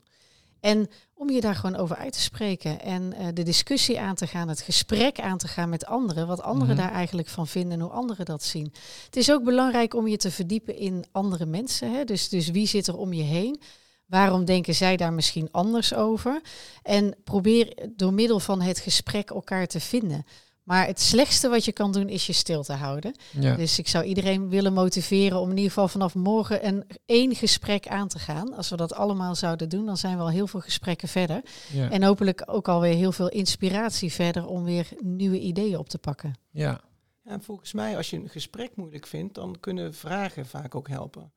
En 0.60 0.88
om 1.14 1.30
je 1.30 1.40
daar 1.40 1.54
gewoon 1.54 1.76
over 1.76 1.96
uit 1.96 2.12
te 2.12 2.20
spreken 2.20 2.80
en 2.80 3.14
uh, 3.18 3.26
de 3.34 3.42
discussie 3.42 4.00
aan 4.00 4.14
te 4.14 4.26
gaan, 4.26 4.48
het 4.48 4.60
gesprek 4.60 5.20
aan 5.20 5.38
te 5.38 5.48
gaan 5.48 5.68
met 5.68 5.86
anderen, 5.86 6.26
wat 6.26 6.42
anderen 6.42 6.74
Mhm. 6.76 6.84
daar 6.84 6.92
eigenlijk 6.94 7.28
van 7.28 7.46
vinden 7.46 7.72
en 7.72 7.80
hoe 7.80 7.90
anderen 7.90 8.24
dat 8.24 8.42
zien. 8.42 8.72
Het 9.04 9.16
is 9.16 9.32
ook 9.32 9.44
belangrijk 9.44 9.94
om 9.94 10.06
je 10.08 10.16
te 10.16 10.30
verdiepen 10.30 10.76
in 10.76 11.04
andere 11.12 11.46
mensen. 11.46 11.92
Hè? 11.92 12.04
Dus, 12.04 12.28
dus 12.28 12.48
wie 12.50 12.66
zit 12.66 12.86
er 12.86 12.96
om 12.96 13.12
je 13.12 13.22
heen? 13.22 13.60
Waarom 14.06 14.44
denken 14.44 14.74
zij 14.74 14.96
daar 14.96 15.12
misschien 15.12 15.48
anders 15.50 15.94
over? 15.94 16.40
En 16.82 17.14
probeer 17.24 17.74
door 17.96 18.12
middel 18.12 18.40
van 18.40 18.60
het 18.60 18.78
gesprek 18.78 19.30
elkaar 19.30 19.66
te 19.66 19.80
vinden. 19.80 20.24
Maar 20.70 20.86
het 20.86 21.00
slechtste 21.00 21.48
wat 21.48 21.64
je 21.64 21.72
kan 21.72 21.92
doen 21.92 22.08
is 22.08 22.26
je 22.26 22.32
stil 22.32 22.62
te 22.62 22.72
houden. 22.72 23.14
Ja. 23.30 23.56
Dus 23.56 23.78
ik 23.78 23.88
zou 23.88 24.04
iedereen 24.04 24.48
willen 24.48 24.72
motiveren 24.72 25.40
om 25.40 25.50
in 25.50 25.56
ieder 25.56 25.72
geval 25.72 25.88
vanaf 25.88 26.14
morgen 26.14 26.66
een 26.66 26.84
één 27.06 27.34
gesprek 27.34 27.88
aan 27.88 28.08
te 28.08 28.18
gaan. 28.18 28.54
Als 28.54 28.68
we 28.68 28.76
dat 28.76 28.94
allemaal 28.94 29.34
zouden 29.34 29.68
doen, 29.68 29.86
dan 29.86 29.96
zijn 29.96 30.16
we 30.16 30.22
al 30.22 30.30
heel 30.30 30.46
veel 30.46 30.60
gesprekken 30.60 31.08
verder. 31.08 31.42
ja. 31.72 31.90
En 31.90 32.02
hopelijk 32.02 32.42
ook 32.46 32.68
alweer 32.68 32.94
heel 32.94 33.12
veel 33.12 33.28
inspiratie 33.28 34.12
verder 34.12 34.46
om 34.46 34.64
weer 34.64 34.88
nieuwe 35.00 35.40
ideeën 35.40 35.78
op 35.78 35.88
te 35.88 35.98
pakken. 35.98 36.34
ja. 36.50 36.80
Ja, 37.24 37.30
en 37.32 37.42
volgens 37.42 37.72
mij, 37.72 37.96
als 37.96 38.10
je 38.10 38.16
een 38.16 38.28
gesprek 38.28 38.76
moeilijk 38.76 39.06
vindt, 39.06 39.34
dan 39.34 39.56
kunnen 39.60 39.94
vragen 39.94 40.46
vaak 40.46 40.74
ook 40.74 40.88
helpen. 40.88 41.32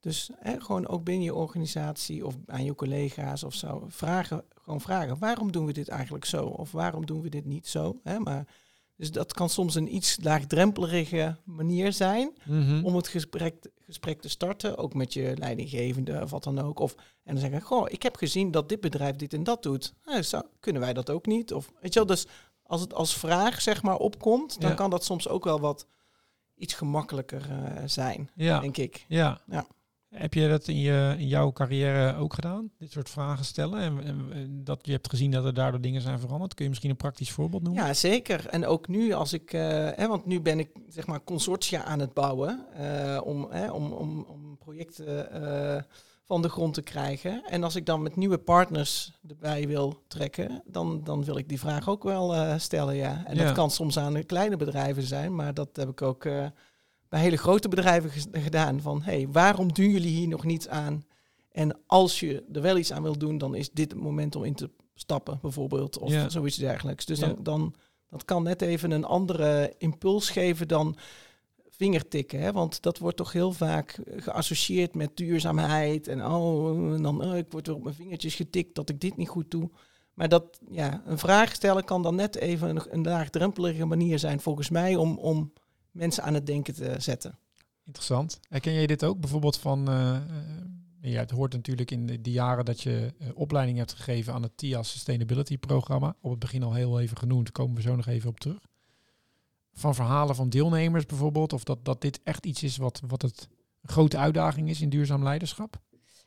Dus 0.00 0.30
hè, 0.38 0.60
gewoon 0.60 0.88
ook 0.88 1.04
binnen 1.04 1.24
je 1.24 1.34
organisatie 1.34 2.26
of 2.26 2.36
aan 2.46 2.64
je 2.64 2.74
collega's 2.74 3.42
of 3.42 3.54
zo, 3.54 3.84
vragen, 3.88 4.44
gewoon 4.62 4.80
vragen. 4.80 5.18
Waarom 5.18 5.52
doen 5.52 5.66
we 5.66 5.72
dit 5.72 5.88
eigenlijk 5.88 6.24
zo? 6.24 6.44
Of 6.44 6.72
waarom 6.72 7.06
doen 7.06 7.20
we 7.20 7.28
dit 7.28 7.44
niet 7.44 7.66
zo? 7.66 8.00
Hè, 8.02 8.18
maar, 8.18 8.46
dus 8.98 9.10
dat 9.10 9.32
kan 9.32 9.48
soms 9.48 9.74
een 9.74 9.94
iets 9.94 10.16
laagdrempelige 10.22 11.36
manier 11.44 11.92
zijn 11.92 12.32
Mhm. 12.44 12.84
om 12.84 12.96
het 12.96 13.08
gesprek, 13.08 13.54
gesprek 13.86 14.20
te 14.20 14.28
starten, 14.28 14.76
ook 14.76 14.94
met 14.94 15.12
je 15.12 15.34
leidinggevende 15.38 16.22
of 16.22 16.30
wat 16.30 16.44
dan 16.44 16.58
ook. 16.60 16.78
Of, 16.78 16.94
en 17.24 17.32
dan 17.34 17.38
zeggen, 17.38 17.60
goh, 17.62 17.86
ik 17.90 18.02
heb 18.02 18.16
gezien 18.16 18.50
dat 18.50 18.68
dit 18.68 18.80
bedrijf 18.80 19.16
dit 19.16 19.32
en 19.34 19.44
dat 19.44 19.62
doet. 19.62 19.94
Nou, 20.04 20.22
zou, 20.22 20.44
kunnen 20.60 20.82
wij 20.82 20.92
dat 20.92 21.10
ook 21.10 21.26
niet? 21.26 21.52
Of, 21.52 21.72
weet 21.80 21.92
je 21.92 21.98
wel, 21.98 22.08
dus 22.08 22.26
als 22.62 22.80
het 22.80 22.94
als 22.94 23.16
vraag 23.16 23.60
zeg 23.60 23.82
maar 23.82 23.96
opkomt, 23.96 24.60
dan 24.60 24.70
Ja. 24.70 24.76
kan 24.76 24.90
dat 24.90 25.04
soms 25.04 25.28
ook 25.28 25.44
wel 25.44 25.60
wat 25.60 25.86
iets 26.54 26.74
gemakkelijker 26.74 27.50
eh, 27.50 27.82
zijn, 27.86 28.30
ja. 28.34 28.60
denk 28.60 28.76
ik. 28.76 29.04
Ja. 29.08 29.40
Ja. 29.46 29.66
Heb 30.08 30.34
je 30.34 30.48
dat 30.48 30.68
in, 30.68 30.78
je, 30.78 31.14
in 31.18 31.26
jouw 31.28 31.52
carrière 31.52 32.16
ook 32.16 32.34
gedaan? 32.34 32.70
Dit 32.78 32.90
soort 32.92 33.10
vragen 33.10 33.44
stellen? 33.44 33.80
En, 33.80 34.04
en, 34.04 34.32
en 34.32 34.64
dat 34.64 34.78
je 34.82 34.92
hebt 34.92 35.08
gezien 35.10 35.30
dat 35.30 35.44
er 35.44 35.54
daardoor 35.54 35.80
dingen 35.80 36.00
zijn 36.00 36.18
veranderd? 36.18 36.54
Kun 36.54 36.62
je 36.64 36.70
misschien 36.70 36.90
een 36.90 36.96
praktisch 36.96 37.30
voorbeeld 37.30 37.62
noemen? 37.62 37.84
Ja, 37.84 37.94
zeker. 37.94 38.46
En 38.46 38.66
ook 38.66 38.88
nu 38.88 39.12
als 39.12 39.32
ik, 39.32 39.52
eh, 39.52 39.60
hè, 39.94 40.08
want 40.08 40.26
nu 40.26 40.40
ben 40.40 40.58
ik 40.58 40.68
zeg 40.88 41.06
maar 41.06 41.24
consortia 41.24 41.84
aan 41.84 41.98
het 41.98 42.12
bouwen 42.14 42.66
eh, 42.74 43.20
om, 43.24 43.46
hè, 43.50 43.70
om, 43.70 43.92
om, 43.92 44.24
om 44.28 44.56
projecten 44.58 45.30
eh, 45.32 45.82
van 46.24 46.42
de 46.42 46.48
grond 46.48 46.74
te 46.74 46.82
krijgen. 46.82 47.42
En 47.44 47.64
als 47.64 47.76
ik 47.76 47.86
dan 47.86 48.02
met 48.02 48.16
nieuwe 48.16 48.38
partners 48.38 49.12
erbij 49.28 49.66
wil 49.66 50.02
trekken, 50.06 50.62
dan, 50.66 51.00
dan 51.04 51.24
wil 51.24 51.36
ik 51.36 51.48
die 51.48 51.58
vraag 51.60 51.88
ook 51.88 52.02
wel 52.02 52.58
stellen, 52.58 52.94
ja. 52.94 53.22
En 53.26 53.36
Ja. 53.36 53.44
dat 53.44 53.54
kan 53.54 53.70
soms 53.70 53.98
aan 53.98 54.12
de 54.12 54.24
kleine 54.24 54.56
bedrijven 54.56 55.02
zijn, 55.02 55.34
maar 55.34 55.54
dat 55.54 55.68
heb 55.72 55.88
ik 55.88 56.02
ook 56.02 56.28
bij 57.08 57.20
hele 57.20 57.36
grote 57.36 57.68
bedrijven 57.68 58.10
gedaan. 58.32 58.80
Van, 58.80 59.02
hey, 59.02 59.28
waarom 59.32 59.72
doen 59.72 59.90
jullie 59.90 60.16
hier 60.16 60.28
nog 60.28 60.44
niets 60.44 60.68
aan? 60.68 61.04
En 61.52 61.78
als 61.86 62.20
je 62.20 62.44
er 62.52 62.62
wel 62.62 62.76
iets 62.76 62.92
aan 62.92 63.02
wil 63.02 63.18
doen, 63.18 63.38
dan 63.38 63.54
is 63.54 63.70
dit 63.70 63.90
het 63.90 64.00
moment 64.00 64.36
om 64.36 64.44
in 64.44 64.54
te 64.54 64.70
stappen, 64.94 65.38
bijvoorbeeld. 65.42 65.98
Of 65.98 66.10
Ja. 66.12 66.28
zoiets 66.28 66.56
dergelijks. 66.56 67.04
Dus 67.04 67.18
Ja. 67.18 67.26
dan, 67.26 67.36
dan 67.42 67.74
dat 68.10 68.24
kan 68.24 68.42
net 68.42 68.62
even 68.62 68.90
een 68.90 69.04
andere 69.04 69.74
impuls 69.78 70.30
geven 70.30 70.68
dan 70.68 70.96
vingertikken. 71.70 72.40
Hè? 72.40 72.52
Want 72.52 72.82
dat 72.82 72.98
wordt 72.98 73.16
toch 73.16 73.32
heel 73.32 73.52
vaak 73.52 73.98
geassocieerd 74.16 74.94
met 74.94 75.16
duurzaamheid. 75.16 76.08
En 76.08 76.24
oh, 76.26 76.94
en 76.94 77.02
dan 77.02 77.24
oh, 77.24 77.36
ik 77.36 77.46
word 77.50 77.66
weer 77.66 77.76
op 77.76 77.82
mijn 77.82 77.94
vingertjes 77.94 78.34
getikt 78.34 78.74
dat 78.74 78.88
ik 78.88 79.00
dit 79.00 79.16
niet 79.16 79.28
goed 79.28 79.50
doe. 79.50 79.70
Maar 80.14 80.28
dat, 80.28 80.58
ja, 80.70 81.02
een 81.06 81.18
vraag 81.18 81.54
stellen 81.54 81.84
kan 81.84 82.02
dan 82.02 82.14
net 82.14 82.36
even 82.36 82.68
een, 82.68 82.82
een 82.90 83.04
laagdrempelige 83.04 83.84
manier 83.84 84.18
zijn, 84.18 84.40
volgens 84.40 84.70
mij, 84.70 84.96
om, 84.96 85.18
om 85.18 85.52
mensen 85.98 86.22
aan 86.22 86.34
het 86.34 86.46
denken 86.46 86.74
te 86.74 86.94
zetten. 86.98 87.38
Interessant. 87.84 88.40
Herken 88.48 88.72
jij 88.72 88.86
dit 88.86 89.04
ook 89.04 89.20
bijvoorbeeld 89.20 89.58
van... 89.58 89.88
eh, 89.88 90.16
eh, 90.16 90.22
ja, 91.00 91.20
het 91.20 91.30
hoort 91.30 91.52
natuurlijk 91.52 91.90
in 91.90 92.06
de, 92.06 92.20
die 92.20 92.32
jaren 92.32 92.64
dat 92.64 92.80
je 92.80 93.14
eh, 93.18 93.28
opleiding 93.34 93.78
hebt 93.78 93.92
gegeven 93.92 94.32
aan 94.32 94.42
het 94.42 94.56
TIA 94.56 94.82
Sustainability 94.82 95.58
programma. 95.58 96.16
Op 96.20 96.30
het 96.30 96.38
begin 96.38 96.62
al 96.62 96.74
heel 96.74 97.00
even 97.00 97.16
genoemd, 97.16 97.44
daar 97.44 97.52
komen 97.52 97.76
we 97.76 97.82
zo 97.82 97.96
nog 97.96 98.06
even 98.06 98.28
op 98.28 98.40
terug. 98.40 98.66
Van 99.72 99.94
verhalen 99.94 100.34
van 100.34 100.48
deelnemers 100.48 101.06
bijvoorbeeld, 101.06 101.52
of 101.52 101.64
dat, 101.64 101.84
dat 101.84 102.00
dit 102.00 102.20
echt 102.22 102.46
iets 102.46 102.62
is 102.62 102.76
wat, 102.76 103.00
wat 103.06 103.22
het 103.22 103.48
een 103.82 103.88
grote 103.88 104.16
uitdaging 104.16 104.68
is 104.68 104.80
in 104.80 104.88
duurzaam 104.88 105.22
leiderschap. 105.22 105.80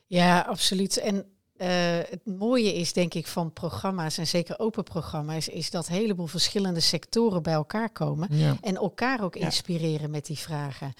Ja, 0.06 0.40
absoluut. 0.40 0.96
En 0.96 1.24
eh, 1.62 2.10
het 2.10 2.38
mooie 2.38 2.74
is, 2.74 2.92
denk 2.92 3.14
ik, 3.14 3.26
van 3.26 3.52
programma's 3.52 4.18
en 4.18 4.26
zeker 4.26 4.58
open 4.58 4.84
programma's, 4.84 5.48
is 5.48 5.70
dat 5.70 5.88
een 5.88 5.94
heleboel 5.94 6.26
verschillende 6.26 6.80
sectoren 6.80 7.42
bij 7.42 7.52
elkaar 7.52 7.90
komen 7.90 8.28
Ja. 8.30 8.56
en 8.60 8.76
elkaar 8.76 9.22
ook 9.22 9.34
Ja. 9.34 9.44
inspireren 9.44 10.10
met 10.10 10.26
die 10.26 10.38
vragen. 10.38 10.94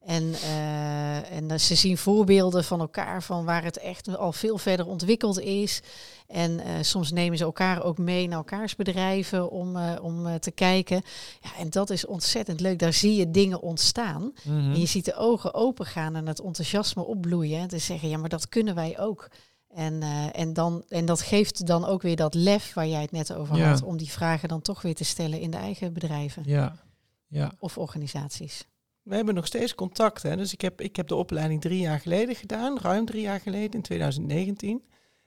En, 0.00 0.22
uh, 0.22 1.30
en 1.30 1.60
ze 1.60 1.74
zien 1.74 1.98
voorbeelden 1.98 2.64
van 2.64 2.80
elkaar 2.80 3.22
van 3.22 3.44
waar 3.44 3.64
het 3.64 3.78
echt 3.78 4.16
al 4.16 4.32
veel 4.32 4.58
verder 4.58 4.86
ontwikkeld 4.86 5.40
is. 5.40 5.80
En 6.26 6.50
uh, 6.52 6.64
soms 6.80 7.10
nemen 7.10 7.38
ze 7.38 7.44
elkaar 7.44 7.82
ook 7.82 7.98
mee 7.98 8.28
naar 8.28 8.36
elkaars 8.36 8.76
bedrijven 8.76 9.50
om, 9.50 9.76
uh, 9.76 9.92
om 10.02 10.38
te 10.40 10.50
kijken. 10.50 11.02
Ja, 11.40 11.50
en 11.58 11.70
dat 11.70 11.90
is 11.90 12.06
ontzettend 12.06 12.60
leuk. 12.60 12.78
Daar 12.78 12.92
zie 12.92 13.14
je 13.16 13.30
dingen 13.30 13.60
ontstaan. 13.60 14.22
Mm 14.22 14.32
-hmm. 14.42 14.72
En 14.72 14.80
je 14.80 14.86
ziet 14.86 15.04
de 15.04 15.16
ogen 15.16 15.54
open 15.54 15.86
gaan 15.86 16.16
en 16.16 16.26
het 16.26 16.40
enthousiasme 16.42 17.04
opbloeien. 17.04 17.60
En 17.60 17.68
te 17.68 17.78
zeggen, 17.78 18.08
ja, 18.08 18.18
maar 18.18 18.28
dat 18.28 18.48
kunnen 18.48 18.74
wij 18.74 18.98
ook. 18.98 19.28
En, 19.76 20.02
en, 20.32 20.52
dan, 20.52 20.84
en 20.88 21.04
dat 21.04 21.20
geeft 21.20 21.66
dan 21.66 21.84
ook 21.84 22.02
weer 22.02 22.16
dat 22.16 22.34
lef 22.34 22.74
waar 22.74 22.86
jij 22.86 23.00
het 23.00 23.12
net 23.12 23.32
over 23.34 23.56
Ja. 23.56 23.68
had, 23.68 23.82
om 23.82 23.96
die 23.96 24.10
vragen 24.10 24.48
dan 24.48 24.62
toch 24.62 24.82
weer 24.82 24.94
te 24.94 25.04
stellen 25.04 25.40
in 25.40 25.50
de 25.50 25.56
eigen 25.56 25.92
bedrijven 25.92 26.42
Ja, 26.46 26.76
ja. 27.26 27.52
of 27.58 27.78
organisaties. 27.78 28.66
We 29.02 29.14
hebben 29.14 29.34
nog 29.34 29.46
steeds 29.46 29.74
contact. 29.74 30.22
Hè? 30.22 30.36
Dus 30.36 30.52
ik 30.52 30.60
heb, 30.60 30.80
ik 30.80 30.96
heb 30.96 31.08
de 31.08 31.14
opleiding 31.14 31.60
drie 31.60 31.80
jaar 31.80 32.00
geleden 32.00 32.34
gedaan, 32.34 32.78
ruim 32.78 33.04
drie 33.04 33.22
jaar 33.22 33.40
geleden, 33.40 33.72
in 33.72 33.82
2019. 33.82 34.82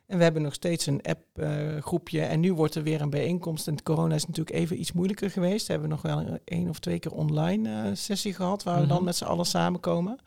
En 0.05 0.17
we 0.17 0.23
hebben 0.23 0.41
nog 0.41 0.53
steeds 0.53 0.85
een 0.85 1.01
appgroepje. 1.01 2.21
en 2.21 2.39
nu 2.39 2.53
wordt 2.53 2.75
er 2.75 2.83
weer 2.83 3.01
een 3.01 3.09
bijeenkomst. 3.09 3.67
En 3.67 3.83
corona 3.83 4.15
is 4.15 4.25
natuurlijk 4.25 4.55
even 4.55 4.79
iets 4.79 4.91
moeilijker 4.91 5.31
geweest. 5.31 5.65
We 5.65 5.71
hebben 5.71 5.89
nog 5.89 6.01
wel 6.01 6.19
een 6.19 6.39
één 6.45 6.69
of 6.69 6.79
twee 6.79 6.99
keer 6.99 7.11
online 7.13 7.83
eh, 7.89 7.95
sessie 7.95 8.33
gehad, 8.33 8.63
waar 8.63 8.81
we 8.81 8.87
dan 8.87 8.95
Mhm. 8.95 9.05
met 9.05 9.15
z'n 9.15 9.23
allen 9.25 9.45
samenkomen. 9.45 10.19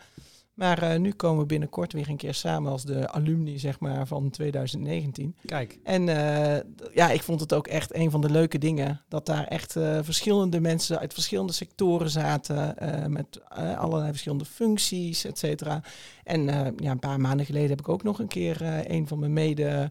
Maar 0.54 0.82
eh, 0.82 0.98
nu 0.98 1.12
komen 1.12 1.40
we 1.40 1.46
binnenkort 1.46 1.92
weer 1.92 2.08
een 2.08 2.16
keer 2.16 2.34
samen 2.34 2.72
als 2.72 2.84
de 2.84 3.10
alumni 3.10 3.58
zeg 3.58 3.80
maar, 3.80 4.06
van 4.06 4.30
2019. 4.30 5.36
Kijk. 5.46 5.78
En 5.82 6.08
eh, 6.08 6.62
ja, 6.94 7.10
ik 7.10 7.22
vond 7.22 7.40
het 7.40 7.54
ook 7.54 7.66
echt 7.66 7.94
een 7.94 8.10
van 8.10 8.20
de 8.20 8.30
leuke 8.30 8.58
dingen. 8.58 9.00
Dat 9.08 9.26
daar 9.26 9.46
echt 9.46 9.76
eh, 9.76 9.98
verschillende 10.02 10.60
mensen 10.60 10.98
uit 10.98 11.14
verschillende 11.14 11.52
sectoren 11.52 12.10
zaten. 12.10 12.74
met 13.12 13.40
allerlei 13.76 14.10
verschillende 14.10 14.44
functies, 14.44 15.24
et 15.24 15.38
cetera. 15.38 15.82
En 16.24 16.44
ja, 16.76 16.90
een 16.90 16.98
paar 16.98 17.20
maanden 17.20 17.46
geleden 17.46 17.70
heb 17.70 17.80
ik 17.80 17.88
ook 17.88 18.02
nog 18.02 18.18
een 18.18 18.28
keer 18.28 18.62
een 18.90 19.08
van 19.08 19.18
mijn 19.18 19.32
mede... 19.32 19.90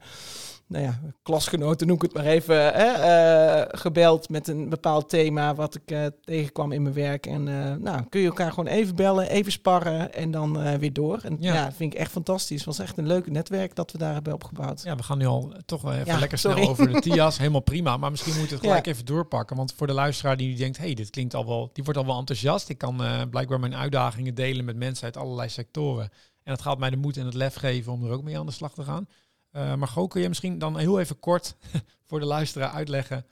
Nou 0.71 0.83
ja, 0.83 0.99
klasgenoten 1.23 1.87
noem 1.87 1.95
ik 1.95 2.01
het 2.01 2.13
maar 2.13 2.25
even, 2.25 2.55
hè, 2.55 2.85
eh, 2.85 3.79
gebeld 3.79 4.29
met 4.29 4.47
een 4.47 4.69
bepaald 4.69 5.09
thema 5.09 5.55
wat 5.55 5.75
ik 5.75 5.91
eh, 5.91 6.05
tegenkwam 6.23 6.71
in 6.71 6.81
mijn 6.81 6.93
werk. 6.95 7.25
En 7.25 7.47
eh, 7.47 7.75
nou, 7.75 8.03
kun 8.09 8.19
je 8.21 8.27
elkaar 8.27 8.49
gewoon 8.49 8.67
even 8.67 8.95
bellen, 8.95 9.29
even 9.29 9.51
sparren 9.51 10.13
en 10.13 10.31
dan 10.31 10.77
weer 10.79 10.93
door. 10.93 11.19
En 11.23 11.37
Ja. 11.39 11.53
ja. 11.53 11.65
dat 11.65 11.73
vind 11.73 11.93
ik 11.93 11.99
echt 11.99 12.11
fantastisch. 12.11 12.57
Het 12.57 12.65
was 12.65 12.79
echt 12.79 12.97
een 12.97 13.07
leuk 13.07 13.29
netwerk 13.31 13.75
dat 13.75 13.91
we 13.91 13.97
daar 13.97 14.13
hebben 14.13 14.33
opgebouwd. 14.33 14.81
Ja, 14.83 14.95
we 14.95 15.03
gaan 15.03 15.17
nu 15.17 15.25
al 15.25 15.53
toch 15.65 15.81
wel 15.81 15.93
even 15.93 16.05
Ja, 16.05 16.19
lekker 16.19 16.37
sorry. 16.37 16.57
snel 16.57 16.69
over 16.69 16.91
de 16.91 16.99
TIA's. 17.09 17.37
Helemaal 17.37 17.59
prima. 17.61 17.97
Maar 17.97 18.11
misschien 18.11 18.33
moeten 18.33 18.49
we 18.49 18.55
het 18.55 18.63
Ja. 18.65 18.69
gelijk 18.69 18.87
even 18.87 19.05
doorpakken. 19.05 19.55
Want 19.57 19.73
voor 19.73 19.87
de 19.87 19.93
luisteraar 19.93 20.37
die 20.37 20.47
nu 20.47 20.55
denkt, 20.55 20.77
hey, 20.77 20.93
dit 20.93 21.09
klinkt 21.09 21.33
al 21.35 21.45
wel, 21.45 21.69
die 21.73 21.83
wordt 21.83 21.99
al 21.99 22.05
wel 22.05 22.17
enthousiast. 22.19 22.69
Ik 22.69 22.77
kan 22.77 23.01
blijkbaar 23.29 23.59
mijn 23.59 23.75
uitdagingen 23.75 24.35
delen 24.35 24.65
met 24.65 24.75
mensen 24.75 25.03
uit 25.05 25.17
allerlei 25.17 25.49
sectoren. 25.49 26.09
En 26.43 26.51
het 26.51 26.61
gaat 26.61 26.77
mij 26.79 26.89
de 26.89 26.97
moed 26.97 27.17
en 27.17 27.25
het 27.25 27.33
lef 27.33 27.55
geven 27.55 27.91
om 27.91 28.03
er 28.05 28.11
ook 28.11 28.23
mee 28.23 28.39
aan 28.39 28.45
de 28.45 28.51
slag 28.51 28.73
te 28.73 28.83
gaan. 28.83 29.07
Eh 29.51 29.75
maar 29.75 29.87
Go, 29.87 30.07
kun 30.07 30.21
je 30.21 30.27
misschien 30.27 30.59
dan 30.59 30.77
heel 30.77 30.99
even 30.99 31.19
kort 31.19 31.55
voor 32.07 32.19
de 32.19 32.25
luisteraar 32.25 32.69
uitleggen 32.69 33.25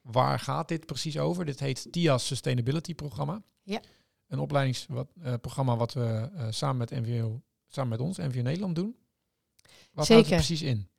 waar 0.00 0.38
gaat 0.38 0.68
dit 0.68 0.86
precies 0.86 1.18
over? 1.18 1.44
Dit 1.44 1.60
heet 1.60 1.92
TIA's 1.92 2.26
Sustainability 2.26 2.94
Programma. 2.94 3.42
Ja. 3.62 3.80
Een 4.28 4.38
opleidingsprogramma 4.38 5.76
wat 5.76 5.92
we 5.92 6.30
eh, 6.34 6.46
samen 6.50 6.76
met 6.76 6.90
NVO, 6.90 7.40
samen 7.68 7.90
met 7.90 8.00
ons, 8.00 8.16
NVO 8.16 8.42
Nederland 8.42 8.74
doen. 8.74 8.96
Wat 9.92 10.08
houdt 10.08 10.08
het 10.08 10.08
Zeker. 10.08 10.36
precies 10.36 10.62
in? 10.62 10.90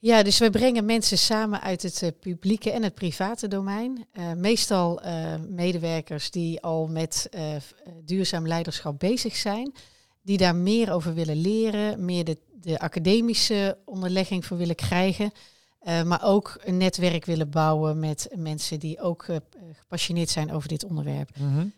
Ja, 0.00 0.22
dus 0.22 0.38
we 0.38 0.50
brengen 0.50 0.84
mensen 0.84 1.18
samen 1.18 1.60
uit 1.60 1.82
het 1.82 2.02
eh, 2.02 2.10
publieke 2.20 2.70
en 2.70 2.82
het 2.82 2.94
private 2.94 3.48
domein. 3.48 4.06
Eh, 4.12 4.32
meestal 4.32 5.00
eh, 5.00 5.34
medewerkers 5.48 6.30
die 6.30 6.60
al 6.60 6.86
met 6.86 7.26
eh, 7.30 7.56
eh, 7.56 7.62
duurzaam 8.04 8.46
leiderschap 8.46 8.98
bezig 8.98 9.36
zijn, 9.36 9.74
die 10.22 10.38
daar 10.38 10.56
meer 10.56 10.92
over 10.92 11.14
willen 11.14 11.40
leren, 11.40 12.04
meer 12.04 12.24
de, 12.24 12.38
de 12.60 12.78
academische 12.78 13.78
onderlegging 13.84 14.44
voor 14.46 14.56
willen 14.56 14.74
krijgen. 14.76 15.32
eh, 15.78 16.02
maar 16.02 16.24
ook 16.24 16.60
een 16.64 16.76
netwerk 16.76 17.24
willen 17.24 17.50
bouwen 17.50 17.98
met 17.98 18.28
mensen 18.36 18.78
die 18.78 19.00
ook 19.00 19.22
eh, 19.22 19.36
gepassioneerd 19.72 20.30
zijn 20.30 20.52
over 20.52 20.68
dit 20.68 20.84
onderwerp. 20.84 21.28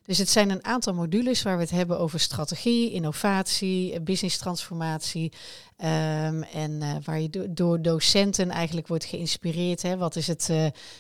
Dus 0.05 0.19
het 0.19 0.29
zijn 0.29 0.51
een 0.51 0.64
aantal 0.64 0.95
modules 0.95 1.43
waar 1.43 1.57
we 1.57 1.62
het 1.62 1.71
hebben 1.71 1.99
over 1.99 2.21
strategie, 2.21 2.90
innovatie, 2.90 3.93
eh, 3.93 4.01
business 4.03 4.38
transformatie. 4.38 5.33
ehm, 5.77 6.43
en 6.43 7.03
waar 7.05 7.21
je 7.21 7.31
do- 7.31 7.53
door 7.53 7.83
docenten 7.83 8.51
eigenlijk 8.51 8.87
wordt 8.88 9.05
geïnspireerd. 9.05 9.83
Hè. 9.83 9.97
Wat 9.97 10.16
is 10.16 10.27
het 10.27 10.51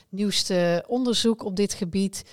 nieuwste 0.08 0.84
onderzoek 0.86 1.44
op 1.44 1.56
dit 1.56 1.74
gebied? 1.74 2.24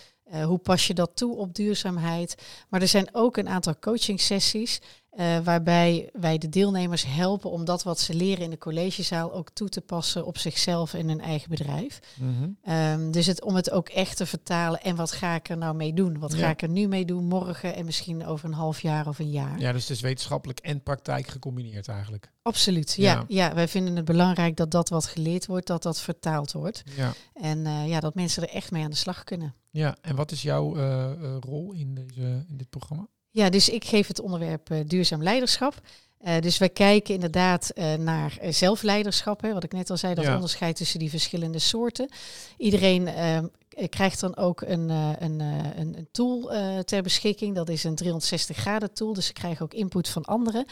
Hoe 0.43 0.57
pas 0.57 0.87
je 0.87 0.93
dat 0.93 1.11
toe 1.15 1.35
op 1.35 1.53
duurzaamheid? 1.55 2.35
Maar 2.69 2.81
er 2.81 2.87
zijn 2.87 3.09
ook 3.11 3.37
een 3.37 3.49
aantal 3.49 3.79
coaching 3.79 4.19
sessies. 4.21 4.79
Eh, 5.17 5.37
waarbij 5.39 6.09
wij 6.13 6.37
de 6.37 6.49
deelnemers 6.49 7.05
helpen 7.05 7.51
om 7.51 7.65
dat 7.65 7.83
wat 7.83 7.99
ze 7.99 8.13
leren 8.13 8.43
in 8.43 8.49
de 8.49 8.57
collegezaal 8.57 9.33
ook 9.33 9.49
toe 9.49 9.69
te 9.69 9.81
passen 9.81 10.25
op 10.25 10.37
zichzelf 10.37 10.93
en 10.93 11.07
hun 11.07 11.21
eigen 11.21 11.49
bedrijf. 11.49 11.99
Mhm. 12.19 12.49
Ehm, 12.63 13.11
dus 13.11 13.25
het, 13.25 13.43
om 13.43 13.55
het 13.55 13.71
ook 13.71 13.89
echt 13.89 14.17
te 14.17 14.25
vertalen. 14.25 14.81
En 14.81 14.95
wat 14.95 15.11
ga 15.11 15.35
ik 15.35 15.49
er 15.49 15.57
nou 15.57 15.75
mee 15.75 15.93
doen? 15.93 16.19
Wat 16.19 16.33
Ja. 16.33 16.37
ga 16.39 16.49
ik 16.49 16.61
er 16.61 16.69
nu 16.69 16.87
mee 16.87 17.05
doen 17.05 17.25
morgen 17.25 17.75
en 17.75 17.85
misschien 17.85 18.25
over 18.25 18.45
een 18.45 18.53
half 18.53 18.81
jaar 18.81 19.07
of 19.07 19.19
een 19.19 19.31
jaar? 19.31 19.59
Ja, 19.59 19.71
dus 19.71 19.81
het 19.81 19.89
is 19.91 20.01
wetenschappelijk 20.01 20.59
en 20.59 20.83
praktijk 20.83 21.27
gecombineerd 21.27 21.87
eigenlijk. 21.87 22.31
Absoluut. 22.41 22.93
Ja, 22.93 23.13
Ja. 23.13 23.23
ja. 23.27 23.53
wij 23.55 23.67
vinden 23.67 23.95
het 23.95 24.05
belangrijk 24.05 24.55
dat 24.55 24.71
dat 24.71 24.89
wat 24.89 25.05
geleerd 25.05 25.45
wordt, 25.45 25.67
dat 25.67 25.83
dat 25.83 25.99
vertaald 26.01 26.51
wordt. 26.51 26.83
Ja. 26.95 27.13
En 27.33 27.65
eh, 27.65 27.87
ja, 27.87 27.99
dat 27.99 28.15
mensen 28.15 28.43
er 28.43 28.49
echt 28.49 28.71
mee 28.71 28.83
aan 28.83 28.89
de 28.89 28.95
slag 28.95 29.23
kunnen. 29.23 29.53
ja. 29.71 29.97
En 30.01 30.15
wat 30.15 30.31
is 30.31 30.41
jouw 30.41 30.75
eh, 30.75 31.11
rol 31.39 31.73
in, 31.73 31.93
deze, 31.93 32.45
in 32.49 32.57
dit 32.57 32.69
programma? 32.69 33.07
Ja, 33.31 33.49
dus 33.49 33.69
ik 33.69 33.85
geef 33.85 34.07
het 34.07 34.19
onderwerp 34.19 34.69
eh, 34.71 34.79
duurzaam 34.85 35.23
leiderschap. 35.23 35.81
Eh, 36.17 36.39
dus 36.41 36.57
wij 36.57 36.69
kijken 36.69 37.13
inderdaad 37.13 37.69
eh, 37.69 37.93
naar 37.93 38.37
zelfleiderschap. 38.49 39.41
Hè, 39.41 39.53
wat 39.53 39.63
ik 39.63 39.73
net 39.73 39.89
al 39.89 39.97
zei, 39.97 40.13
dat 40.13 40.23
Ja. 40.25 40.33
onderscheid 40.33 40.75
tussen 40.75 40.99
die 40.99 41.09
verschillende 41.09 41.59
soorten. 41.59 42.09
Iedereen 42.57 43.07
ehm, 43.07 43.17
eh, 43.17 43.43
krijgt 43.89 44.19
dan 44.19 44.35
ook 44.35 44.61
een, 44.61 44.89
eh, 44.89 45.09
een, 45.19 45.41
eh, 45.41 45.79
een, 45.79 45.97
een 45.97 46.07
tool 46.11 46.53
eh, 46.53 46.79
ter 46.79 47.03
beschikking. 47.03 47.55
Dat 47.55 47.69
is 47.69 47.83
een 47.83 47.95
360 47.95 48.57
graden 48.57 48.93
tool. 48.93 49.13
Dus 49.13 49.25
ze 49.25 49.33
krijgen 49.33 49.65
ook 49.65 49.73
input 49.73 50.09
van 50.09 50.25
anderen. 50.25 50.65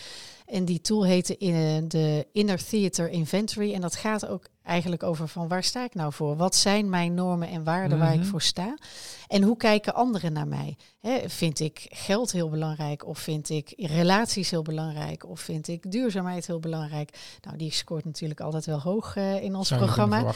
En 0.45 0.65
die 0.65 0.81
tool 0.81 1.05
heet 1.05 1.27
de, 1.27 1.37
eh, 1.37 1.89
de 1.89 2.27
Inner 2.31 2.65
Theater 2.65 3.09
Inventory. 3.09 3.73
En 3.73 3.81
dat 3.81 3.95
gaat 3.95 4.27
ook 4.27 4.47
eigenlijk 4.63 5.03
over 5.03 5.27
van 5.27 5.47
waar 5.47 5.63
sta 5.63 5.83
ik 5.83 5.93
nou 5.93 6.13
voor? 6.13 6.35
Wat 6.35 6.55
zijn 6.55 6.89
mijn 6.89 7.13
normen 7.13 7.49
en 7.49 7.63
waarden 7.63 7.99
waar 7.99 8.13
ik 8.13 8.19
Mhm. 8.19 8.27
voor 8.27 8.41
sta? 8.41 8.77
En 9.27 9.43
hoe 9.43 9.57
kijken 9.57 9.93
anderen 9.93 10.33
naar 10.33 10.47
mij? 10.47 10.77
Vind 11.25 11.59
ik 11.59 11.85
geld 11.89 12.31
heel 12.31 12.49
belangrijk? 12.49 13.05
Of 13.07 13.19
vind 13.19 13.49
ik 13.49 13.73
relaties 13.77 14.49
heel 14.49 14.61
belangrijk? 14.61 15.29
Of 15.29 15.39
vind 15.39 15.67
ik 15.67 15.91
duurzaamheid 15.91 16.47
heel 16.47 16.59
belangrijk? 16.59 17.17
Nou, 17.41 17.57
die 17.57 17.71
scoort 17.71 18.05
natuurlijk 18.05 18.39
altijd 18.39 18.65
wel 18.65 18.81
hoog 18.81 19.15
eh, 19.15 19.43
in 19.43 19.55
ons 19.55 19.67
Zou 19.67 19.79
programma. 19.79 20.33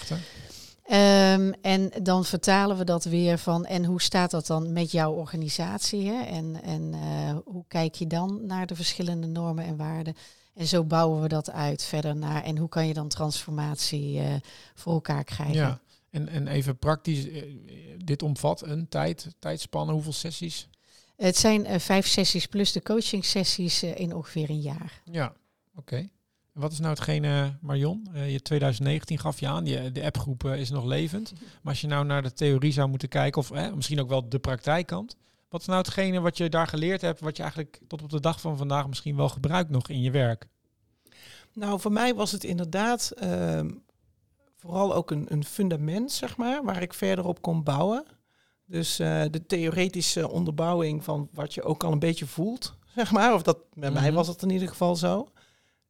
Ehm, 0.89 1.51
en 1.61 1.91
dan 2.03 2.25
vertalen 2.25 2.77
we 2.77 2.83
dat 2.83 3.03
weer 3.03 3.37
van, 3.37 3.65
en 3.65 3.85
hoe 3.85 4.01
staat 4.01 4.31
dat 4.31 4.47
dan 4.47 4.73
met 4.73 4.91
jouw 4.91 5.13
organisatie? 5.13 6.07
Hè? 6.07 6.23
En, 6.23 6.63
en 6.63 6.93
eh, 6.93 7.37
hoe 7.45 7.63
kijk 7.67 7.95
je 7.95 8.07
dan 8.07 8.45
naar 8.45 8.67
de 8.67 8.75
verschillende 8.75 9.27
normen 9.27 9.65
en 9.65 9.77
waarden? 9.77 10.15
En 10.53 10.67
zo 10.67 10.83
bouwen 10.83 11.21
we 11.21 11.27
dat 11.27 11.51
uit 11.51 11.83
verder 11.83 12.15
naar. 12.15 12.43
En 12.43 12.57
hoe 12.57 12.69
kan 12.69 12.87
je 12.87 12.93
dan 12.93 13.07
transformatie 13.07 14.19
eh, 14.19 14.33
voor 14.75 14.93
elkaar 14.93 15.23
krijgen? 15.23 15.55
Ja. 15.55 15.79
En, 16.09 16.27
en 16.27 16.47
even 16.47 16.77
praktisch, 16.77 17.29
eh, 17.29 17.43
dit 17.97 18.23
omvat 18.23 18.65
een 18.65 18.87
tijd, 18.87 19.27
tijdspanne, 19.39 19.91
hoeveel 19.91 20.13
sessies? 20.13 20.67
Het 21.15 21.37
zijn 21.37 21.81
vijf 21.81 22.07
sessies 22.07 22.45
plus 22.45 22.71
de 22.71 22.81
coaching 22.81 23.25
sessies 23.25 23.83
in 23.83 24.15
ongeveer 24.15 24.49
een 24.49 24.61
jaar. 24.61 25.01
Ja, 25.03 25.33
oké. 25.75 26.09
Wat 26.59 26.71
is 26.71 26.79
nou 26.79 26.89
hetgene, 26.91 27.57
Marion? 27.61 28.07
eh, 28.13 28.31
je 28.31 28.41
2019 28.41 29.19
gaf 29.19 29.39
je 29.39 29.47
aan, 29.47 29.63
de 29.63 30.01
appgroep 30.03 30.43
eh, 30.43 30.59
is 30.59 30.69
nog 30.69 30.85
levend. 30.85 31.33
Maar 31.39 31.71
als 31.73 31.81
je 31.81 31.87
nou 31.87 32.05
naar 32.05 32.23
de 32.23 32.33
theorie 32.33 32.71
zou 32.71 32.89
moeten 32.89 33.09
kijken, 33.09 33.41
of 33.41 33.51
eh, 33.51 33.73
misschien 33.73 33.99
ook 33.99 34.09
wel 34.09 34.29
de 34.29 34.39
praktijkkant. 34.39 35.15
Wat 35.49 35.61
is 35.61 35.67
nou 35.67 35.79
hetgene 35.79 36.19
wat 36.19 36.37
je 36.37 36.49
daar 36.49 36.67
geleerd 36.67 37.01
hebt, 37.01 37.19
wat 37.19 37.35
je 37.35 37.41
eigenlijk 37.41 37.81
tot 37.87 38.01
op 38.01 38.09
de 38.09 38.19
dag 38.19 38.41
van 38.41 38.57
vandaag 38.57 38.87
misschien 38.87 39.15
wel 39.15 39.29
gebruikt 39.29 39.69
nog 39.69 39.89
in 39.89 40.01
je 40.01 40.11
werk? 40.11 40.47
Nou, 41.53 41.79
voor 41.79 41.91
mij 41.91 42.15
was 42.15 42.31
het 42.31 42.43
inderdaad 42.43 43.11
ehm, 43.11 43.69
vooral 44.55 44.93
ook 44.95 45.11
een, 45.11 45.25
een 45.29 45.43
fundament, 45.45 46.11
zeg 46.11 46.37
maar, 46.37 46.63
waar 46.63 46.81
ik 46.81 46.93
verder 46.93 47.25
op 47.25 47.41
kon 47.41 47.63
bouwen. 47.63 48.03
Dus 48.65 48.99
eh, 48.99 49.21
de 49.31 49.45
theoretische 49.45 50.29
onderbouwing 50.29 51.03
van 51.03 51.29
wat 51.33 51.53
je 51.53 51.63
ook 51.63 51.83
al 51.83 51.91
een 51.91 51.99
beetje 51.99 52.25
voelt, 52.25 52.75
zeg 52.95 53.11
maar. 53.11 53.33
Of 53.33 53.41
dat, 53.41 53.57
bij 53.73 53.91
mij 53.91 54.05
Mhm. 54.07 54.13
was 54.13 54.27
het 54.27 54.41
in 54.41 54.49
ieder 54.49 54.67
geval 54.67 54.95
zo. 54.95 55.27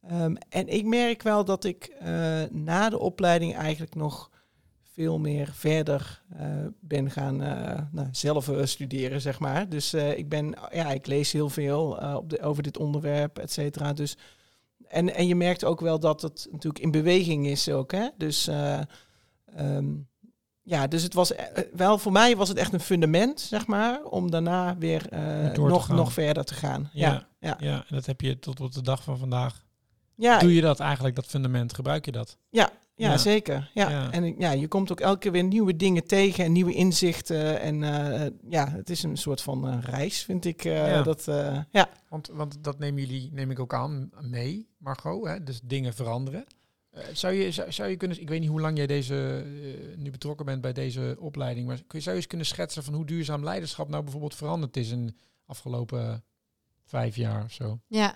Ehm, 0.02 0.34
en 0.48 0.68
ik 0.68 0.84
merk 0.84 1.22
wel 1.22 1.44
dat 1.44 1.64
ik 1.64 1.84
eh, 1.84 2.42
na 2.50 2.88
de 2.88 2.98
opleiding 2.98 3.56
eigenlijk 3.56 3.94
nog 3.94 4.30
veel 4.82 5.18
meer 5.18 5.50
verder 5.52 6.22
eh, 6.36 6.46
ben 6.80 7.10
gaan 7.10 7.42
eh, 7.42 7.80
nou, 7.92 8.08
zelf 8.10 8.50
studeren, 8.62 9.20
zeg 9.20 9.38
maar. 9.38 9.68
Dus 9.68 9.94
ik 9.94 10.28
ben, 10.28 10.54
ja, 10.72 10.90
ik 10.90 11.06
lees 11.06 11.32
heel 11.32 11.48
veel 11.48 11.90
op 12.16 12.30
de, 12.30 12.42
over 12.42 12.62
dit 12.62 12.78
onderwerp, 12.78 13.38
et 13.38 13.52
cetera. 13.52 13.92
Dus 13.92 14.16
en, 14.90 15.14
en 15.14 15.26
je 15.26 15.34
merkt 15.34 15.64
ook 15.64 15.80
wel 15.80 16.00
dat 16.00 16.22
het 16.22 16.48
natuurlijk 16.50 16.84
in 16.84 16.90
beweging 16.90 17.46
is 17.46 17.68
ook. 17.68 17.92
Hè? 17.92 18.08
Dus 18.16 18.46
eh, 18.46 18.80
ehm, 19.44 19.86
ja, 20.62 20.86
dus 20.86 21.02
het 21.02 21.14
was 21.14 21.32
wel 21.72 21.98
voor 21.98 22.12
mij 22.12 22.36
was 22.36 22.48
het 22.48 22.58
echt 22.58 22.72
een 22.72 22.80
fundament, 22.80 23.40
zeg 23.40 23.66
maar, 23.66 24.04
om 24.04 24.30
daarna 24.30 24.78
weer 24.78 25.08
nog, 25.54 25.86
gaan. 25.86 25.96
nog 25.96 26.12
verder 26.12 26.44
te 26.44 26.54
gaan. 26.54 26.90
Ja. 26.92 27.12
Ja, 27.12 27.26
ja. 27.38 27.56
Ja, 27.58 27.76
en 27.76 27.94
dat 27.94 28.06
heb 28.06 28.20
je 28.20 28.38
tot 28.38 28.60
op 28.60 28.72
de 28.72 28.82
dag 28.82 29.02
van 29.02 29.18
vandaag. 29.18 29.68
Ja, 30.20 30.38
Doe 30.38 30.54
je 30.54 30.60
dat 30.60 30.80
eigenlijk, 30.80 31.14
dat 31.14 31.26
fundament? 31.26 31.74
Gebruik 31.74 32.04
je 32.04 32.12
dat? 32.12 32.36
ja, 32.50 32.70
Ja. 32.94 33.16
zeker. 33.18 33.70
Ja. 33.74 33.90
Ja. 33.90 34.10
En 34.12 34.34
ja, 34.38 34.50
je 34.50 34.68
komt 34.68 34.90
ook 34.92 35.00
elke 35.00 35.18
keer 35.18 35.32
weer 35.32 35.44
nieuwe 35.44 35.76
dingen 35.76 36.06
tegen 36.06 36.44
en 36.44 36.52
nieuwe 36.52 36.72
inzichten. 36.72 37.60
En 37.60 37.82
eh, 37.82 38.30
ja, 38.48 38.68
het 38.70 38.90
is 38.90 39.02
een 39.02 39.16
soort 39.16 39.42
van 39.42 39.68
eh, 39.68 39.78
reis, 39.82 40.22
vind 40.22 40.44
ik. 40.44 40.64
eh, 40.64 40.86
Ja. 40.86 41.02
dat, 41.02 41.28
eh, 41.28 41.58
ja. 41.70 41.88
Want, 42.08 42.28
want 42.32 42.64
dat 42.64 42.78
nemen 42.78 43.00
jullie, 43.00 43.30
neem 43.32 43.50
ik 43.50 43.58
ook 43.58 43.74
aan, 43.74 44.10
mee, 44.20 44.68
Margot. 44.78 45.26
Hè? 45.26 45.42
Dus 45.44 45.60
dingen 45.64 45.94
veranderen. 45.94 46.44
Eh, 46.90 47.02
zou, 47.12 47.34
je, 47.34 47.50
zou, 47.50 47.72
zou 47.72 47.88
je 47.88 47.96
kunnen, 47.96 48.20
ik 48.20 48.28
weet 48.28 48.40
niet 48.40 48.48
hoe 48.48 48.60
lang 48.60 48.76
jij 48.76 48.86
deze, 48.86 49.44
eh, 49.44 49.96
nu 49.98 50.10
betrokken 50.10 50.46
bent 50.46 50.60
bij 50.60 50.72
deze 50.72 51.16
opleiding, 51.18 51.66
maar 51.66 51.76
kun 51.76 51.98
je, 51.98 52.00
zou 52.00 52.10
je 52.10 52.20
eens 52.20 52.26
kunnen 52.30 52.46
schetsen 52.46 52.84
van 52.84 52.94
hoe 52.94 53.04
duurzaam 53.06 53.44
leiderschap 53.44 53.88
nou 53.88 54.02
bijvoorbeeld 54.02 54.34
veranderd 54.34 54.76
is 54.76 54.90
in 54.90 55.06
de 55.06 55.12
afgelopen 55.46 56.24
vijf 56.84 57.16
jaar 57.16 57.44
of 57.44 57.52
zo? 57.52 57.78
Ja. 57.86 58.14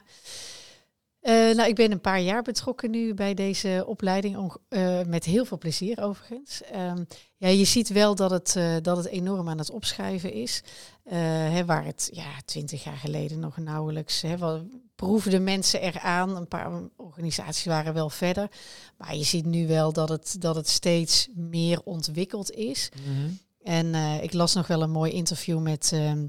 Eh, 1.24 1.32
nou, 1.32 1.68
ik 1.68 1.74
ben 1.74 1.92
een 1.92 2.00
paar 2.00 2.20
jaar 2.20 2.42
betrokken 2.42 2.90
nu 2.90 3.14
bij 3.14 3.34
deze 3.34 3.84
opleiding, 3.86 4.56
eh, 4.68 5.00
met 5.06 5.24
heel 5.24 5.44
veel 5.44 5.58
plezier 5.58 6.02
overigens. 6.02 6.62
Ehm, 6.62 7.04
ja, 7.36 7.48
je 7.48 7.64
ziet 7.64 7.88
wel 7.88 8.14
dat 8.14 8.30
het, 8.30 8.56
eh, 8.56 8.74
dat 8.82 8.96
het 8.96 9.06
enorm 9.06 9.48
aan 9.48 9.58
het 9.58 9.70
opschuiven 9.70 10.32
is. 10.32 10.62
Hè, 11.04 11.64
waar 11.64 11.84
het 11.84 12.08
ja, 12.12 12.28
twintig 12.44 12.84
jaar 12.84 12.96
geleden 12.96 13.40
nog 13.40 13.56
nauwelijks, 13.56 14.20
hè, 14.20 14.38
wel, 14.38 14.66
proefden 14.94 15.44
mensen 15.44 15.80
eraan. 15.80 16.36
Een 16.36 16.48
paar 16.48 16.70
organisaties 16.96 17.64
waren 17.64 17.94
wel 17.94 18.10
verder. 18.10 18.50
Maar 18.96 19.16
je 19.16 19.24
ziet 19.24 19.44
nu 19.44 19.66
wel 19.66 19.92
dat 19.92 20.08
het, 20.08 20.36
dat 20.38 20.54
het 20.54 20.68
steeds 20.68 21.28
meer 21.34 21.80
ontwikkeld 21.84 22.50
is. 22.50 22.88
En 23.62 23.94
eh, 23.94 24.22
ik 24.22 24.32
las 24.32 24.54
nog 24.54 24.66
wel 24.66 24.82
een 24.82 24.90
mooi 24.90 25.12
interview 25.12 25.60
met 25.60 25.90
ehm 25.92 26.26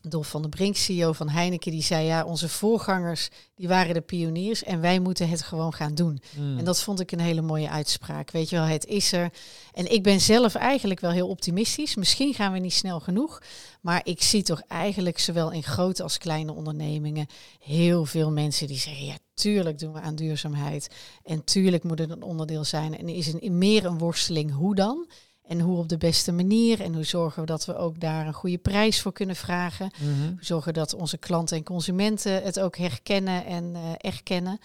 Dolf 0.00 0.28
van 0.28 0.42
der 0.42 0.50
Brink, 0.50 0.76
CEO 0.76 1.12
van 1.12 1.28
Heineken. 1.28 1.70
Die 1.70 1.82
zei, 1.82 2.06
ja, 2.06 2.24
onze 2.24 2.48
voorgangers 2.48 3.28
die 3.54 3.68
waren 3.68 3.94
de 3.94 4.00
pioniers 4.00 4.62
en 4.62 4.80
wij 4.80 4.98
moeten 4.98 5.28
het 5.28 5.42
gewoon 5.42 5.72
gaan 5.72 5.94
doen. 5.94 6.20
Mm. 6.36 6.58
En 6.58 6.64
dat 6.64 6.82
vond 6.82 7.00
ik 7.00 7.12
een 7.12 7.20
hele 7.20 7.40
mooie 7.40 7.70
uitspraak. 7.70 8.30
Weet 8.30 8.50
je 8.50 8.56
wel, 8.56 8.64
het 8.64 8.86
is 8.86 9.12
er. 9.12 9.32
En 9.72 9.92
ik 9.92 10.02
ben 10.02 10.20
zelf 10.20 10.54
eigenlijk 10.54 11.00
wel 11.00 11.10
heel 11.10 11.28
optimistisch. 11.28 11.94
Misschien 11.94 12.34
gaan 12.34 12.52
we 12.52 12.58
niet 12.58 12.72
snel 12.72 13.00
genoeg. 13.00 13.42
Maar 13.80 14.00
ik 14.04 14.22
zie 14.22 14.42
toch 14.42 14.62
eigenlijk 14.68 15.18
zowel 15.18 15.50
in 15.50 15.62
grote 15.62 16.02
als 16.02 16.18
kleine 16.18 16.52
ondernemingen 16.52 17.26
heel 17.58 18.04
veel 18.04 18.30
mensen 18.30 18.66
die 18.66 18.78
zeggen, 18.78 19.04
ja, 19.04 19.18
tuurlijk 19.34 19.78
doen 19.78 19.92
we 19.92 20.00
aan 20.00 20.14
duurzaamheid. 20.14 20.88
En 21.24 21.44
tuurlijk 21.44 21.84
moet 21.84 21.98
het 21.98 22.10
een 22.10 22.22
onderdeel 22.22 22.64
zijn. 22.64 22.98
En 22.98 23.08
is 23.08 23.32
een, 23.32 23.58
meer 23.58 23.84
een 23.84 23.98
worsteling 23.98 24.52
hoe 24.52 24.74
dan? 24.74 25.06
En 25.48 25.60
hoe 25.60 25.78
op 25.78 25.88
de 25.88 25.98
beste 25.98 26.32
manier? 26.32 26.80
En 26.80 26.94
hoe 26.94 27.04
zorgen 27.04 27.40
we 27.40 27.46
dat 27.46 27.64
we 27.66 27.76
ook 27.76 28.00
daar 28.00 28.26
een 28.26 28.32
goede 28.32 28.58
prijs 28.58 29.00
voor 29.00 29.12
kunnen 29.12 29.36
vragen? 29.36 29.90
Mhm. 30.00 30.28
Hoe 30.28 30.44
zorgen 30.44 30.74
dat 30.74 30.94
onze 30.94 31.18
klanten 31.18 31.56
en 31.56 31.62
consumenten 31.62 32.42
het 32.42 32.60
ook 32.60 32.76
herkennen 32.76 33.44
en 33.46 33.74
eh, 33.74 33.92
erkennen? 33.96 34.58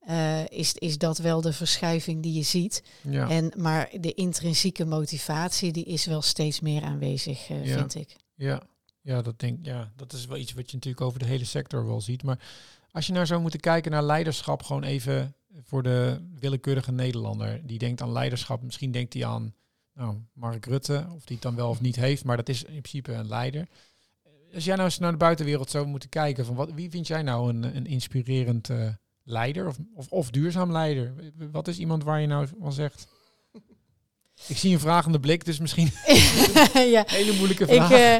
Eh, 0.00 0.46
is, 0.48 0.74
is 0.74 0.98
dat 0.98 1.18
wel 1.18 1.40
de 1.40 1.52
verschuiving 1.52 2.22
die 2.22 2.32
je 2.32 2.42
ziet? 2.42 2.82
Ja. 3.02 3.28
En, 3.28 3.52
maar 3.56 3.90
de 4.00 4.14
intrinsieke 4.14 4.84
motivatie 4.84 5.72
die 5.72 5.84
is 5.84 6.06
wel 6.06 6.22
steeds 6.22 6.60
meer 6.60 6.82
aanwezig, 6.82 7.48
eh, 7.50 7.64
Ja. 7.64 7.76
vind 7.78 7.94
ik. 7.94 8.16
Ja, 8.34 8.62
ja, 9.00 9.22
dat 9.22 9.38
denk 9.38 9.58
ja, 9.62 9.92
dat 9.96 10.12
is 10.12 10.26
wel 10.26 10.36
iets 10.36 10.52
wat 10.52 10.70
je 10.70 10.76
natuurlijk 10.76 11.04
over 11.04 11.18
de 11.18 11.24
hele 11.24 11.44
sector 11.44 11.86
wel 11.86 12.00
ziet. 12.00 12.22
Maar 12.22 12.38
als 12.92 13.06
je 13.06 13.12
nou 13.12 13.26
zou 13.26 13.40
moeten 13.40 13.60
kijken 13.60 13.90
naar 13.90 14.02
leiderschap, 14.02 14.62
gewoon 14.62 14.84
even 14.84 15.34
voor 15.62 15.82
de 15.82 16.20
willekeurige 16.38 16.92
Nederlander 16.92 17.60
die 17.66 17.78
denkt 17.78 18.00
aan 18.00 18.12
leiderschap, 18.12 18.62
misschien 18.62 18.90
denkt 18.90 19.12
hij 19.12 19.26
aan 19.26 19.54
nou, 19.94 20.16
Mark 20.32 20.66
Rutte, 20.66 21.06
of 21.14 21.24
die 21.24 21.34
het 21.34 21.42
dan 21.42 21.54
wel 21.54 21.68
of 21.68 21.80
niet 21.80 21.96
heeft, 21.96 22.24
maar 22.24 22.36
dat 22.36 22.48
is 22.48 22.62
in 22.62 22.68
principe 22.68 23.12
een 23.12 23.28
leider. 23.28 23.68
Als 24.54 24.64
jij 24.64 24.74
nou 24.74 24.86
eens 24.86 24.98
naar 24.98 25.10
de 25.10 25.16
buitenwereld 25.16 25.70
zou 25.70 25.86
moeten 25.86 26.08
kijken, 26.08 26.44
van 26.44 26.54
wat, 26.54 26.72
wie 26.72 26.90
vind 26.90 27.06
jij 27.06 27.22
nou 27.22 27.48
een, 27.48 27.76
een 27.76 27.86
inspirerend 27.86 28.70
eh, 28.70 28.88
leider 29.22 29.66
of, 29.66 29.76
of, 29.94 30.08
of 30.08 30.30
duurzaam 30.30 30.72
leider? 30.72 31.14
Wat 31.52 31.68
is 31.68 31.78
iemand 31.78 32.04
waar 32.04 32.20
je 32.20 32.26
nou 32.26 32.46
van 32.60 32.72
zegt? 32.72 33.08
Ik 34.46 34.56
zie 34.56 34.72
een 34.72 34.80
vragende 34.80 35.20
blik, 35.20 35.44
dus 35.44 35.58
misschien 35.58 35.90
ja, 36.94 37.00
een 37.00 37.14
hele 37.14 37.32
moeilijke 37.32 37.66
ik, 37.66 37.74
vraag. 37.74 37.90
eh, 37.90 38.16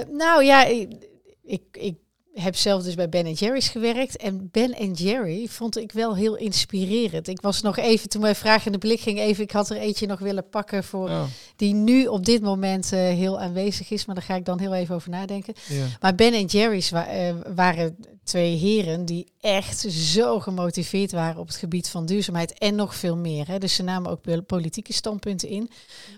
eh, 0.00 0.08
nou 0.08 0.44
ja, 0.44 0.64
ik, 0.64 1.08
ik, 1.42 1.62
ik 1.70 1.96
heb 2.34 2.56
zelf 2.56 2.82
dus 2.82 2.94
bij 2.94 3.08
Ben 3.08 3.32
Jerry's 3.32 3.68
gewerkt. 3.68 4.16
En 4.16 4.48
Ben 4.50 4.92
Jerry 4.92 5.46
vond 5.48 5.76
ik 5.76 5.92
wel 5.92 6.16
heel 6.16 6.36
inspirerend. 6.36 7.28
Ik 7.28 7.40
was 7.40 7.62
nog 7.62 7.76
even, 7.76 8.08
toen 8.08 8.20
mijn 8.20 8.34
vraag 8.34 8.66
in 8.66 8.72
de 8.72 8.78
blik 8.78 9.00
ging, 9.00 9.18
even, 9.18 9.44
ik 9.44 9.50
had 9.50 9.70
er 9.70 9.76
eentje 9.76 10.06
nog 10.06 10.18
willen 10.18 10.48
pakken 10.48 10.84
voor 10.84 11.08
Oh, 11.08 11.22
die 11.56 11.74
nu 11.74 12.06
op 12.06 12.24
dit 12.24 12.42
moment 12.42 12.92
eh, 12.92 12.98
heel 13.00 13.40
aanwezig 13.40 13.90
is. 13.90 14.04
Maar 14.04 14.14
daar 14.14 14.24
ga 14.24 14.34
ik 14.34 14.44
dan 14.44 14.58
heel 14.60 14.74
even 14.74 14.94
over 14.94 15.10
nadenken. 15.10 15.54
ja. 15.68 15.86
Maar 16.00 16.14
Ben 16.14 16.32
en 16.32 16.44
Jerry's 16.44 16.90
wa- 16.90 17.06
eh, 17.06 17.34
waren 17.54 17.96
twee 18.24 18.56
heren 18.56 19.04
die 19.04 19.26
echt 19.40 19.78
zo 19.90 20.40
gemotiveerd 20.40 21.12
waren 21.12 21.40
op 21.40 21.46
het 21.46 21.56
gebied 21.56 21.88
van 21.88 22.06
duurzaamheid 22.06 22.58
en 22.58 22.74
nog 22.74 22.94
veel 22.96 23.16
meer. 23.16 23.46
Hè. 23.48 23.58
Dus 23.58 23.74
ze 23.74 23.82
namen 23.82 24.10
ook 24.10 24.46
politieke 24.46 24.92
standpunten 24.92 25.48
in, 25.48 25.70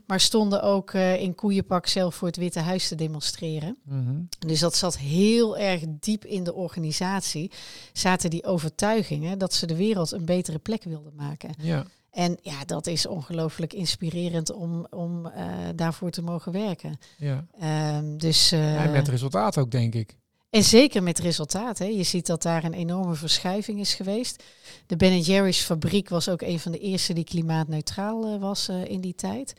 maar 0.07 0.21
stonden 0.21 0.63
ook 0.63 0.91
eh, 0.93 1.21
in 1.21 1.35
koeienpak 1.35 1.87
zelf 1.87 2.15
voor 2.15 2.29
het 2.29 2.37
Witte 2.37 2.61
Huis 2.61 2.89
te 2.89 2.95
demonstreren. 2.95 3.77
Mhm. 3.85 4.15
Dus 4.39 4.61
dat 4.61 4.77
zat 4.77 4.99
heel 4.99 5.57
erg 5.59 5.81
diep 6.05 6.25
in 6.25 6.45
de 6.45 6.55
organisatie. 6.55 7.51
Zaten 7.93 8.31
die 8.31 8.45
overtuigingen 8.45 9.39
dat 9.39 9.55
ze 9.55 9.67
de 9.67 9.77
wereld 9.77 10.13
een 10.13 10.25
betere 10.25 10.59
plek 10.59 10.85
wilden 10.85 11.15
maken. 11.17 11.55
Ja, 11.59 11.87
En 12.11 12.39
ja, 12.43 12.65
dat 12.65 12.87
is 12.87 13.07
ongelooflijk 13.07 13.73
inspirerend 13.73 14.53
om, 14.53 14.87
om 14.91 15.27
eh, 15.27 15.47
daarvoor 15.75 16.11
te 16.11 16.23
mogen 16.23 16.53
werken. 16.53 16.99
ja. 17.19 17.47
Ehm, 17.61 18.17
dus, 18.17 18.53
eh, 18.53 18.85
en 18.85 18.93
met 18.93 19.09
resultaat 19.09 19.59
ook, 19.59 19.71
denk 19.71 19.95
ik. 19.95 20.17
en 20.51 20.63
zeker 20.65 21.03
met 21.03 21.19
resultaat. 21.19 21.79
Hè. 21.79 21.85
Je 21.85 22.03
ziet 22.03 22.27
dat 22.27 22.43
daar 22.43 22.65
een 22.65 22.75
enorme 22.75 23.15
verschuiving 23.15 23.81
is 23.81 23.95
geweest. 23.95 24.43
De 24.87 24.97
Ben 24.97 25.21
Jerry's 25.21 25.61
fabriek 25.61 26.09
was 26.09 26.29
ook 26.29 26.43
een 26.43 26.61
van 26.61 26.73
de 26.73 26.79
eerste 26.79 27.13
die 27.13 27.25
klimaatneutraal 27.25 28.35
eh, 28.35 28.41
was 28.41 28.69
in 28.69 29.01
die 29.01 29.15
tijd. 29.15 29.53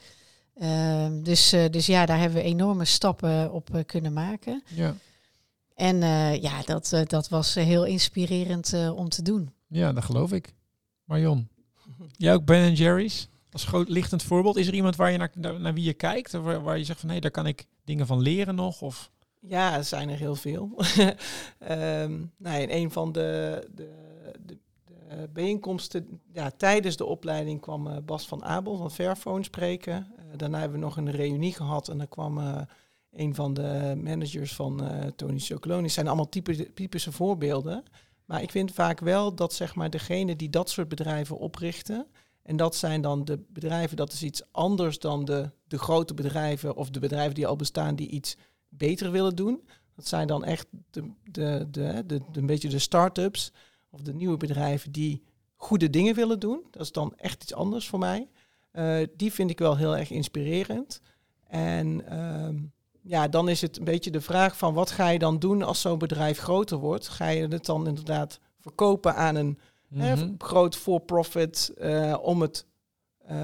Ehm, 0.55 1.23
dus, 1.23 1.49
dus 1.49 1.85
ja, 1.85 2.05
daar 2.05 2.19
hebben 2.19 2.37
we 2.37 2.43
enorme 2.43 2.85
stappen 2.85 3.51
op 3.51 3.83
kunnen 3.85 4.13
maken. 4.13 4.63
Ja, 4.67 4.95
En 5.75 6.03
eh, 6.03 6.41
ja, 6.41 6.61
dat, 6.61 6.93
eh, 6.93 7.05
dat 7.05 7.29
was 7.29 7.55
eh, 7.55 7.63
heel 7.63 7.85
inspirerend 7.85 8.73
eh, 8.73 8.97
om 8.97 9.09
te 9.09 9.21
doen. 9.21 9.53
ja 9.67 9.93
dat 9.93 10.03
geloof 10.03 10.31
ik. 10.31 10.53
Marion, 11.03 11.47
jij 12.11 12.33
ook 12.33 12.45
Ben 12.45 12.73
Jerry's? 12.73 13.29
Als 13.51 13.63
groot 13.63 13.89
lichtend 13.89 14.23
voorbeeld. 14.23 14.55
Is 14.55 14.67
er 14.67 14.73
iemand 14.73 14.95
waar 14.95 15.11
je 15.11 15.17
naar, 15.17 15.59
naar, 15.59 15.73
wie 15.73 15.83
je 15.83 15.93
kijkt? 15.93 16.33
Of 16.33 16.43
waar, 16.43 16.61
waar 16.61 16.77
je 16.77 16.83
zegt 16.83 16.99
van, 16.99 17.09
hé, 17.09 17.19
daar 17.19 17.31
kan 17.31 17.47
ik 17.47 17.65
dingen 17.83 18.07
van 18.07 18.21
leren 18.21 18.55
nog? 18.55 18.81
Of, 18.81 19.11
Ja, 19.39 19.75
er 19.75 19.83
zijn 19.83 20.09
er 20.09 20.17
heel 20.17 20.35
veel. 20.35 20.71
Ehm 21.59 22.23
nou, 22.37 22.61
in 22.61 22.69
een 22.69 22.91
van 22.91 23.11
de, 23.11 23.67
de, 23.75 23.91
de, 24.45 24.57
de 24.85 25.29
bijeenkomsten 25.33 26.21
ja, 26.31 26.51
tijdens 26.57 26.95
de 26.95 27.05
opleiding 27.05 27.61
kwam 27.61 27.87
eh, 27.87 27.97
Bas 28.05 28.27
van 28.27 28.43
Abel 28.43 28.77
van 28.77 28.91
Fairphone 28.91 29.43
spreken. 29.43 30.07
Daarna 30.35 30.59
hebben 30.59 30.79
we 30.79 30.85
nog 30.85 30.97
een 30.97 31.11
reunie 31.11 31.53
gehad 31.53 31.87
en 31.87 31.97
daar 31.97 32.07
kwam 32.07 32.37
eh, 32.37 32.61
een 33.15 33.35
van 33.35 33.53
de 33.53 33.93
managers 34.03 34.53
van 34.53 34.83
eh, 34.83 35.07
Tony 35.15 35.39
Chocoloni. 35.39 35.89
Zijn 35.89 36.07
allemaal 36.07 36.29
typische 36.73 37.11
voorbeelden. 37.11 37.83
Maar 38.25 38.41
ik 38.41 38.51
vind 38.51 38.71
vaak 38.71 38.99
wel 38.99 39.35
dat 39.35 39.53
zeg 39.53 39.75
maar, 39.75 39.89
degene 39.89 40.35
die 40.35 40.49
dat 40.49 40.69
soort 40.69 40.87
bedrijven 40.87 41.37
oprichten, 41.37 42.07
en 42.45 42.57
dat 42.57 42.75
zijn 42.75 43.01
dan 43.01 43.25
de 43.25 43.43
bedrijven, 43.49 43.97
dat 43.97 44.13
is 44.13 44.23
iets 44.23 44.43
anders 44.51 44.99
dan 44.99 45.25
de, 45.25 45.49
de 45.67 45.77
grote 45.77 46.13
bedrijven 46.13 46.75
of 46.75 46.89
de 46.89 46.99
bedrijven 46.99 47.35
die 47.35 47.47
al 47.47 47.55
bestaan 47.55 47.95
die 47.95 48.09
iets 48.09 48.37
beter 48.69 49.11
willen 49.11 49.35
doen. 49.35 49.67
Dat 49.95 50.07
zijn 50.07 50.27
dan 50.27 50.43
echt 50.43 50.67
de, 50.91 51.11
de, 51.23 51.67
de, 51.71 52.03
de, 52.05 52.21
de, 52.31 52.39
een 52.39 52.45
beetje 52.45 52.69
de 52.69 52.79
start-ups 52.79 53.51
of 53.89 54.01
de 54.01 54.13
nieuwe 54.13 54.37
bedrijven 54.37 54.91
die 54.91 55.23
goede 55.55 55.89
dingen 55.89 56.15
willen 56.15 56.39
doen. 56.39 56.63
Dat 56.71 56.81
is 56.81 56.91
dan 56.91 57.13
echt 57.15 57.43
iets 57.43 57.53
anders 57.53 57.87
voor 57.87 57.99
mij. 57.99 58.29
Eh, 58.71 58.97
die 59.15 59.31
vind 59.31 59.49
ik 59.49 59.59
wel 59.59 59.77
heel 59.77 59.97
erg 59.97 60.11
inspirerend. 60.11 61.01
En 61.47 62.07
ehm, 62.07 62.57
ja, 63.07 63.27
dan 63.27 63.49
is 63.49 63.61
het 63.61 63.77
een 63.77 63.83
beetje 63.83 64.11
de 64.11 64.21
vraag 64.21 64.57
van 64.57 64.73
wat 64.73 64.91
ga 64.91 65.09
je 65.09 65.19
dan 65.19 65.39
doen 65.39 65.61
als 65.63 65.81
zo'n 65.81 65.97
bedrijf 65.97 66.39
groter 66.39 66.77
wordt? 66.77 67.07
Ga 67.07 67.27
je 67.27 67.47
het 67.47 67.65
dan 67.65 67.87
inderdaad 67.87 68.39
verkopen 68.59 69.15
aan 69.15 69.35
een 69.35 69.59
hè, 69.93 70.15
Mhm. 70.15 70.33
groot 70.37 70.75
for-profit 70.75 71.71
eh, 71.77 72.17
om, 72.21 72.41
het, 72.41 72.65
eh, 73.17 73.37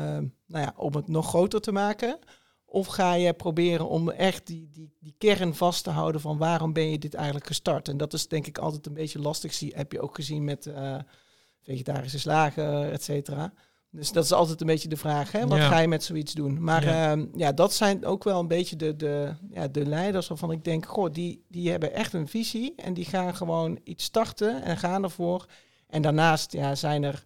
nou 0.45 0.63
ja, 0.65 0.73
om 0.77 0.93
het 0.95 1.07
nog 1.07 1.27
groter 1.27 1.61
te 1.61 1.71
maken? 1.71 2.19
Of 2.65 2.87
ga 2.87 3.13
je 3.13 3.33
proberen 3.33 3.87
om 3.89 4.09
echt 4.09 4.47
die, 4.47 4.69
die, 4.71 4.93
die 4.99 5.15
kern 5.17 5.55
vast 5.55 5.83
te 5.83 5.89
houden 5.89 6.21
van 6.21 6.37
waarom 6.37 6.73
ben 6.73 6.89
je 6.91 6.99
dit 6.99 7.13
eigenlijk 7.13 7.47
gestart? 7.47 7.87
En 7.87 7.97
dat 7.97 8.13
is 8.13 8.27
denk 8.27 8.47
ik 8.47 8.57
altijd 8.57 8.85
een 8.85 8.93
beetje 8.93 9.19
lastig. 9.19 9.53
Zie, 9.53 9.73
heb 9.75 9.91
je 9.91 10.01
ook 10.01 10.15
gezien 10.15 10.43
met 10.43 10.65
eh, 10.65 10.95
vegetarische 11.61 12.19
slagen, 12.19 12.91
et 12.91 13.03
cetera. 13.03 13.53
Dus 13.91 14.11
dat 14.11 14.23
is 14.23 14.31
altijd 14.31 14.61
een 14.61 14.67
beetje 14.67 14.87
de 14.87 14.97
vraag, 14.97 15.31
hè? 15.31 15.47
wat 15.47 15.57
Ja. 15.57 15.67
ga 15.69 15.79
je 15.79 15.87
met 15.87 16.03
zoiets 16.03 16.33
doen? 16.33 16.63
Maar 16.63 16.83
Ja. 16.85 17.11
ja. 17.11 17.25
ja, 17.35 17.51
dat 17.51 17.73
zijn 17.73 18.05
ook 18.05 18.23
wel 18.23 18.39
een 18.39 18.47
beetje 18.47 18.75
de, 18.75 18.95
de, 18.95 19.33
ja, 19.49 19.67
de 19.67 19.85
leiders 19.85 20.27
waarvan 20.27 20.51
ik 20.51 20.63
denk, 20.63 20.85
goh, 20.85 21.13
die, 21.13 21.45
die 21.47 21.69
hebben 21.69 21.93
echt 21.93 22.13
een 22.13 22.27
visie 22.27 22.73
en 22.75 22.93
die 22.93 23.05
gaan 23.05 23.35
gewoon 23.35 23.79
iets 23.83 24.03
starten 24.03 24.63
en 24.63 24.77
gaan 24.77 25.03
ervoor. 25.03 25.45
En 25.87 26.01
daarnaast 26.01 26.51
ja, 26.51 26.75
zijn 26.75 27.03
er 27.03 27.23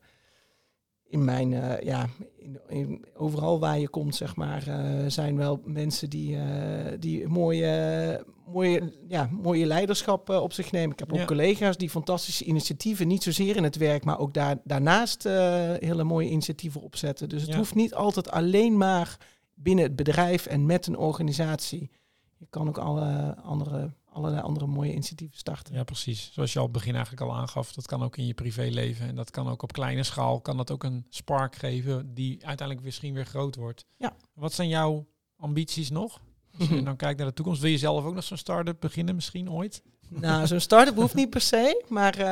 in 1.07 1.23
mijn, 1.23 1.51
uh, 1.51 1.79
ja, 1.81 2.07
in, 2.37 2.59
in, 2.67 3.05
overal 3.15 3.59
waar 3.59 3.79
je 3.79 3.89
komt, 3.89 4.15
zeg 4.15 4.35
maar, 4.35 4.67
uh, 4.67 5.03
zijn 5.07 5.37
wel 5.37 5.61
mensen 5.63 6.09
die, 6.09 6.35
uh, 6.35 6.43
die 6.99 7.27
mooie, 7.27 8.25
mooie, 8.47 8.93
ja, 9.07 9.29
mooie 9.31 9.65
leiderschap 9.65 10.29
op 10.29 10.53
zich 10.53 10.71
nemen. 10.71 10.91
Ik 10.91 10.99
heb 10.99 11.13
ook 11.13 11.25
collega's 11.25 11.77
die 11.77 11.89
fantastische 11.89 12.45
initiatieven, 12.45 13.07
niet 13.07 13.23
zozeer 13.23 13.55
in 13.55 13.63
het 13.63 13.75
werk, 13.75 14.03
maar 14.03 14.19
ook 14.19 14.33
daar, 14.33 14.57
daarnaast 14.63 15.23
hele 15.23 16.03
mooie 16.03 16.29
initiatieven 16.29 16.81
opzetten. 16.81 17.29
Dus 17.29 17.41
het 17.41 17.51
ja. 17.51 17.57
hoeft 17.57 17.75
niet 17.75 17.93
altijd 17.93 18.31
alleen 18.31 18.77
maar 18.77 19.17
binnen 19.53 19.85
het 19.85 19.95
bedrijf 19.95 20.45
en 20.45 20.65
met 20.65 20.87
een 20.87 20.97
organisatie. 20.97 21.91
Je 22.37 22.47
kan 22.49 22.67
ook 22.67 22.77
alle 22.77 23.35
andere 23.35 23.93
allerlei 24.15 24.41
andere 24.41 24.67
mooie 24.67 24.91
initiatieven 24.91 25.37
starten. 25.37 25.73
Ja, 25.73 25.83
precies. 25.83 26.29
Zoals 26.33 26.53
je 26.53 26.59
al 26.59 26.63
het 26.63 26.73
begin 26.73 26.95
eigenlijk 26.95 27.23
al 27.23 27.35
aangaf, 27.35 27.73
dat 27.73 27.87
kan 27.87 28.03
ook 28.03 28.17
in 28.17 28.25
je 28.25 28.33
privéleven. 28.33 29.07
En 29.07 29.15
dat 29.15 29.31
kan 29.31 29.47
ook 29.47 29.61
op 29.61 29.71
kleine 29.71 30.03
schaal, 30.03 30.41
kan 30.41 30.57
dat 30.57 30.71
ook 30.71 30.83
een 30.83 31.05
spark 31.09 31.55
geven 31.55 32.13
die 32.13 32.45
uiteindelijk 32.45 32.85
misschien 32.85 33.13
weer 33.13 33.25
groot 33.25 33.55
wordt. 33.55 33.85
Ja. 33.97 34.15
Wat 34.33 34.53
zijn 34.53 34.69
jouw 34.69 35.05
ambities 35.35 35.89
nog? 35.89 36.21
Als 36.59 36.67
je 36.67 36.83
dan 36.83 36.95
kijkt 36.95 37.17
naar 37.17 37.27
de 37.27 37.33
toekomst, 37.33 37.61
wil 37.61 37.71
je 37.71 37.77
zelf 37.77 38.05
ook 38.05 38.13
nog 38.13 38.23
zo'n 38.23 38.37
start-up 38.37 38.77
beginnen 38.79 39.15
misschien 39.15 39.51
ooit? 39.51 39.81
Nou, 40.09 40.47
zo'n 40.47 40.59
start-up 40.59 40.95
hoeft 40.95 41.15
niet 41.15 41.29
per 41.29 41.41
se. 41.41 41.83
Maar 41.87 42.19
uh, 42.19 42.25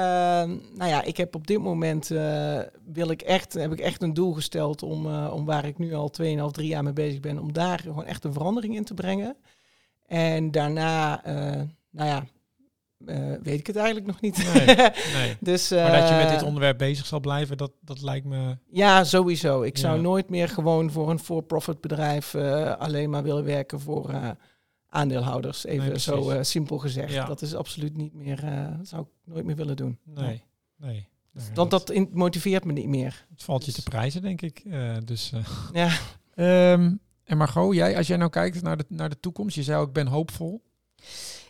nou 0.77 0.89
ja, 0.89 1.03
ik 1.03 1.17
heb 1.17 1.35
op 1.35 1.47
dit 1.47 1.59
moment 1.59 2.09
uh, 2.09 2.59
wil 2.85 3.09
ik 3.09 3.21
echt, 3.21 3.53
heb 3.53 3.71
ik 3.71 3.79
echt 3.79 4.01
een 4.01 4.13
doel 4.13 4.33
gesteld 4.33 4.83
om, 4.83 5.05
uh, 5.05 5.31
om 5.33 5.45
waar 5.45 5.65
ik 5.65 5.77
nu 5.77 5.93
al 5.93 6.11
2,5, 6.21 6.25
3 6.51 6.67
jaar 6.67 6.83
mee 6.83 6.93
bezig 6.93 7.19
ben, 7.19 7.39
om 7.39 7.53
daar 7.53 7.79
gewoon 7.79 8.05
echt 8.05 8.23
een 8.23 8.33
verandering 8.33 8.75
in 8.75 8.83
te 8.83 8.93
brengen. 8.93 9.37
En 10.05 10.51
daarna, 10.51 11.21
nou 11.91 12.09
ja, 12.09 12.23
uh, 13.05 13.33
weet 13.41 13.59
ik 13.59 13.67
het 13.67 13.75
eigenlijk 13.75 14.07
nog 14.07 14.21
niet. 14.21 14.53
Nee, 14.53 14.75
nee. 15.13 15.37
dus, 15.51 15.71
uh, 15.71 15.81
maar 15.81 15.99
dat 15.99 16.09
je 16.09 16.15
met 16.15 16.29
dit 16.29 16.43
onderwerp 16.43 16.77
bezig 16.77 17.05
zal 17.05 17.19
blijven, 17.19 17.57
dat, 17.57 17.71
dat 17.81 18.01
lijkt 18.01 18.25
me... 18.25 18.57
Ja, 18.69 19.03
sowieso. 19.03 19.61
Ik 19.61 19.77
zou 19.77 20.01
nooit 20.01 20.29
meer 20.29 20.49
gewoon 20.49 20.91
voor 20.91 21.09
een 21.09 21.19
for-profit 21.19 21.81
bedrijf 21.81 22.35
alleen 22.77 23.09
maar 23.09 23.23
willen 23.23 23.43
werken 23.43 23.79
voor 23.79 24.35
aandeelhouders. 24.87 25.65
Even 25.65 25.87
nee, 25.87 25.99
zo 25.99 26.43
simpel 26.43 26.77
gezegd. 26.77 27.13
Ja. 27.13 27.25
Dat 27.25 27.41
is 27.41 27.55
absoluut 27.55 27.97
niet 27.97 28.13
meer, 28.13 28.41
dat 28.77 28.87
zou 28.87 29.01
ik 29.01 29.33
nooit 29.33 29.45
meer 29.45 29.55
willen 29.55 29.75
doen. 29.75 29.99
Nee, 30.05 30.43
nee. 30.77 31.07
Want 31.53 31.71
dat, 31.71 31.87
dat 31.87 32.11
motiveert 32.11 32.65
me 32.65 32.73
niet 32.73 32.87
meer. 32.87 33.25
Het 33.29 33.43
valt 33.43 33.65
je 33.65 33.71
dus. 33.71 33.83
te 33.83 33.89
prijzen, 33.89 34.21
denk 34.21 34.41
ik. 34.41 34.63
dus, 35.05 35.33
ja. 35.73 35.89
Um, 36.73 36.99
en 37.23 37.37
Margot, 37.37 37.75
jij, 37.75 37.97
als 37.97 38.07
jij 38.07 38.17
nou 38.17 38.29
kijkt 38.29 38.61
naar 38.61 38.77
de, 38.77 38.85
naar 38.87 39.09
de 39.09 39.19
toekomst, 39.19 39.55
je 39.55 39.63
zei 39.63 39.81
ook, 39.81 39.87
ik 39.87 39.93
ben 39.93 40.07
hoopvol. 40.07 40.63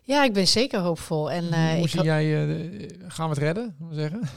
Ja, 0.03 0.23
ik 0.23 0.33
ben 0.33 0.47
zeker 0.47 0.79
hoopvol. 0.79 1.31
En, 1.31 1.43
uh, 1.43 1.69
Hoe 1.73 1.83
ik 1.83 1.89
zie 1.89 2.03
jij, 2.03 2.47
uh, 2.47 2.89
gaan 3.07 3.29
we 3.29 3.35
het 3.35 3.43
redden, 3.43 3.75
zeggen? 3.91 4.29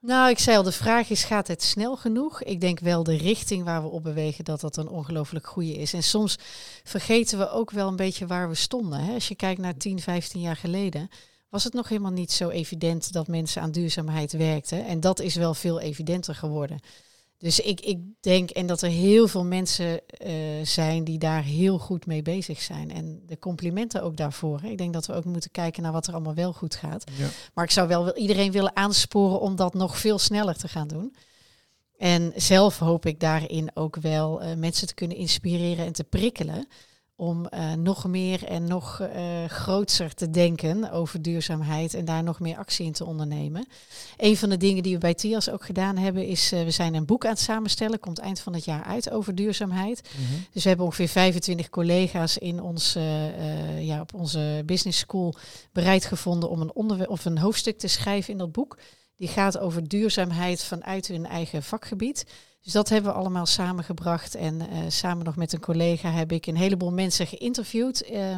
Nou, 0.00 0.30
ik 0.30 0.38
zei 0.38 0.56
al, 0.56 0.62
de 0.62 0.72
vraag 0.72 1.10
is, 1.10 1.24
gaat 1.24 1.48
het 1.48 1.62
snel 1.62 1.96
genoeg? 1.96 2.42
Ik 2.42 2.60
denk 2.60 2.80
wel 2.80 3.02
de 3.02 3.16
richting 3.16 3.64
waar 3.64 3.82
we 3.82 3.88
op 3.88 4.02
bewegen, 4.02 4.44
dat 4.44 4.60
dat 4.60 4.76
een 4.76 4.88
ongelooflijk 4.88 5.46
goede 5.46 5.76
is. 5.76 5.92
En 5.92 6.02
soms 6.02 6.38
vergeten 6.84 7.38
we 7.38 7.50
ook 7.50 7.70
wel 7.70 7.88
een 7.88 7.96
beetje 7.96 8.26
waar 8.26 8.48
we 8.48 8.54
stonden. 8.54 9.00
Hè? 9.00 9.14
Als 9.14 9.28
je 9.28 9.34
kijkt 9.34 9.60
naar 9.60 9.76
10, 9.76 10.00
15 10.00 10.40
jaar 10.40 10.56
geleden, 10.56 11.08
was 11.48 11.64
het 11.64 11.72
nog 11.72 11.88
helemaal 11.88 12.12
niet 12.12 12.32
zo 12.32 12.48
evident 12.48 13.12
dat 13.12 13.28
mensen 13.28 13.62
aan 13.62 13.70
duurzaamheid 13.70 14.32
werkten. 14.32 14.86
En 14.86 15.00
dat 15.00 15.20
is 15.20 15.34
wel 15.34 15.54
veel 15.54 15.80
evidenter 15.80 16.34
geworden. 16.34 16.80
Dus 17.38 17.60
ik, 17.60 17.80
ik 17.80 17.98
denk 18.20 18.50
en 18.50 18.66
dat 18.66 18.82
er 18.82 18.88
heel 18.88 19.28
veel 19.28 19.44
mensen 19.44 20.00
uh, 20.26 20.32
zijn 20.62 21.04
die 21.04 21.18
daar 21.18 21.42
heel 21.42 21.78
goed 21.78 22.06
mee 22.06 22.22
bezig 22.22 22.62
zijn. 22.62 22.90
En 22.90 23.22
de 23.26 23.38
complimenten 23.38 24.02
ook 24.02 24.16
daarvoor. 24.16 24.60
Hè. 24.60 24.68
Ik 24.68 24.78
denk 24.78 24.92
dat 24.92 25.06
we 25.06 25.12
ook 25.12 25.24
moeten 25.24 25.50
kijken 25.50 25.82
naar 25.82 25.92
wat 25.92 26.06
er 26.06 26.12
allemaal 26.12 26.34
wel 26.34 26.52
goed 26.52 26.74
gaat. 26.74 27.04
Ja. 27.16 27.28
Maar 27.54 27.64
ik 27.64 27.70
zou 27.70 27.88
wel 27.88 28.16
iedereen 28.16 28.52
willen 28.52 28.76
aansporen 28.76 29.40
om 29.40 29.56
dat 29.56 29.74
nog 29.74 29.98
veel 29.98 30.18
sneller 30.18 30.56
te 30.56 30.68
gaan 30.68 30.88
doen. 30.88 31.14
En 31.96 32.32
zelf 32.36 32.78
hoop 32.78 33.06
ik 33.06 33.20
daarin 33.20 33.70
ook 33.74 33.96
wel 33.96 34.42
uh, 34.42 34.54
mensen 34.54 34.86
te 34.86 34.94
kunnen 34.94 35.16
inspireren 35.16 35.86
en 35.86 35.92
te 35.92 36.04
prikkelen 36.04 36.68
om 37.16 37.46
uh, 37.54 37.72
nog 37.72 38.06
meer 38.06 38.44
en 38.44 38.64
nog 38.64 39.00
uh, 39.00 39.44
groter 39.44 40.14
te 40.14 40.30
denken 40.30 40.90
over 40.90 41.22
duurzaamheid 41.22 41.94
en 41.94 42.04
daar 42.04 42.22
nog 42.22 42.40
meer 42.40 42.56
actie 42.56 42.86
in 42.86 42.92
te 42.92 43.04
ondernemen. 43.04 43.68
Een 44.16 44.36
van 44.36 44.48
de 44.48 44.56
dingen 44.56 44.82
die 44.82 44.92
we 44.92 44.98
bij 44.98 45.14
TIAS 45.14 45.50
ook 45.50 45.64
gedaan 45.64 45.96
hebben 45.96 46.26
is, 46.26 46.52
uh, 46.52 46.62
we 46.62 46.70
zijn 46.70 46.94
een 46.94 47.06
boek 47.06 47.24
aan 47.24 47.30
het 47.30 47.40
samenstellen, 47.40 48.00
komt 48.00 48.18
eind 48.18 48.40
van 48.40 48.54
het 48.54 48.64
jaar 48.64 48.84
uit 48.84 49.10
over 49.10 49.34
duurzaamheid. 49.34 50.02
Mm 50.02 50.26
-hmm. 50.26 50.44
Dus 50.52 50.62
we 50.62 50.68
hebben 50.68 50.86
ongeveer 50.86 51.08
25 51.08 51.68
collega's 51.68 52.38
in 52.38 52.62
ons, 52.62 52.92
ja, 53.78 54.00
op 54.00 54.14
onze 54.14 54.62
business 54.66 54.98
school 54.98 55.34
bereid 55.72 56.04
gevonden 56.04 56.50
om 56.50 56.60
een, 56.60 56.74
onderwerp 56.74 57.10
of 57.10 57.24
een 57.24 57.38
hoofdstuk 57.38 57.78
te 57.78 57.88
schrijven 57.88 58.32
in 58.32 58.38
dat 58.38 58.52
boek. 58.52 58.78
Die 59.16 59.28
gaat 59.28 59.58
over 59.58 59.88
duurzaamheid 59.88 60.64
vanuit 60.64 61.06
hun 61.06 61.26
eigen 61.26 61.62
vakgebied. 61.62 62.24
Dus 62.66 62.74
dat 62.74 62.88
hebben 62.88 63.12
we 63.12 63.18
allemaal 63.18 63.46
samengebracht. 63.46 64.34
En 64.34 64.60
uh, 64.60 64.78
samen 64.88 65.24
nog 65.24 65.36
met 65.36 65.52
een 65.52 65.60
collega 65.60 66.10
heb 66.10 66.32
ik 66.32 66.46
een 66.46 66.56
heleboel 66.56 66.92
mensen 66.92 67.26
geïnterviewd. 67.26 68.10
Uh, 68.10 68.36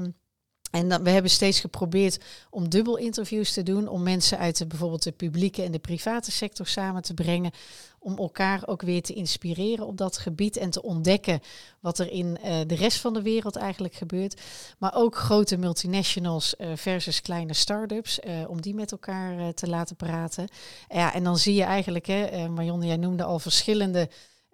en 0.71 0.89
dan, 0.89 1.03
we 1.03 1.11
hebben 1.11 1.31
steeds 1.31 1.61
geprobeerd 1.61 2.19
om 2.51 2.69
dubbel 2.69 2.97
interviews 2.97 3.53
te 3.53 3.63
doen, 3.63 3.89
om 3.89 4.03
mensen 4.03 4.39
uit 4.39 4.65
bijvoorbeeld 4.69 5.03
de 5.03 5.13
publieke 5.13 5.63
en 5.63 5.73
de 5.73 5.79
private 5.79 6.31
sector 6.31 6.67
samen 6.67 7.03
te 7.03 7.15
brengen, 7.15 7.51
om 7.99 8.19
elkaar 8.19 8.63
ook 8.67 8.83
weer 8.83 9.03
te 9.03 9.13
inspireren 9.13 9.87
op 9.87 9.97
dat 9.97 10.19
gebied 10.19 10.57
en 10.57 10.71
te 10.71 10.83
ontdekken 10.83 11.41
wat 11.81 11.99
er 11.99 12.11
in 12.11 12.39
uh, 12.45 12.61
de 12.67 12.75
rest 12.75 12.99
van 12.99 13.15
de 13.15 13.23
wereld 13.23 13.57
eigenlijk 13.57 13.95
gebeurt. 13.95 14.41
Maar 14.79 14.95
ook 14.95 15.17
grote 15.17 15.57
multinationals 15.57 16.55
uh, 16.59 16.69
versus 16.75 17.21
kleine 17.21 17.55
start-ups, 17.55 18.19
uh, 18.27 18.51
om 18.51 18.61
die 18.61 18.75
met 18.75 18.93
elkaar 18.93 19.55
te 19.55 19.69
laten 19.69 19.97
praten. 19.97 20.49
Ja, 20.89 21.15
en 21.15 21.25
dan 21.25 21.39
zie 21.39 21.55
je 21.55 21.63
eigenlijk, 21.63 22.07
hè, 22.07 22.49
Marion, 22.49 22.83
jij 22.83 22.97
noemde 22.97 23.25
al 23.25 23.39
verschillende 23.39 24.09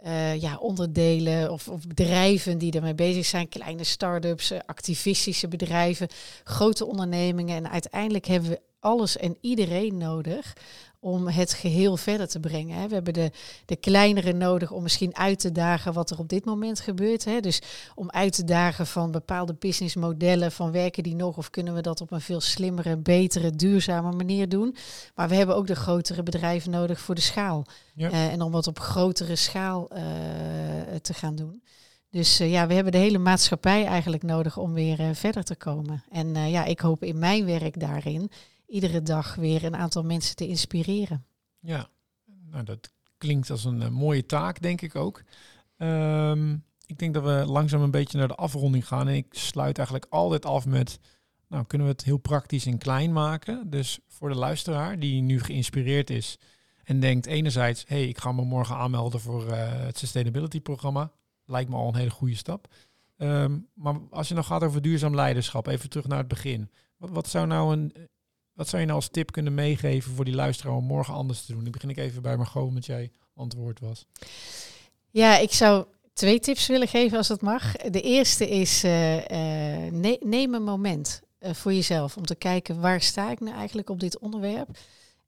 uh, 0.07 0.41
ja, 0.41 0.57
onderdelen 0.57 1.53
of, 1.53 1.69
of, 1.69 1.87
bedrijven 1.87 2.59
die 2.59 2.73
ermee 2.73 2.95
bezig 2.95 3.27
zijn. 3.27 3.49
Kleine 3.49 3.85
start-ups, 3.85 4.53
uh, 4.53 4.59
activistische 4.67 5.49
bedrijven, 5.49 6.09
grote 6.45 6.87
ondernemingen. 6.87 7.57
En 7.57 7.71
uiteindelijk 7.71 8.27
hebben 8.27 8.51
we 8.51 8.61
alles 8.81 9.17
en 9.17 9.37
iedereen 9.41 9.97
nodig 9.97 10.53
om 11.05 11.29
het 11.29 11.53
geheel 11.53 11.97
verder 11.97 12.29
te 12.29 12.41
brengen. 12.41 12.79
Hè. 12.79 12.89
We 12.89 12.95
hebben 12.95 13.13
de, 13.13 13.31
de 13.67 13.77
kleinere 13.77 14.33
nodig 14.33 14.71
om 14.71 14.83
misschien 14.83 15.17
uit 15.17 15.39
te 15.39 15.53
dagen 15.53 15.93
wat 15.93 16.11
er 16.11 16.19
op 16.19 16.29
dit 16.29 16.45
moment 16.45 16.81
gebeurt. 16.81 17.25
Hè. 17.25 17.41
Dus 17.41 17.63
om 17.95 18.11
uit 18.11 18.33
te 18.33 18.45
dagen 18.45 18.87
van 18.87 19.11
bepaalde 19.11 19.55
businessmodellen, 19.55 20.53
van 20.53 20.73
werken 20.73 21.03
die 21.03 21.15
nog 21.15 21.37
of 21.37 21.51
kunnen 21.51 21.75
we 21.75 21.81
dat 21.81 22.01
op 22.01 22.11
een 22.11 22.21
veel 22.21 22.41
slimmere, 22.41 22.97
betere, 22.97 23.51
duurzame 23.51 24.13
manier 24.13 24.49
doen. 24.49 24.77
Maar 25.15 25.29
we 25.29 25.35
hebben 25.35 25.57
ook 25.57 25.67
de 25.67 25.75
grotere 25.75 26.23
bedrijven 26.23 26.71
nodig 26.71 27.01
voor 27.01 27.15
de 27.15 27.21
schaal. 27.21 27.67
Ja. 27.95 28.11
Uh, 28.11 28.33
en 28.33 28.43
om 28.43 28.53
wat 28.53 28.67
op 28.67 28.79
grotere 28.79 29.37
schaal 29.37 29.91
uh, 29.93 30.01
te 31.03 31.15
gaan 31.15 31.35
doen. 31.35 31.63
Dus 32.11 32.41
uh, 32.41 32.51
ja, 32.51 32.67
we 32.67 32.75
hebben 32.75 32.93
de 32.93 32.99
hele 32.99 33.19
maatschappij 33.19 33.87
eigenlijk 33.87 34.23
nodig 34.23 34.57
om 34.57 34.73
weer 34.73 35.15
verder 35.15 35.45
te 35.45 35.57
komen. 35.57 36.05
En 36.11 36.51
ja, 36.51 36.65
ik 36.65 36.81
hoop 36.81 37.03
in 37.03 37.19
mijn 37.19 37.45
werk 37.45 37.81
daarin 37.81 38.31
iedere 38.75 39.03
dag 39.03 39.35
weer 39.35 39.65
een 39.65 39.77
aantal 39.77 40.03
mensen 40.03 40.37
te 40.37 40.47
inspireren. 40.47 41.25
Ja, 41.59 41.89
nou, 42.51 42.65
dat 42.65 42.93
klinkt 43.19 43.51
als 43.51 43.65
een 43.65 43.81
uh, 43.81 43.89
mooie 43.89 44.27
taak, 44.27 44.61
denk 44.63 44.81
ik 44.81 44.97
ook. 44.97 45.23
Um, 45.77 46.65
ik 46.87 46.99
denk 46.99 47.15
dat 47.15 47.23
we 47.23 47.45
langzaam 47.47 47.83
een 47.83 47.91
beetje 47.91 48.19
naar 48.19 48.29
de 48.29 48.35
afronding 48.35 48.87
gaan. 48.87 49.09
Ik 49.09 49.27
sluit 49.31 49.79
eigenlijk 49.79 50.07
altijd 50.11 50.45
af 50.45 50.67
met, 50.67 50.99
nou 51.49 51.65
kunnen 51.65 51.87
we 51.87 51.93
het 51.93 52.05
heel 52.05 52.17
praktisch 52.17 52.67
en 52.67 52.79
klein 52.79 53.13
maken. 53.13 53.71
Dus 53.71 53.99
voor 54.09 54.29
de 54.29 54.35
luisteraar 54.35 54.99
die 54.99 55.23
nu 55.23 55.41
geïnspireerd 55.41 56.11
is 56.11 56.39
en 56.85 57.01
denkt 57.01 57.27
enerzijds, 57.27 57.85
hey, 57.87 58.09
ik 58.09 58.19
ga 58.19 58.33
me 58.33 58.43
morgen 58.43 58.77
aanmelden 58.77 59.21
voor 59.21 59.47
uh, 59.47 59.57
het 59.71 59.99
sustainability 59.99 60.61
programma. 60.61 61.13
Lijkt 61.45 61.71
me 61.71 61.77
al 61.77 61.89
een 61.89 61.97
hele 61.97 62.11
goede 62.11 62.37
stap. 62.37 62.69
Um, 63.17 63.69
maar 63.75 64.01
als 64.11 64.29
je 64.29 64.35
nog 64.35 64.47
gaat 64.47 64.63
over 64.63 64.83
duurzaam 64.83 65.15
leiderschap, 65.15 65.67
even 65.67 65.91
terug 65.91 66.07
naar 66.07 66.19
het 66.19 66.29
begin. 66.29 66.71
Wat 66.97 67.29
zou 67.29 67.47
nou 67.47 67.73
een 67.73 67.95
wat 68.55 68.69
zou 68.69 68.81
je 68.81 68.89
nou 68.89 68.99
als 69.01 69.09
tip 69.09 69.33
kunnen 69.33 69.55
meegeven 69.55 70.15
voor 70.15 70.25
die 70.25 70.35
luisteraar 70.35 70.75
om 70.75 70.85
morgen 70.85 71.15
anders 71.15 71.45
te 71.45 71.53
doen? 71.53 71.63
Dan 71.63 71.73
begin 71.73 71.91
ik 71.91 71.99
even 71.99 72.23
bij 72.23 72.37
Margot, 72.37 72.73
met 72.73 72.87
jij 72.87 73.11
antwoord 73.35 73.81
was. 73.81 74.07
Ja, 75.11 75.39
ik 75.39 75.53
zou 75.53 75.87
twee 76.13 76.41
tips 76.41 76.67
willen 76.67 76.89
geven 76.89 77.19
als 77.19 77.29
dat 77.29 77.41
mag. 77.41 77.73
De 77.73 78.01
eerste 78.01 78.49
is 78.49 78.85
uh, 78.85 78.91
ne 78.91 80.17
neem 80.21 80.55
een 80.55 80.63
moment 80.63 81.23
uh, 81.41 81.55
voor 81.55 81.73
jezelf 81.73 82.17
om 82.17 82.27
te 82.27 82.35
kijken 82.35 82.81
waar 82.81 83.01
sta 83.01 83.31
ik 83.31 83.41
nou 83.41 83.57
eigenlijk 83.57 83.91
op 83.91 84.01
dit 84.01 84.19
onderwerp 84.19 84.69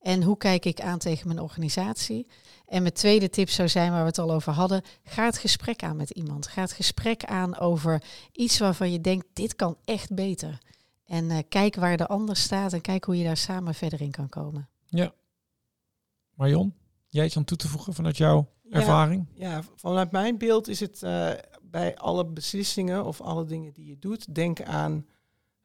en 0.01 0.23
hoe 0.23 0.37
kijk 0.37 0.65
ik 0.65 0.81
aan 0.81 0.99
tegen 0.99 1.27
mijn 1.27 1.41
organisatie. 1.41 2.27
En 2.67 2.83
mijn 2.83 2.95
tweede 2.95 3.29
tip 3.29 3.49
zou 3.49 3.69
zijn, 3.69 3.91
waar 3.91 4.01
we 4.01 4.07
het 4.07 4.19
al 4.19 4.33
over 4.33 4.53
hadden, 4.53 4.83
ga 5.05 5.25
het 5.25 5.39
gesprek 5.39 5.83
aan 5.83 5.97
met 5.97 6.11
iemand. 6.11 6.47
Ga 6.47 6.61
het 6.61 6.73
gesprek 6.73 7.25
aan 7.25 7.59
over 7.59 8.03
iets 8.33 8.59
waarvan 8.59 8.93
je 8.93 9.01
denkt, 9.01 9.27
dit 9.33 9.57
kan 9.57 9.77
echt 9.85 10.15
beter. 10.15 10.59
En 11.07 11.31
uh, 11.31 11.39
kijk 11.49 11.75
waar 11.75 11.97
de 11.97 12.07
ander 12.07 12.37
staat 12.37 12.73
en 12.73 12.81
kijk 12.81 13.05
hoe 13.05 13.19
je 13.19 13.25
daar 13.25 13.37
samen 13.37 13.75
verder 13.75 14.01
in 14.01 14.11
kan 14.11 14.29
komen. 14.29 14.69
Ja. 14.87 15.15
Marion, 16.35 16.75
jij 17.07 17.25
iets 17.25 17.37
aan 17.37 17.45
toe 17.45 17.57
te 17.57 17.69
voegen 17.69 17.95
vanuit 17.95 18.17
jouw 18.17 18.49
ervaring? 18.71 19.27
Ja, 19.35 19.63
vanuit 19.77 20.11
mijn 20.11 20.39
beeld 20.39 20.69
is 20.69 20.81
het 20.81 21.03
uh, 21.03 21.31
bij 21.63 21.97
alle 21.97 22.27
beslissingen 22.27 23.05
of 23.05 23.21
alle 23.21 23.45
dingen 23.45 23.73
die 23.73 23.87
je 23.87 23.99
doet, 23.99 24.35
denk 24.35 24.63
aan, 24.63 25.07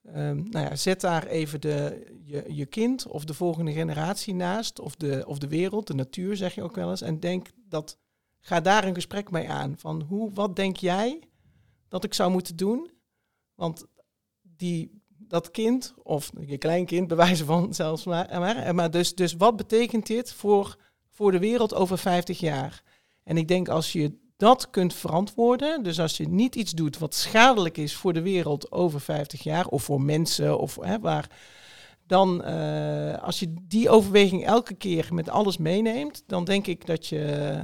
um, 0.06 0.50
nou 0.50 0.66
ja, 0.66 0.76
zet 0.76 1.02
daar 1.02 1.28
even 1.28 1.62
de, 1.62 2.06
je, 2.24 2.46
je 2.48 2.66
kind 2.66 3.08
of 3.08 3.26
de 3.26 3.34
volgende 3.34 3.72
generatie 3.72 4.34
naast, 4.34 4.80
of 4.80 4.96
de, 4.96 5.24
of 5.28 5.38
de 5.38 5.48
wereld, 5.48 5.88
de 5.88 5.94
natuur 5.94 6.38
zeg 6.38 6.56
je 6.56 6.64
ook 6.64 6.76
wel 6.76 6.90
eens, 6.90 7.02
en 7.02 7.20
denk 7.20 7.50
dat 7.68 7.98
ga 8.40 8.62
daar 8.62 8.84
een 8.84 8.96
gesprek 8.96 9.32
mee 9.32 9.50
aan. 9.50 9.78
Van 9.78 10.02
hoe, 10.02 10.32
wat 10.32 10.56
denk 10.56 10.78
jij 10.78 11.20
dat 11.88 12.04
ik 12.04 12.14
zou 12.14 12.32
moeten 12.32 12.56
doen? 12.56 12.92
Want 13.56 13.86
die, 14.42 15.01
dat 15.32 15.52
kind, 15.52 15.94
of 16.04 16.32
je 16.46 16.58
kleinkind, 16.58 17.08
bij 17.08 17.18
wijze 17.18 17.46
van 17.46 17.74
zelfs 17.74 18.04
maar, 18.04 18.40
maar, 18.40 18.76
maar 18.76 18.92
dus, 18.92 19.16
dus 19.16 19.34
wat 19.34 19.56
betekent 19.56 20.08
dit 20.08 20.34
voor, 20.34 20.78
voor 21.10 21.32
de 21.32 21.40
wereld 21.40 21.74
over 21.74 21.98
50 21.98 22.40
jaar? 22.40 22.84
En 23.24 23.38
ik 23.38 23.48
denk 23.48 23.70
als 23.70 23.92
je 23.92 24.20
dat 24.38 24.70
kunt 24.70 24.94
verantwoorden, 24.94 25.84
dus 25.84 26.00
als 26.00 26.18
je 26.18 26.30
niet 26.30 26.56
iets 26.56 26.72
doet 26.72 26.98
wat 26.98 27.16
schadelijk 27.16 27.78
is 27.78 27.96
voor 27.96 28.14
de 28.14 28.22
wereld 28.22 28.72
over 28.72 29.02
50 29.02 29.44
jaar, 29.44 29.68
of 29.68 29.84
voor 29.84 30.02
mensen, 30.02 30.60
of 30.60 30.78
hè, 30.82 31.00
waar, 31.00 31.30
dan 32.08 32.42
uh, 32.46 33.18
als 33.18 33.40
je 33.40 33.54
die 33.62 33.90
overweging 33.90 34.46
elke 34.46 34.74
keer 34.74 35.08
met 35.12 35.30
alles 35.30 35.58
meeneemt, 35.58 36.24
dan 36.28 36.44
denk 36.44 36.68
ik 36.68 36.86
dat 36.86 37.08
je, 37.08 37.60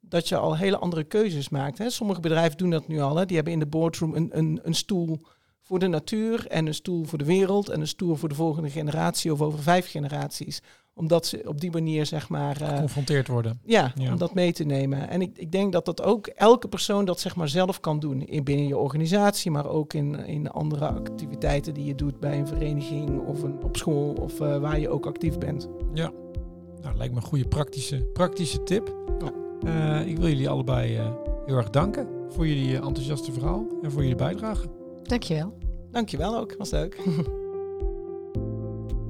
dat 0.00 0.28
je 0.28 0.36
al 0.36 0.56
hele 0.56 0.78
andere 0.78 1.04
keuzes 1.04 1.48
maakt. 1.48 1.78
Hè. 1.78 1.90
Sommige 1.90 2.20
bedrijven 2.20 2.58
doen 2.58 2.70
dat 2.70 2.88
nu 2.88 3.00
al. 3.00 3.16
Hè. 3.16 3.26
Die 3.26 3.36
hebben 3.36 3.54
in 3.54 3.58
de 3.58 3.66
boardroom 3.66 4.14
een, 4.14 4.38
een, 4.38 4.60
een 4.62 4.74
stoel 4.74 5.26
voor 5.68 5.78
de 5.78 5.86
natuur 5.86 6.46
en 6.46 6.66
een 6.66 6.74
stoel 6.74 7.04
voor 7.04 7.18
de 7.18 7.24
wereld 7.24 7.68
en 7.68 7.80
een 7.80 7.88
stoel 7.88 8.14
voor 8.14 8.28
de 8.28 8.34
volgende 8.34 8.70
generatie 8.70 9.32
of 9.32 9.40
over 9.40 9.58
vijf 9.58 9.90
generaties 9.90 10.60
omdat 10.94 11.26
ze 11.26 11.42
op 11.46 11.60
die 11.60 11.70
manier, 11.70 12.06
zeg 12.06 12.28
maar... 12.28 12.62
Uh, 12.62 12.68
Geconfronteerd 12.68 13.28
worden. 13.28 13.60
Ja, 13.64 13.92
om 14.10 14.18
dat 14.18 14.34
mee 14.34 14.52
te 14.52 14.64
nemen. 14.64 15.08
En 15.08 15.20
ik, 15.20 15.38
ik 15.38 15.52
denk 15.52 15.72
dat 15.72 15.84
dat 15.84 16.02
ook 16.02 16.26
elke 16.26 16.68
persoon 16.68 17.04
dat 17.04 17.20
zeg 17.20 17.36
maar 17.36 17.48
zelf 17.48 17.80
kan 17.80 18.00
doen. 18.00 18.22
In, 18.22 18.44
binnen 18.44 18.66
je 18.66 18.76
organisatie, 18.76 19.50
maar 19.50 19.66
ook 19.66 19.92
in, 19.92 20.26
in 20.26 20.50
andere 20.50 20.86
activiteiten 20.88 21.74
die 21.74 21.84
je 21.84 21.94
doet 21.94 22.20
bij 22.20 22.38
een 22.38 22.46
vereniging 22.46 23.26
of 23.26 23.42
een, 23.42 23.62
op 23.62 23.76
school 23.76 24.12
of 24.12 24.40
uh, 24.40 24.58
waar 24.58 24.80
je 24.80 24.88
ook 24.88 25.06
actief 25.06 25.38
bent. 25.38 25.68
Ja, 25.94 26.12
nou, 26.82 26.96
lijkt 26.96 27.14
me 27.14 27.20
een 27.20 27.26
goede 27.26 27.48
praktische, 27.48 28.04
praktische 28.12 28.62
tip. 28.62 28.94
Ja. 29.18 29.32
Uh, 30.00 30.08
ik 30.08 30.16
wil 30.16 30.28
jullie 30.28 30.48
allebei 30.48 31.00
heel 31.46 31.56
erg 31.56 31.70
danken 31.70 32.08
voor 32.28 32.46
jullie 32.46 32.76
enthousiaste 32.76 33.32
verhaal 33.32 33.66
en 33.82 33.90
voor 33.90 34.02
jullie 34.02 34.16
bijdrage. 34.16 34.77
Dankjewel. 35.08 35.58
Dankjewel 35.90 36.36
ook, 36.36 36.54
was 36.58 36.70
leuk. 36.70 36.98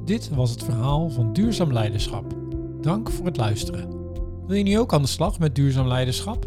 Dit 0.05 0.29
was 0.29 0.51
het 0.51 0.63
verhaal 0.63 1.11
van 1.11 1.33
duurzaam 1.33 1.73
leiderschap. 1.73 2.25
Dank 2.81 3.11
voor 3.11 3.27
het 3.27 3.37
luisteren. 3.37 3.89
Wil 4.47 4.57
je 4.57 4.63
nu 4.63 4.79
ook 4.79 4.93
aan 4.93 5.03
de 5.03 5.09
slag 5.09 5.39
met 5.39 5.55
duurzaam 5.55 5.87
leiderschap? 5.87 6.47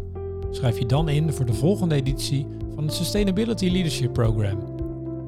Schrijf 0.50 0.78
je 0.78 0.86
dan 0.86 1.08
in 1.08 1.32
voor 1.32 1.46
de 1.46 1.54
volgende 1.54 1.94
editie 1.94 2.46
van 2.74 2.84
het 2.84 2.92
Sustainability 2.92 3.70
Leadership 3.70 4.12
Program. 4.12 4.58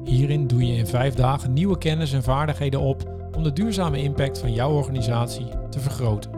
Hierin 0.03 0.47
doe 0.47 0.67
je 0.67 0.73
in 0.73 0.87
vijf 0.87 1.13
dagen 1.13 1.53
nieuwe 1.53 1.77
kennis 1.77 2.13
en 2.13 2.23
vaardigheden 2.23 2.79
op 2.79 3.29
om 3.35 3.43
de 3.43 3.53
duurzame 3.53 4.01
impact 4.01 4.39
van 4.39 4.53
jouw 4.53 4.71
organisatie 4.71 5.47
te 5.69 5.79
vergroten. 5.79 6.31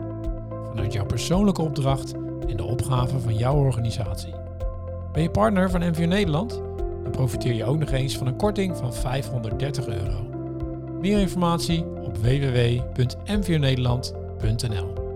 Vanuit 0.68 0.92
jouw 0.92 1.06
persoonlijke 1.06 1.62
opdracht 1.62 2.14
en 2.48 2.56
de 2.56 2.64
opgave 2.64 3.18
van 3.18 3.34
jouw 3.34 3.56
organisatie. 3.56 4.34
Ben 5.12 5.22
je 5.22 5.30
partner 5.30 5.70
van 5.70 5.88
MVO 5.88 6.06
Nederland? 6.06 6.67
Profiteer 7.10 7.54
je 7.54 7.64
ook 7.64 7.78
nog 7.78 7.90
eens 7.90 8.16
van 8.16 8.26
een 8.26 8.36
korting 8.36 8.76
van 8.76 8.94
530 8.94 9.86
euro. 9.86 10.22
Meer 11.00 11.18
informatie 11.18 11.84
op 11.84 12.16
www.mvnederland.nl 12.16 15.07